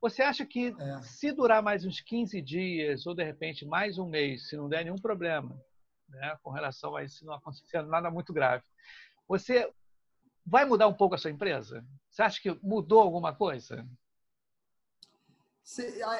Você 0.00 0.20
acha 0.20 0.44
que 0.44 0.74
é. 0.76 1.02
se 1.02 1.30
durar 1.30 1.62
mais 1.62 1.84
uns 1.84 2.00
15 2.00 2.42
dias 2.42 3.06
ou 3.06 3.14
de 3.14 3.22
repente 3.22 3.64
mais 3.64 3.98
um 3.98 4.08
mês, 4.08 4.48
se 4.48 4.56
não 4.56 4.68
der 4.68 4.82
nenhum 4.82 4.98
problema, 4.98 5.56
né, 6.08 6.36
com 6.42 6.50
relação 6.50 6.96
a 6.96 7.04
isso 7.04 7.24
não 7.24 7.34
acontecendo 7.34 7.88
nada 7.88 8.10
muito 8.10 8.32
grave, 8.32 8.64
você 9.28 9.72
vai 10.44 10.64
mudar 10.64 10.88
um 10.88 10.94
pouco 10.94 11.14
a 11.14 11.18
sua 11.18 11.30
empresa? 11.30 11.86
Você 12.10 12.20
acha 12.20 12.42
que 12.42 12.50
mudou 12.60 12.98
alguma 12.98 13.32
coisa? 13.32 13.88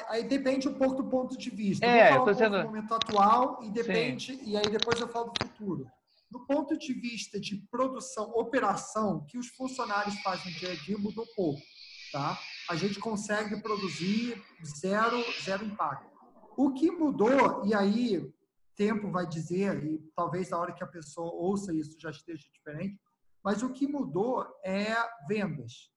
Aí 0.07 0.23
depende 0.23 0.67
um 0.67 0.73
pouco 0.73 1.01
do 1.01 1.09
ponto 1.09 1.37
de 1.37 1.49
vista. 1.49 1.85
É, 1.85 2.15
eu 2.15 2.23
um 2.23 2.25
dizendo... 2.25 2.57
do 2.57 2.65
momento 2.65 2.93
atual 2.93 3.59
e 3.61 3.69
depende, 3.69 4.37
Sim. 4.37 4.43
e 4.45 4.57
aí 4.57 4.69
depois 4.69 4.99
eu 4.99 5.07
falo 5.07 5.31
do 5.31 5.47
futuro. 5.47 5.87
Do 6.31 6.45
ponto 6.47 6.77
de 6.77 6.93
vista 6.93 7.39
de 7.39 7.57
produção, 7.69 8.31
operação, 8.31 9.23
que 9.27 9.37
os 9.37 9.47
funcionários 9.49 10.15
fazem 10.21 10.51
no 10.51 10.59
dia 10.59 10.71
a 10.71 10.75
dia 10.75 10.97
mudou 10.97 11.25
pouco, 11.35 11.61
tá? 12.11 12.39
A 12.69 12.75
gente 12.75 12.99
consegue 12.99 13.61
produzir 13.61 14.41
zero, 14.65 15.23
zero 15.43 15.63
impacto. 15.63 16.11
O 16.57 16.73
que 16.73 16.89
mudou, 16.89 17.63
e 17.65 17.73
aí 17.73 18.33
tempo 18.75 19.11
vai 19.11 19.27
dizer, 19.27 19.83
e 19.83 19.99
talvez 20.15 20.51
a 20.51 20.57
hora 20.57 20.73
que 20.73 20.83
a 20.83 20.87
pessoa 20.87 21.31
ouça 21.33 21.73
isso 21.73 21.99
já 21.99 22.09
esteja 22.09 22.47
diferente, 22.51 22.99
mas 23.43 23.61
o 23.61 23.71
que 23.71 23.85
mudou 23.85 24.47
é 24.63 24.95
vendas 25.27 25.92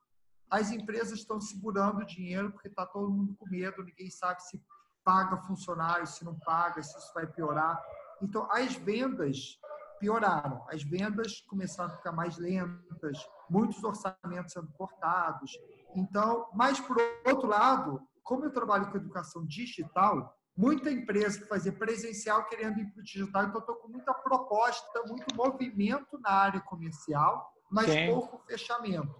as 0.50 0.70
empresas 0.70 1.18
estão 1.18 1.40
segurando 1.40 2.04
dinheiro 2.04 2.52
porque 2.52 2.68
está 2.68 2.87
todo 2.87 3.11
mundo 3.11 3.35
com 3.38 3.48
medo, 3.48 3.82
ninguém 3.82 4.11
sabe 4.11 4.42
se 4.42 4.62
paga 5.04 5.37
funcionários, 5.38 6.16
se 6.16 6.24
não 6.24 6.38
paga, 6.40 6.82
se 6.82 6.96
isso 6.96 7.12
vai 7.14 7.26
piorar. 7.26 7.80
Então, 8.20 8.48
as 8.50 8.74
vendas 8.74 9.59
pioraram, 9.98 10.64
as 10.68 10.82
vendas 10.82 11.40
começaram 11.42 11.92
a 11.92 11.96
ficar 11.96 12.12
mais 12.12 12.37
lentas, 12.38 13.18
muitos 13.48 13.82
orçamentos 13.82 14.52
sendo 14.52 14.68
cortados. 14.72 15.50
Então, 15.94 16.48
mas 16.54 16.80
por 16.80 16.96
outro 17.24 17.48
lado, 17.48 18.00
como 18.22 18.44
eu 18.44 18.52
trabalho 18.52 18.90
com 18.90 18.96
educação 18.96 19.44
digital, 19.46 20.37
muita 20.56 20.90
empresa 20.90 21.40
que 21.40 21.46
fazia 21.46 21.72
presencial 21.72 22.44
querendo 22.46 22.80
ir 22.80 22.87
para 22.90 23.00
o 23.00 23.04
digital, 23.04 23.44
então 23.44 23.61
estou 23.61 23.76
com 23.76 23.88
muita 23.88 24.12
proposta, 24.12 25.02
muito 25.06 25.35
movimento 25.35 26.18
na 26.18 26.30
área 26.30 26.61
comercial, 26.61 27.52
mas 27.70 27.90
Sim. 27.90 28.06
pouco 28.06 28.38
fechamento. 28.46 29.14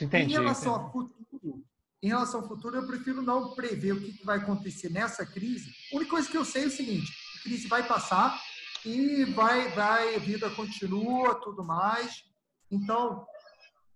Entendi, 0.00 0.32
em 0.32 0.36
relação 0.36 0.72
entendi. 0.74 0.86
ao 0.86 0.92
futuro, 0.92 1.64
em 2.02 2.08
relação 2.08 2.40
ao 2.40 2.48
futuro, 2.48 2.76
eu 2.76 2.86
prefiro 2.86 3.20
não 3.20 3.54
prever 3.54 3.92
o 3.92 4.00
que 4.00 4.24
vai 4.24 4.38
acontecer 4.38 4.88
nessa 4.90 5.26
crise. 5.26 5.70
A 5.92 5.96
única 5.96 6.10
coisa 6.10 6.30
que 6.30 6.36
eu 6.36 6.44
sei 6.44 6.64
é 6.64 6.66
o 6.66 6.70
seguinte: 6.70 7.12
a 7.38 7.42
crise 7.42 7.68
vai 7.68 7.86
passar 7.86 8.40
e 8.84 9.24
vai, 9.26 9.68
vai, 9.70 10.14
a 10.14 10.18
vida 10.18 10.48
continua, 10.50 11.34
tudo 11.34 11.62
mais. 11.62 12.24
Então, 12.70 13.26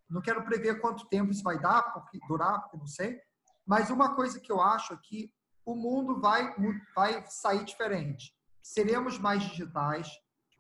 não 0.09 0.21
quero 0.21 0.45
prever 0.45 0.81
quanto 0.81 1.09
tempo 1.09 1.31
isso 1.31 1.43
vai 1.43 1.59
dar, 1.59 1.93
porque 1.93 2.19
durar, 2.29 2.61
porque 2.63 2.77
não 2.77 2.87
sei. 2.87 3.19
Mas 3.67 3.89
uma 3.89 4.15
coisa 4.15 4.39
que 4.39 4.53
eu 4.53 4.61
acho 4.61 4.93
é 4.93 4.99
que 5.03 5.33
o 5.65 5.75
mundo 5.75 6.21
vai, 6.21 6.55
vai 6.95 7.25
sair 7.27 7.65
diferente. 7.65 8.35
Seremos 8.63 9.19
mais 9.19 9.43
digitais. 9.43 10.09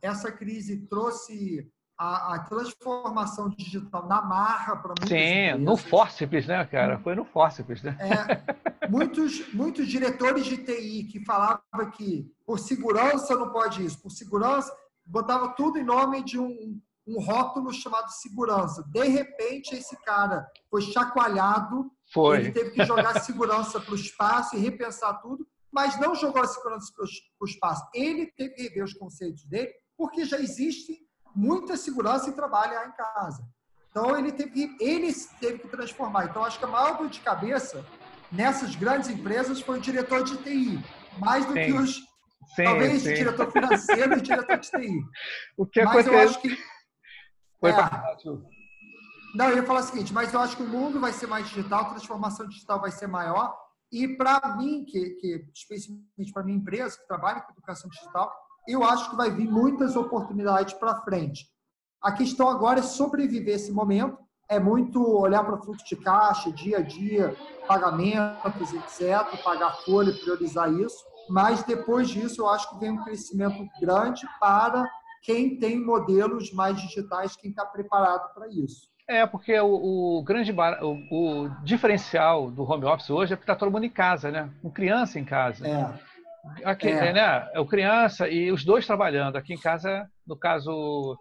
Essa 0.00 0.32
crise 0.32 0.86
trouxe 0.86 1.70
a, 1.96 2.34
a, 2.34 2.38
transformação 2.40 3.48
digital 3.48 4.06
na 4.06 4.20
marra 4.20 4.76
para 4.76 4.94
muitas 4.98 5.08
Sim, 5.08 5.48
empresas. 5.48 5.60
no 5.60 5.76
fórceps, 5.76 6.46
né, 6.46 6.64
cara? 6.66 6.98
Foi 6.98 7.14
no 7.14 7.24
fórceps, 7.24 7.82
né? 7.82 7.96
É, 8.00 8.88
muitos, 8.88 9.52
muitos 9.52 9.86
diretores 9.86 10.44
de 10.44 10.58
TI 10.58 11.04
que 11.04 11.24
falavam 11.24 11.90
que 11.92 12.30
por 12.44 12.58
segurança 12.58 13.36
não 13.36 13.50
pode 13.50 13.84
isso, 13.84 14.00
por 14.00 14.10
segurança, 14.10 14.74
botava 15.04 15.48
tudo 15.50 15.78
em 15.78 15.84
nome 15.84 16.24
de 16.24 16.38
um, 16.38 16.80
um 17.06 17.20
rótulo 17.20 17.72
chamado 17.72 18.10
segurança. 18.10 18.82
De 18.88 19.04
repente, 19.04 19.74
esse 19.74 19.96
cara 20.02 20.46
foi 20.68 20.82
chacoalhado, 20.82 21.90
foi. 22.12 22.38
ele 22.38 22.52
teve 22.52 22.70
que 22.70 22.84
jogar 22.84 23.20
segurança 23.20 23.78
para 23.80 23.92
o 23.92 23.96
espaço 23.96 24.56
e 24.56 24.60
repensar 24.60 25.20
tudo, 25.20 25.46
mas 25.70 25.98
não 26.00 26.14
jogou 26.14 26.42
a 26.42 26.46
segurança 26.46 26.92
para 26.94 27.04
o 27.40 27.44
espaço. 27.44 27.84
Ele 27.94 28.26
teve 28.26 28.54
que 28.54 28.62
rever 28.62 28.84
os 28.84 28.94
conceitos 28.94 29.44
dele, 29.44 29.72
porque 29.96 30.24
já 30.24 30.38
existem 30.38 31.04
muita 31.34 31.76
segurança 31.76 32.28
em 32.28 32.32
trabalhar 32.32 32.86
em 32.86 32.92
casa. 32.92 33.46
Então, 33.90 34.16
ele 34.18 34.32
teve, 34.32 34.50
que, 34.50 34.76
ele 34.84 35.12
teve 35.40 35.58
que 35.60 35.68
transformar. 35.68 36.26
Então, 36.26 36.44
acho 36.44 36.58
que 36.58 36.64
a 36.64 36.68
maior 36.68 36.96
dor 36.98 37.08
de 37.08 37.20
cabeça 37.20 37.84
nessas 38.30 38.74
grandes 38.74 39.08
empresas 39.08 39.60
foi 39.60 39.78
o 39.78 39.80
diretor 39.80 40.24
de 40.24 40.36
TI, 40.38 40.84
mais 41.18 41.44
do 41.46 41.52
sim. 41.52 41.64
que 41.64 41.72
os. 41.72 41.96
Sim, 42.54 42.64
talvez 42.64 43.02
sim. 43.02 43.14
diretor 43.14 43.50
financeiro 43.50 44.18
e 44.18 44.20
diretor 44.20 44.58
de 44.58 44.70
TI. 44.70 45.00
O 45.56 45.66
que 45.66 45.82
mas 45.82 46.06
acontece... 46.06 46.14
eu 46.14 46.28
acho 46.28 46.40
que. 46.40 46.58
Foi 47.60 47.70
é, 47.70 47.74
não, 49.34 49.48
eu 49.50 49.56
ia 49.56 49.66
falar 49.66 49.80
o 49.80 49.82
seguinte, 49.82 50.12
mas 50.12 50.32
eu 50.32 50.40
acho 50.40 50.56
que 50.56 50.62
o 50.62 50.68
mundo 50.68 51.00
vai 51.00 51.12
ser 51.12 51.26
mais 51.26 51.48
digital, 51.48 51.80
a 51.80 51.90
transformação 51.90 52.46
digital 52.46 52.80
vai 52.80 52.92
ser 52.92 53.08
maior. 53.08 53.56
E 53.90 54.08
para 54.16 54.56
mim, 54.56 54.84
que, 54.84 55.10
que 55.20 55.44
especialmente 55.52 56.32
para 56.32 56.44
minha 56.44 56.58
empresa, 56.58 56.96
que 56.98 57.06
trabalha 57.06 57.40
com 57.40 57.52
educação 57.52 57.90
digital, 57.90 58.32
eu 58.66 58.82
acho 58.84 59.10
que 59.10 59.16
vai 59.16 59.30
vir 59.30 59.50
muitas 59.50 59.96
oportunidades 59.96 60.74
para 60.74 61.00
frente. 61.02 61.46
A 62.02 62.12
questão 62.12 62.48
agora 62.48 62.80
é 62.80 62.82
sobreviver 62.82 63.54
esse 63.54 63.72
momento, 63.72 64.18
é 64.48 64.58
muito 64.58 65.02
olhar 65.02 65.42
para 65.42 65.54
o 65.54 65.62
fluxo 65.62 65.86
de 65.86 65.96
caixa, 65.96 66.52
dia 66.52 66.78
a 66.78 66.82
dia, 66.82 67.34
pagamentos, 67.66 68.72
etc., 68.72 69.42
pagar 69.42 69.72
folha, 69.84 70.12
priorizar 70.12 70.70
isso. 70.72 71.02
Mas 71.28 71.62
depois 71.62 72.10
disso, 72.10 72.42
eu 72.42 72.48
acho 72.48 72.68
que 72.68 72.78
vem 72.78 72.90
um 72.90 73.02
crescimento 73.02 73.66
grande 73.80 74.26
para 74.38 74.86
quem 75.22 75.58
tem 75.58 75.82
modelos 75.82 76.52
mais 76.52 76.78
digitais, 76.80 77.36
quem 77.36 77.50
está 77.50 77.64
preparado 77.64 78.34
para 78.34 78.48
isso. 78.48 78.92
É, 79.08 79.26
porque 79.26 79.58
o, 79.58 80.18
o 80.18 80.22
grande 80.22 80.52
bar, 80.52 80.82
o, 80.82 80.94
o, 81.10 81.48
diferencial 81.62 82.50
do 82.50 82.62
home 82.62 82.84
office 82.84 83.10
hoje 83.10 83.34
é 83.34 83.36
que 83.36 83.42
está 83.42 83.54
todo 83.54 83.70
mundo 83.70 83.84
em 83.84 83.90
casa, 83.90 84.30
né? 84.30 84.50
Com 84.62 84.70
criança 84.70 85.18
em 85.18 85.24
casa. 85.24 85.66
É. 85.66 86.13
Aqui, 86.64 86.88
é. 86.88 87.12
né? 87.12 87.50
É 87.52 87.60
o 87.60 87.66
criança 87.66 88.28
e 88.28 88.52
os 88.52 88.64
dois 88.64 88.86
trabalhando. 88.86 89.36
Aqui 89.36 89.54
em 89.54 89.60
casa, 89.60 90.08
no 90.26 90.36
caso, 90.36 91.18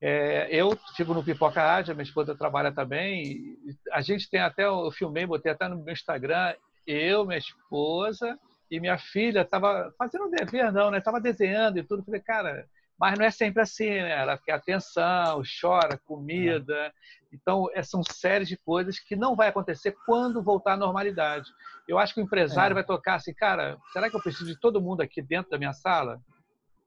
é, 0.00 0.48
eu 0.50 0.76
fico 0.96 1.14
no 1.14 1.24
Pipoca 1.24 1.62
Ádia, 1.62 1.94
minha 1.94 2.04
esposa 2.04 2.36
trabalha 2.36 2.72
também. 2.72 3.56
A 3.92 4.00
gente 4.00 4.28
tem 4.28 4.40
até, 4.40 4.64
eu 4.64 4.90
filmei, 4.90 5.26
botei 5.26 5.52
até 5.52 5.68
no 5.68 5.82
meu 5.82 5.92
Instagram, 5.92 6.54
eu, 6.86 7.24
minha 7.24 7.38
esposa 7.38 8.38
e 8.70 8.80
minha 8.80 8.98
filha 8.98 9.42
estava 9.42 9.92
fazendo 9.96 10.30
dever, 10.30 10.72
não, 10.72 10.90
né? 10.90 10.98
Estava 10.98 11.20
desenhando 11.20 11.78
e 11.78 11.82
tudo. 11.82 12.04
Falei, 12.04 12.20
cara, 12.20 12.66
mas 12.98 13.18
não 13.18 13.24
é 13.24 13.30
sempre 13.30 13.62
assim, 13.62 13.90
né? 13.90 14.18
Ela 14.18 14.38
quer 14.38 14.52
atenção, 14.52 15.42
chora, 15.60 15.98
comida. 16.06 16.74
É. 16.74 16.92
Então, 17.32 17.66
são 17.82 18.02
séries 18.02 18.48
de 18.48 18.56
coisas 18.56 18.98
que 18.98 19.14
não 19.14 19.36
vai 19.36 19.48
acontecer 19.48 19.94
quando 20.06 20.42
voltar 20.42 20.72
à 20.72 20.76
normalidade. 20.76 21.50
Eu 21.86 21.98
acho 21.98 22.14
que 22.14 22.20
o 22.20 22.24
empresário 22.24 22.72
é. 22.72 22.76
vai 22.76 22.84
tocar 22.84 23.16
assim, 23.16 23.34
cara, 23.34 23.76
será 23.92 24.08
que 24.08 24.16
eu 24.16 24.22
preciso 24.22 24.46
de 24.46 24.58
todo 24.58 24.80
mundo 24.80 25.02
aqui 25.02 25.20
dentro 25.20 25.50
da 25.50 25.58
minha 25.58 25.72
sala? 25.72 26.20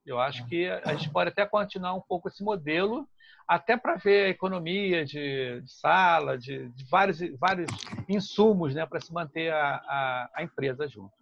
Eu 0.05 0.19
acho 0.19 0.45
que 0.47 0.67
a 0.67 0.93
gente 0.93 1.11
pode 1.11 1.29
até 1.29 1.45
continuar 1.45 1.93
um 1.93 2.01
pouco 2.01 2.29
esse 2.29 2.43
modelo, 2.43 3.07
até 3.47 3.77
para 3.77 3.95
ver 3.95 4.25
a 4.25 4.29
economia 4.29 5.05
de, 5.05 5.61
de 5.61 5.71
sala, 5.71 6.35
de, 6.35 6.69
de, 6.69 6.85
vários, 6.89 7.19
vários 7.37 7.69
insumos 8.07 8.73
né, 8.73 8.85
para 8.87 8.99
se 8.99 9.13
manter 9.13 9.53
a, 9.53 9.75
a, 9.75 10.29
a 10.35 10.43
empresa 10.43 10.87
junto. 10.87 11.18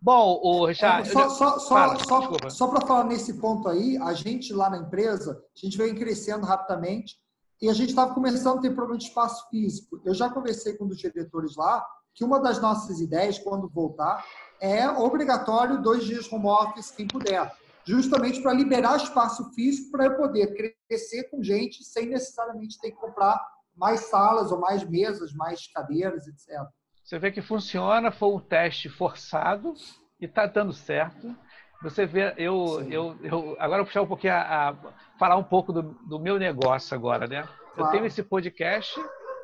Bom, 0.00 0.40
o 0.42 0.66
Richard. 0.66 1.08
Só 1.08 1.28
só, 1.28 1.58
só, 1.58 1.98
só, 1.98 2.48
só 2.48 2.68
para 2.68 2.86
falar 2.86 3.04
nesse 3.04 3.34
ponto 3.34 3.68
aí, 3.68 3.98
a 3.98 4.12
gente 4.12 4.52
lá 4.52 4.70
na 4.70 4.78
empresa, 4.78 5.42
a 5.56 5.58
gente 5.58 5.76
vem 5.76 5.94
crescendo 5.94 6.46
rapidamente 6.46 7.16
e 7.60 7.68
a 7.68 7.72
gente 7.72 7.90
estava 7.90 8.14
começando 8.14 8.58
a 8.58 8.62
ter 8.62 8.74
problema 8.74 8.98
de 8.98 9.04
espaço 9.04 9.48
físico. 9.50 10.00
Eu 10.04 10.14
já 10.14 10.30
conversei 10.30 10.76
com 10.76 10.84
um 10.84 10.88
dos 10.88 10.98
diretores 10.98 11.56
lá 11.56 11.84
que 12.14 12.24
uma 12.24 12.40
das 12.40 12.60
nossas 12.60 13.00
ideias, 13.00 13.38
quando 13.38 13.68
voltar, 13.68 14.24
é 14.60 14.88
obrigatório 14.88 15.82
dois 15.82 16.04
dias 16.04 16.30
home 16.32 16.46
office, 16.46 16.92
quem 16.92 17.06
puder. 17.06 17.52
Justamente 17.84 18.40
para 18.40 18.52
liberar 18.52 18.96
espaço 18.96 19.52
físico 19.52 19.90
para 19.90 20.06
eu 20.06 20.16
poder 20.16 20.76
crescer 20.86 21.24
com 21.30 21.42
gente 21.42 21.82
sem 21.84 22.06
necessariamente 22.06 22.78
ter 22.80 22.92
que 22.92 22.98
comprar 22.98 23.40
mais 23.74 24.00
salas 24.06 24.52
ou 24.52 24.60
mais 24.60 24.84
mesas, 24.84 25.32
mais 25.32 25.66
cadeiras, 25.68 26.26
etc. 26.26 26.60
Você 27.08 27.18
vê 27.18 27.32
que 27.32 27.40
funciona, 27.40 28.10
foi 28.10 28.28
um 28.28 28.38
teste 28.38 28.86
forçado 28.90 29.72
e 30.20 30.26
está 30.26 30.44
dando 30.44 30.74
certo. 30.74 31.34
Você 31.82 32.04
vê, 32.04 32.34
eu, 32.36 32.86
eu, 32.90 33.18
eu 33.22 33.56
agora 33.58 33.80
eu 33.80 33.84
vou 33.84 33.86
puxar 33.86 34.02
um 34.02 34.06
pouquinho 34.06 34.34
a, 34.34 34.68
a 34.68 34.76
falar 35.18 35.38
um 35.38 35.42
pouco 35.42 35.72
do, 35.72 35.82
do, 36.06 36.20
meu 36.20 36.38
negócio 36.38 36.94
agora, 36.94 37.26
né? 37.26 37.48
Eu 37.78 37.86
tenho 37.86 38.04
esse 38.04 38.22
podcast, 38.22 38.94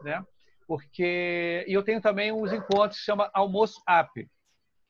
né? 0.02 0.22
Porque 0.68 1.64
e 1.66 1.72
eu 1.72 1.82
tenho 1.82 2.02
também 2.02 2.30
uns 2.30 2.52
encontros 2.52 2.98
que 2.98 3.06
chama 3.06 3.30
Almoço 3.32 3.80
App, 3.88 4.28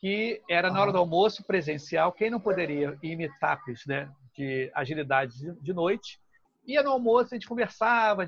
que 0.01 0.43
era 0.51 0.69
na 0.69 0.81
hora 0.83 0.91
do 0.91 0.99
almoço 0.99 1.45
presencial. 1.45 2.11
Quem 2.11 2.29
não 2.29 2.41
poderia 2.41 2.99
ir 3.01 3.15
meetups, 3.15 3.87
né? 3.87 4.11
De 4.37 4.69
agilidade 4.75 5.33
de 5.61 5.73
noite, 5.73 6.19
ia 6.67 6.83
no 6.83 6.91
almoço, 6.91 7.35
a 7.35 7.37
gente 7.37 7.47
conversava, 7.47 8.27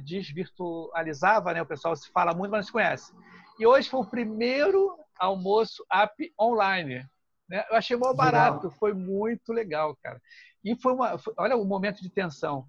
desvirtualizava, 0.00 1.52
né? 1.52 1.60
O 1.62 1.66
pessoal 1.66 1.96
se 1.96 2.08
fala 2.12 2.32
muito, 2.32 2.52
mas 2.52 2.60
não 2.60 2.66
se 2.66 2.72
conhece. 2.72 3.12
E 3.58 3.66
hoje 3.66 3.90
foi 3.90 4.00
o 4.00 4.08
primeiro 4.08 4.96
almoço 5.18 5.84
app 5.90 6.32
online. 6.40 7.04
Né? 7.48 7.64
Eu 7.70 7.76
achei 7.76 7.96
mó 7.96 8.12
barato, 8.14 8.70
foi 8.70 8.94
muito 8.94 9.52
legal, 9.52 9.96
cara. 10.02 10.20
E 10.64 10.76
foi 10.76 10.92
uma. 10.92 11.18
Foi, 11.18 11.34
olha 11.36 11.56
o 11.56 11.64
momento 11.64 12.00
de 12.00 12.10
tensão. 12.10 12.66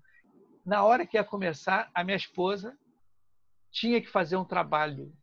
Na 0.65 0.83
hora 0.83 1.05
que 1.05 1.17
ia 1.17 1.23
começar, 1.23 1.89
a 1.93 2.03
minha 2.03 2.17
esposa 2.17 2.75
tinha 3.71 4.01
que 4.01 4.09
fazer 4.09 4.35
um 4.35 4.45
trabalho, 4.45 5.13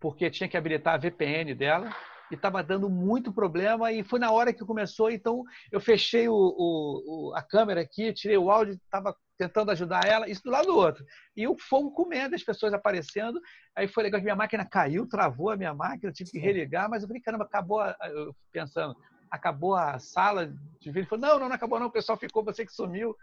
porque 0.00 0.30
tinha 0.30 0.48
que 0.48 0.56
habilitar 0.56 0.94
a 0.94 0.98
VPN 0.98 1.54
dela 1.54 1.94
e 2.30 2.34
estava 2.34 2.62
dando 2.62 2.90
muito 2.90 3.32
problema. 3.32 3.92
E 3.92 4.02
foi 4.02 4.18
na 4.18 4.32
hora 4.32 4.52
que 4.52 4.64
começou, 4.64 5.10
então 5.10 5.44
eu 5.70 5.80
fechei 5.80 6.28
o, 6.28 6.34
o, 6.34 7.32
a 7.34 7.42
câmera 7.42 7.80
aqui, 7.80 8.12
tirei 8.12 8.36
o 8.36 8.50
áudio, 8.50 8.74
estava 8.74 9.14
tentando 9.36 9.70
ajudar 9.70 10.06
ela, 10.06 10.28
isso 10.28 10.42
do 10.42 10.50
lado 10.50 10.66
do 10.66 10.76
outro. 10.76 11.04
E 11.36 11.46
o 11.46 11.56
fogo 11.58 11.90
comendo, 11.90 12.34
as 12.34 12.42
pessoas 12.42 12.72
aparecendo. 12.72 13.40
Aí 13.74 13.86
foi 13.86 14.04
legal 14.04 14.20
que 14.20 14.24
minha 14.24 14.36
máquina 14.36 14.64
caiu, 14.64 15.06
travou 15.06 15.50
a 15.50 15.56
minha 15.56 15.74
máquina, 15.74 16.12
tive 16.12 16.30
que 16.30 16.38
religar, 16.38 16.88
mas 16.88 17.02
eu 17.02 17.08
falei, 17.08 17.22
caramba, 17.22 17.44
acabou, 17.44 17.80
a... 17.80 17.96
eu 18.04 18.34
pensando, 18.52 18.96
acabou 19.30 19.74
a 19.74 19.98
sala 19.98 20.46
de 20.46 20.90
vídeo. 20.90 21.00
Ele 21.00 21.06
falou, 21.06 21.26
não, 21.26 21.38
não, 21.38 21.48
não 21.48 21.56
acabou 21.56 21.78
não, 21.78 21.86
o 21.86 21.92
pessoal 21.92 22.18
ficou, 22.18 22.44
você 22.44 22.64
que 22.64 22.72
sumiu. 22.72 23.14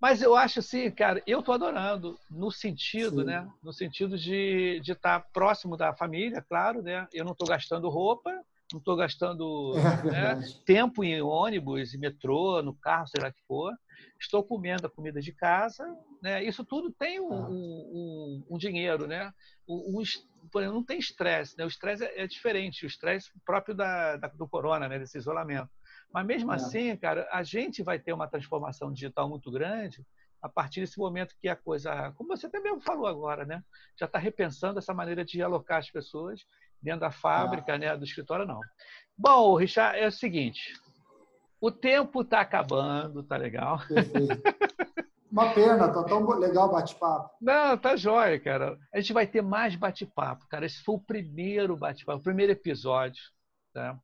Mas 0.00 0.20
eu 0.20 0.34
acho 0.34 0.58
assim, 0.58 0.90
cara, 0.90 1.22
eu 1.26 1.42
tô 1.42 1.52
adorando 1.52 2.18
no 2.28 2.50
sentido, 2.50 3.20
Sim. 3.20 3.26
né? 3.26 3.48
No 3.62 3.72
sentido 3.72 4.18
de, 4.18 4.80
de 4.80 4.92
estar 4.92 5.20
próximo 5.32 5.76
da 5.76 5.94
família, 5.94 6.44
claro, 6.48 6.82
né? 6.82 7.06
Eu 7.12 7.24
não 7.24 7.32
estou 7.32 7.46
gastando 7.46 7.88
roupa, 7.88 8.32
não 8.72 8.80
estou 8.80 8.96
gastando 8.96 9.74
é 10.12 10.34
né, 10.34 10.40
tempo 10.66 11.04
em 11.04 11.22
ônibus, 11.22 11.94
em 11.94 11.98
metrô, 11.98 12.60
no 12.62 12.74
carro, 12.74 13.06
sei 13.06 13.22
lá 13.22 13.28
o 13.28 13.32
que 13.32 13.40
for. 13.46 13.72
Estou 14.20 14.42
comendo 14.44 14.86
a 14.86 14.90
comida 14.90 15.20
de 15.20 15.32
casa. 15.32 15.84
Né? 16.22 16.42
Isso 16.44 16.64
tudo 16.64 16.92
tem 16.92 17.20
um, 17.20 17.32
um, 17.32 18.46
um, 18.50 18.58
dinheiro, 18.58 19.06
né? 19.06 19.32
Um, 19.68 20.02
não 20.54 20.84
tem 20.84 20.98
estresse, 20.98 21.56
né? 21.56 21.64
O 21.64 21.68
estresse 21.68 22.04
é, 22.04 22.22
é 22.22 22.26
diferente, 22.26 22.84
o 22.84 22.86
estresse 22.86 23.30
próprio 23.44 23.74
da, 23.74 24.16
da, 24.16 24.28
do 24.28 24.48
corona, 24.48 24.88
né? 24.88 24.98
Desse 24.98 25.18
isolamento. 25.18 25.70
Mas 26.12 26.26
mesmo 26.26 26.52
é. 26.52 26.56
assim, 26.56 26.96
cara, 26.96 27.28
a 27.32 27.42
gente 27.42 27.82
vai 27.82 27.98
ter 27.98 28.12
uma 28.12 28.28
transformação 28.28 28.92
digital 28.92 29.28
muito 29.28 29.50
grande 29.50 30.04
a 30.42 30.48
partir 30.48 30.80
desse 30.80 30.98
momento 30.98 31.36
que 31.40 31.48
a 31.48 31.54
coisa, 31.54 32.12
como 32.16 32.36
você 32.36 32.46
até 32.46 32.58
mesmo 32.58 32.80
falou 32.80 33.06
agora, 33.06 33.44
né? 33.44 33.62
Já 33.96 34.06
está 34.06 34.18
repensando 34.18 34.78
essa 34.78 34.92
maneira 34.92 35.24
de 35.24 35.40
alocar 35.40 35.78
as 35.78 35.88
pessoas 35.88 36.44
dentro 36.82 37.00
da 37.00 37.12
fábrica, 37.12 37.74
ah. 37.74 37.78
né, 37.78 37.96
do 37.96 38.04
escritório, 38.04 38.44
não. 38.44 38.60
Bom, 39.16 39.54
Richard, 39.54 39.96
é 39.96 40.08
o 40.08 40.12
seguinte, 40.12 40.74
o 41.62 41.70
tempo 41.70 42.22
está 42.22 42.40
acabando, 42.40 43.22
tá 43.22 43.36
legal? 43.36 43.78
Uma 45.30 45.54
pena, 45.54 45.88
tá 45.88 46.02
tão 46.02 46.28
legal 46.36 46.68
o 46.68 46.72
bate-papo. 46.72 47.30
Não, 47.40 47.78
tá 47.78 47.94
jóia, 47.94 48.38
cara. 48.40 48.76
A 48.92 49.00
gente 49.00 49.12
vai 49.12 49.28
ter 49.28 49.42
mais 49.42 49.76
bate-papo, 49.76 50.46
cara. 50.48 50.66
Esse 50.66 50.82
foi 50.82 50.96
o 50.96 51.00
primeiro 51.00 51.76
bate-papo, 51.76 52.18
o 52.18 52.22
primeiro 52.22 52.50
episódio, 52.50 53.22
tá? 53.72 53.96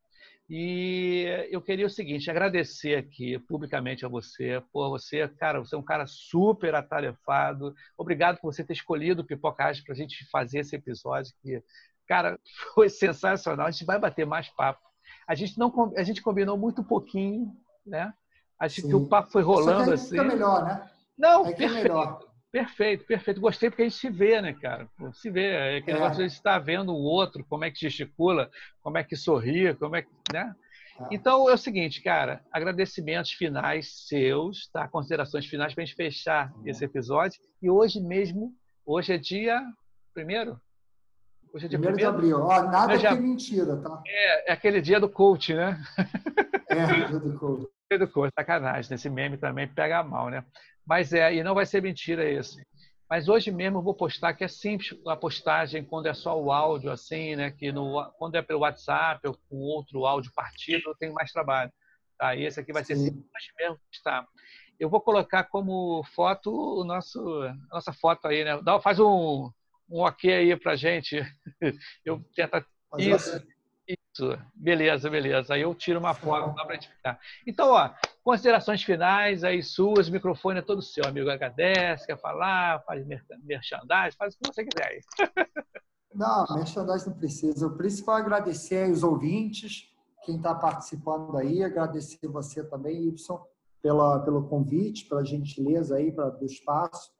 E 0.48 1.26
eu 1.50 1.60
queria 1.60 1.84
o 1.84 1.90
seguinte, 1.90 2.30
agradecer 2.30 2.94
aqui 2.96 3.38
publicamente 3.40 4.06
a 4.06 4.08
você. 4.08 4.62
Por 4.72 4.88
você, 4.88 5.28
cara, 5.28 5.58
você 5.58 5.74
é 5.74 5.78
um 5.78 5.84
cara 5.84 6.06
super 6.06 6.76
atarefado. 6.76 7.74
Obrigado 7.98 8.38
por 8.40 8.54
você 8.54 8.64
ter 8.64 8.72
escolhido 8.72 9.22
o 9.22 9.26
Pipocagem 9.26 9.82
para 9.82 9.92
a 9.92 9.96
gente 9.96 10.24
fazer 10.30 10.60
esse 10.60 10.76
episódio 10.76 11.34
que 11.42 11.60
Cara, 12.08 12.40
foi 12.74 12.88
sensacional. 12.88 13.66
A 13.66 13.70
gente 13.70 13.84
vai 13.84 13.98
bater 13.98 14.26
mais 14.26 14.48
papo. 14.48 14.87
A 15.28 15.34
gente 15.34 15.58
não 15.58 15.92
a 15.96 16.02
gente 16.02 16.22
combinou 16.22 16.56
muito 16.56 16.82
pouquinho, 16.82 17.52
né? 17.86 18.12
Acho 18.58 18.80
Sim. 18.80 18.88
que 18.88 18.94
o 18.94 19.06
papo 19.06 19.30
foi 19.30 19.42
rolando 19.42 19.92
assim. 19.92 20.10
Fica 20.10 20.24
melhor, 20.24 20.64
né? 20.64 20.90
Não, 21.16 21.46
é 21.46 21.52
perfeito. 21.52 21.74
É 21.74 21.82
melhor. 21.82 22.28
Perfeito, 22.50 23.04
perfeito. 23.04 23.40
Gostei 23.40 23.68
porque 23.68 23.82
a 23.82 23.84
gente 23.84 23.98
se 23.98 24.08
vê, 24.08 24.40
né, 24.40 24.54
cara? 24.54 24.88
Se 25.12 25.30
vê. 25.30 25.50
É 25.50 25.76
aquele 25.76 25.98
é. 25.98 26.00
negócio 26.00 26.26
de 26.26 26.32
estar 26.32 26.58
vendo 26.58 26.92
o 26.92 27.02
outro, 27.02 27.44
como 27.46 27.64
é 27.64 27.70
que 27.70 27.78
gesticula, 27.78 28.50
como 28.82 28.96
é 28.96 29.04
que 29.04 29.16
sorri, 29.16 29.74
como 29.74 29.96
é 29.96 30.02
que. 30.02 30.08
Né? 30.32 30.54
É. 31.00 31.06
Então 31.10 31.48
é 31.48 31.52
o 31.52 31.58
seguinte, 31.58 32.02
cara, 32.02 32.42
agradecimentos 32.50 33.32
finais 33.32 34.06
seus, 34.08 34.68
tá? 34.72 34.88
Considerações 34.88 35.46
finais 35.46 35.74
para 35.74 35.82
a 35.82 35.86
gente 35.86 35.94
fechar 35.94 36.52
uhum. 36.54 36.62
esse 36.66 36.84
episódio. 36.84 37.38
E 37.62 37.68
hoje 37.68 38.00
mesmo, 38.00 38.54
hoje 38.84 39.12
é 39.12 39.18
dia 39.18 39.62
primeiro? 40.14 40.58
Hoje 41.52 41.66
é 41.66 41.68
dia 41.68 41.78
primeiro, 41.78 41.96
de 41.96 42.04
abril. 42.04 42.40
Ó, 42.40 42.62
nada 42.62 42.94
é, 42.94 42.98
já... 42.98 43.14
que 43.14 43.22
mentira, 43.22 43.76
tá? 43.76 44.02
É, 44.06 44.50
é 44.50 44.52
aquele 44.52 44.80
dia 44.80 45.00
do 45.00 45.08
coach, 45.08 45.54
né? 45.54 45.80
É, 46.68 46.86
dia 47.08 47.18
do 47.18 47.38
coach. 47.38 47.68
dia 47.90 47.98
do 47.98 48.08
coach, 48.08 48.32
sacanagem. 48.34 48.90
Nesse 48.90 49.08
meme 49.08 49.38
também 49.38 49.66
pega 49.66 50.02
mal, 50.02 50.28
né? 50.28 50.44
Mas 50.86 51.12
é, 51.12 51.34
e 51.34 51.42
não 51.42 51.54
vai 51.54 51.66
ser 51.66 51.82
mentira 51.82 52.28
esse. 52.28 52.66
Mas 53.08 53.28
hoje 53.28 53.50
mesmo 53.50 53.78
eu 53.78 53.82
vou 53.82 53.94
postar, 53.94 54.34
que 54.34 54.44
é 54.44 54.48
simples 54.48 54.94
a 55.06 55.16
postagem 55.16 55.82
quando 55.82 56.06
é 56.06 56.14
só 56.14 56.38
o 56.38 56.52
áudio, 56.52 56.90
assim, 56.90 57.36
né? 57.36 57.50
Que 57.50 57.72
no, 57.72 58.04
quando 58.18 58.34
é 58.34 58.42
pelo 58.42 58.60
WhatsApp 58.60 59.26
ou 59.26 59.36
com 59.48 59.56
outro 59.56 60.04
áudio 60.04 60.32
partido, 60.34 60.90
eu 60.90 60.94
tenho 60.96 61.14
mais 61.14 61.32
trabalho. 61.32 61.72
Tá? 62.18 62.34
E 62.34 62.44
esse 62.44 62.60
aqui 62.60 62.72
vai 62.72 62.84
ser 62.84 62.96
Sim. 62.96 63.06
simples 63.06 63.52
mesmo 63.56 63.78
postar. 63.90 64.26
Eu 64.78 64.90
vou 64.90 65.00
colocar 65.00 65.44
como 65.44 66.04
foto 66.14 66.52
o 66.52 66.84
nosso, 66.84 67.18
a 67.42 67.74
nossa 67.74 67.92
foto 67.92 68.28
aí, 68.28 68.44
né? 68.44 68.60
Dá, 68.62 68.78
faz 68.78 69.00
um, 69.00 69.50
um 69.88 70.00
ok 70.00 70.32
aí 70.32 70.56
para 70.56 70.76
gente. 70.76 71.20
Eu 72.04 72.22
tento. 72.34 72.64
Isso, 72.98 73.42
isso. 73.86 74.38
Beleza, 74.54 75.10
beleza. 75.10 75.54
Aí 75.54 75.62
eu 75.62 75.74
tiro 75.74 75.98
uma 75.98 76.14
foto 76.14 76.54
para 76.54 76.74
identificar. 76.74 77.20
Então, 77.46 77.70
ó, 77.70 77.90
considerações 78.24 78.82
finais 78.82 79.44
aí 79.44 79.62
suas, 79.62 80.08
o 80.08 80.12
microfone 80.12 80.60
é 80.60 80.62
todo 80.62 80.80
seu, 80.80 81.04
amigo. 81.04 81.30
Agradece, 81.30 82.06
quer 82.06 82.18
falar, 82.18 82.82
faz 82.84 83.06
merchandising, 83.42 84.16
faz 84.16 84.34
o 84.34 84.38
que 84.38 84.46
você 84.46 84.64
quiser 84.64 84.86
aí. 84.86 85.00
Não, 86.14 86.46
merchandising 86.56 87.10
não 87.10 87.16
precisa. 87.16 87.66
O 87.66 87.76
principal 87.76 88.16
é 88.18 88.22
agradecer 88.22 88.90
os 88.90 89.04
ouvintes, 89.04 89.84
quem 90.24 90.36
está 90.36 90.54
participando 90.54 91.36
aí, 91.36 91.62
agradecer 91.62 92.26
você 92.26 92.64
também, 92.64 93.08
Y, 93.08 93.40
pela, 93.80 94.18
pelo 94.24 94.48
convite, 94.48 95.06
pela 95.06 95.24
gentileza 95.24 95.96
aí 95.96 96.10
pra, 96.10 96.30
do 96.30 96.44
espaço. 96.44 97.12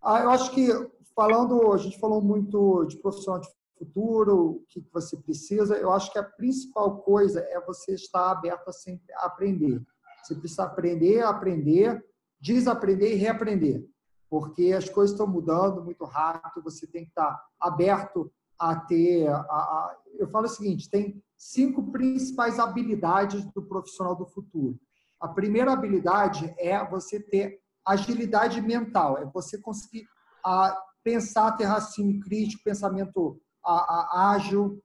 Ah, 0.00 0.20
eu 0.20 0.30
acho 0.30 0.52
que 0.52 0.68
falando, 1.16 1.72
a 1.72 1.78
gente 1.78 1.98
falou 1.98 2.20
muito 2.20 2.84
de 2.84 2.98
profissional 2.98 3.40
de 3.40 3.48
futuro, 3.78 4.50
o 4.50 4.64
que 4.68 4.86
você 4.92 5.16
precisa. 5.16 5.76
Eu 5.76 5.90
acho 5.90 6.12
que 6.12 6.18
a 6.18 6.22
principal 6.22 6.98
coisa 6.98 7.40
é 7.40 7.58
você 7.60 7.94
estar 7.94 8.30
aberto 8.30 8.68
a 8.68 8.72
sempre 8.72 9.12
aprender. 9.14 9.82
Você 10.22 10.34
precisa 10.34 10.64
aprender, 10.64 11.22
aprender, 11.22 12.04
desaprender 12.38 13.12
e 13.12 13.16
reaprender, 13.16 13.84
porque 14.28 14.72
as 14.72 14.88
coisas 14.88 15.12
estão 15.12 15.26
mudando 15.26 15.82
muito 15.82 16.04
rápido. 16.04 16.64
Você 16.64 16.86
tem 16.86 17.04
que 17.04 17.10
estar 17.10 17.42
aberto 17.58 18.30
a 18.58 18.76
ter. 18.76 19.28
A, 19.28 19.36
a, 19.38 19.96
eu 20.18 20.28
falo 20.28 20.46
o 20.46 20.48
seguinte: 20.48 20.90
tem 20.90 21.22
cinco 21.36 21.90
principais 21.90 22.58
habilidades 22.58 23.44
do 23.52 23.62
profissional 23.62 24.14
do 24.14 24.26
futuro. 24.26 24.78
A 25.20 25.28
primeira 25.28 25.72
habilidade 25.72 26.54
é 26.58 26.84
você 26.86 27.20
ter 27.20 27.58
agilidade 27.86 28.60
mental, 28.60 29.16
é 29.16 29.24
você 29.24 29.58
conseguir 29.58 30.06
a, 30.44 30.76
pensar, 31.06 31.52
ter 31.52 31.66
raciocínio 31.66 32.18
crítico, 32.18 32.64
pensamento 32.64 33.40
ágil, 33.64 34.82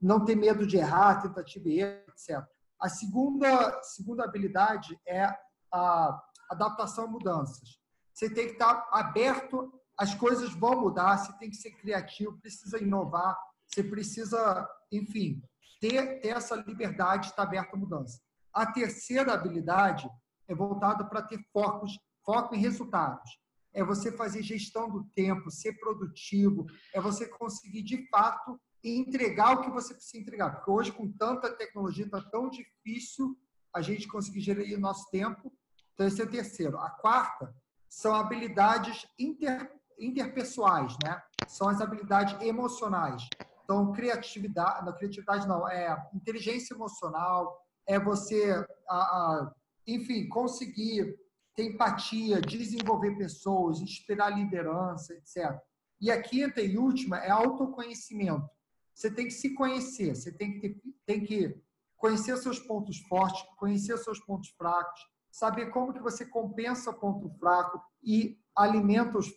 não 0.00 0.24
ter 0.24 0.34
medo 0.34 0.66
de 0.66 0.78
errar, 0.78 1.20
tentativa 1.20 1.68
e 1.68 1.80
erro, 1.80 2.02
etc. 2.08 2.42
A 2.80 2.88
segunda, 2.88 3.82
segunda 3.82 4.24
habilidade 4.24 4.98
é 5.06 5.28
a 5.70 6.18
adaptação 6.50 7.04
a 7.04 7.08
mudanças. 7.08 7.78
Você 8.14 8.30
tem 8.30 8.46
que 8.46 8.52
estar 8.52 8.88
aberto, 8.90 9.70
as 9.94 10.14
coisas 10.14 10.54
vão 10.54 10.80
mudar, 10.80 11.18
você 11.18 11.34
tem 11.34 11.50
que 11.50 11.56
ser 11.56 11.72
criativo, 11.72 12.40
precisa 12.40 12.78
inovar, 12.78 13.36
você 13.66 13.84
precisa, 13.84 14.66
enfim, 14.90 15.42
ter, 15.82 16.22
ter 16.22 16.28
essa 16.28 16.56
liberdade 16.56 17.24
de 17.24 17.28
estar 17.28 17.42
aberto 17.42 17.74
à 17.74 17.76
mudança. 17.76 18.18
A 18.54 18.64
terceira 18.64 19.34
habilidade 19.34 20.10
é 20.48 20.54
voltada 20.54 21.04
para 21.04 21.20
ter 21.20 21.44
focos, 21.52 21.92
foco 22.24 22.54
em 22.54 22.58
resultados 22.58 23.38
é 23.72 23.84
você 23.84 24.10
fazer 24.12 24.42
gestão 24.42 24.90
do 24.90 25.04
tempo, 25.14 25.50
ser 25.50 25.74
produtivo, 25.78 26.66
é 26.92 27.00
você 27.00 27.26
conseguir 27.26 27.82
de 27.82 28.08
fato 28.08 28.60
entregar 28.82 29.52
o 29.52 29.60
que 29.62 29.70
você 29.70 29.94
precisa 29.94 30.18
entregar. 30.18 30.50
Porque 30.50 30.70
hoje, 30.70 30.92
com 30.92 31.10
tanta 31.12 31.54
tecnologia, 31.54 32.04
está 32.04 32.20
tão 32.20 32.48
difícil 32.48 33.36
a 33.72 33.80
gente 33.80 34.08
conseguir 34.08 34.40
gerir 34.40 34.76
o 34.76 34.80
nosso 34.80 35.08
tempo. 35.10 35.52
Então, 35.94 36.06
esse 36.06 36.20
é 36.20 36.24
o 36.24 36.30
terceiro. 36.30 36.78
A 36.78 36.90
quarta 36.90 37.54
são 37.88 38.14
habilidades 38.14 39.06
inter, 39.18 39.70
interpessoais, 39.98 40.96
né? 41.04 41.22
São 41.46 41.68
as 41.68 41.80
habilidades 41.80 42.40
emocionais. 42.40 43.28
Então, 43.64 43.92
criatividade, 43.92 44.84
não, 44.84 44.92
criatividade 44.92 45.46
não, 45.46 45.68
é 45.68 45.96
inteligência 46.14 46.74
emocional, 46.74 47.64
é 47.86 47.98
você, 48.00 48.52
a, 48.88 48.96
a, 48.96 49.54
enfim, 49.86 50.28
conseguir 50.28 51.16
ter 51.54 51.64
empatia, 51.64 52.40
desenvolver 52.40 53.16
pessoas, 53.16 53.80
inspirar 53.80 54.30
liderança, 54.30 55.14
etc. 55.14 55.58
E 56.00 56.10
a 56.10 56.20
quinta 56.20 56.60
e 56.60 56.78
última 56.78 57.18
é 57.18 57.30
autoconhecimento. 57.30 58.48
Você 58.94 59.10
tem 59.10 59.26
que 59.26 59.32
se 59.32 59.54
conhecer, 59.54 60.14
você 60.14 60.32
tem 60.32 60.58
que, 60.58 60.80
tem 61.06 61.24
que 61.24 61.60
conhecer 61.96 62.36
seus 62.38 62.58
pontos 62.58 62.98
fortes, 63.00 63.42
conhecer 63.56 63.96
seus 63.98 64.18
pontos 64.20 64.50
fracos, 64.50 65.00
saber 65.30 65.66
como 65.66 65.92
que 65.92 66.00
você 66.00 66.24
compensa 66.26 66.92
ponto 66.92 67.28
fraco 67.38 67.80
e 68.02 68.38
alimenta 68.54 69.18
os, 69.18 69.30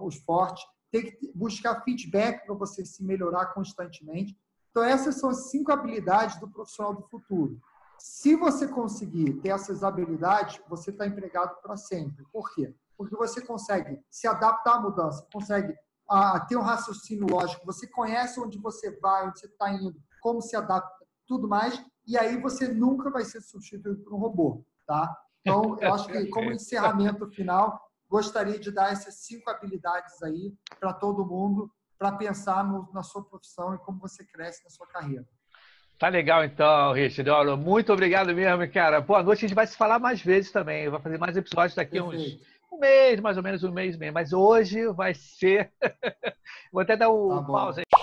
os 0.00 0.16
fortes, 0.16 0.64
tem 0.90 1.04
que 1.04 1.32
buscar 1.34 1.82
feedback 1.82 2.44
para 2.46 2.54
você 2.54 2.84
se 2.84 3.04
melhorar 3.04 3.46
constantemente. 3.46 4.36
Então, 4.70 4.82
essas 4.82 5.16
são 5.16 5.30
as 5.30 5.50
cinco 5.50 5.72
habilidades 5.72 6.38
do 6.38 6.50
profissional 6.50 6.94
do 6.94 7.02
futuro. 7.08 7.60
Se 7.98 8.34
você 8.36 8.68
conseguir 8.68 9.34
ter 9.40 9.50
essas 9.50 9.82
habilidades, 9.82 10.60
você 10.68 10.90
está 10.90 11.06
empregado 11.06 11.60
para 11.62 11.76
sempre. 11.76 12.24
Por 12.32 12.52
quê? 12.54 12.74
Porque 12.96 13.16
você 13.16 13.40
consegue 13.40 14.00
se 14.10 14.26
adaptar 14.26 14.76
à 14.76 14.80
mudança, 14.80 15.26
consegue 15.32 15.74
a, 16.08 16.40
ter 16.40 16.56
um 16.56 16.62
raciocínio 16.62 17.26
lógico, 17.28 17.66
você 17.66 17.86
conhece 17.86 18.40
onde 18.40 18.58
você 18.58 18.98
vai, 19.00 19.28
onde 19.28 19.40
você 19.40 19.46
está 19.46 19.70
indo, 19.72 20.00
como 20.20 20.40
se 20.40 20.56
adapta, 20.56 21.06
tudo 21.26 21.48
mais, 21.48 21.82
e 22.06 22.16
aí 22.16 22.40
você 22.40 22.68
nunca 22.68 23.10
vai 23.10 23.24
ser 23.24 23.40
substituído 23.40 24.02
por 24.04 24.14
um 24.14 24.18
robô, 24.18 24.64
tá? 24.86 25.16
Então, 25.40 25.76
eu 25.80 25.94
acho 25.94 26.08
que 26.08 26.26
como 26.28 26.50
encerramento 26.52 27.28
final, 27.28 27.80
gostaria 28.08 28.58
de 28.58 28.70
dar 28.70 28.92
essas 28.92 29.14
cinco 29.14 29.50
habilidades 29.50 30.22
aí 30.22 30.54
para 30.78 30.92
todo 30.92 31.26
mundo, 31.26 31.70
para 31.98 32.12
pensar 32.12 32.64
no, 32.64 32.88
na 32.92 33.02
sua 33.02 33.24
profissão 33.24 33.74
e 33.74 33.78
como 33.78 33.98
você 33.98 34.24
cresce 34.24 34.62
na 34.64 34.70
sua 34.70 34.86
carreira. 34.86 35.26
Tá 35.98 36.08
legal 36.08 36.44
então, 36.44 36.92
Richard. 36.92 37.30
Olha, 37.30 37.56
muito 37.56 37.90
obrigado 37.90 38.34
mesmo, 38.34 38.70
cara. 38.70 39.00
Boa 39.00 39.22
noite. 39.22 39.38
A 39.44 39.48
gente 39.48 39.54
vai 39.54 39.66
se 39.66 39.76
falar 39.76 39.98
mais 39.98 40.20
vezes 40.20 40.52
também. 40.52 40.90
Vai 40.90 41.00
fazer 41.00 41.18
mais 41.18 41.36
episódios 41.36 41.74
daqui 41.74 42.00
Perfeito. 42.00 42.34
uns 42.34 42.56
um 42.70 42.78
mês, 42.78 43.20
mais 43.20 43.38
ou 43.38 43.42
menos 43.42 43.64
um 43.64 43.72
mês 43.72 43.96
mesmo. 43.96 44.12
Mas 44.12 44.32
hoje 44.34 44.86
vai 44.88 45.14
ser. 45.14 45.72
Vou 46.70 46.82
até 46.82 46.96
dar 46.96 47.10
um 47.10 47.28
tá 47.36 47.42
pausa 47.42 47.80
aí. 47.80 47.95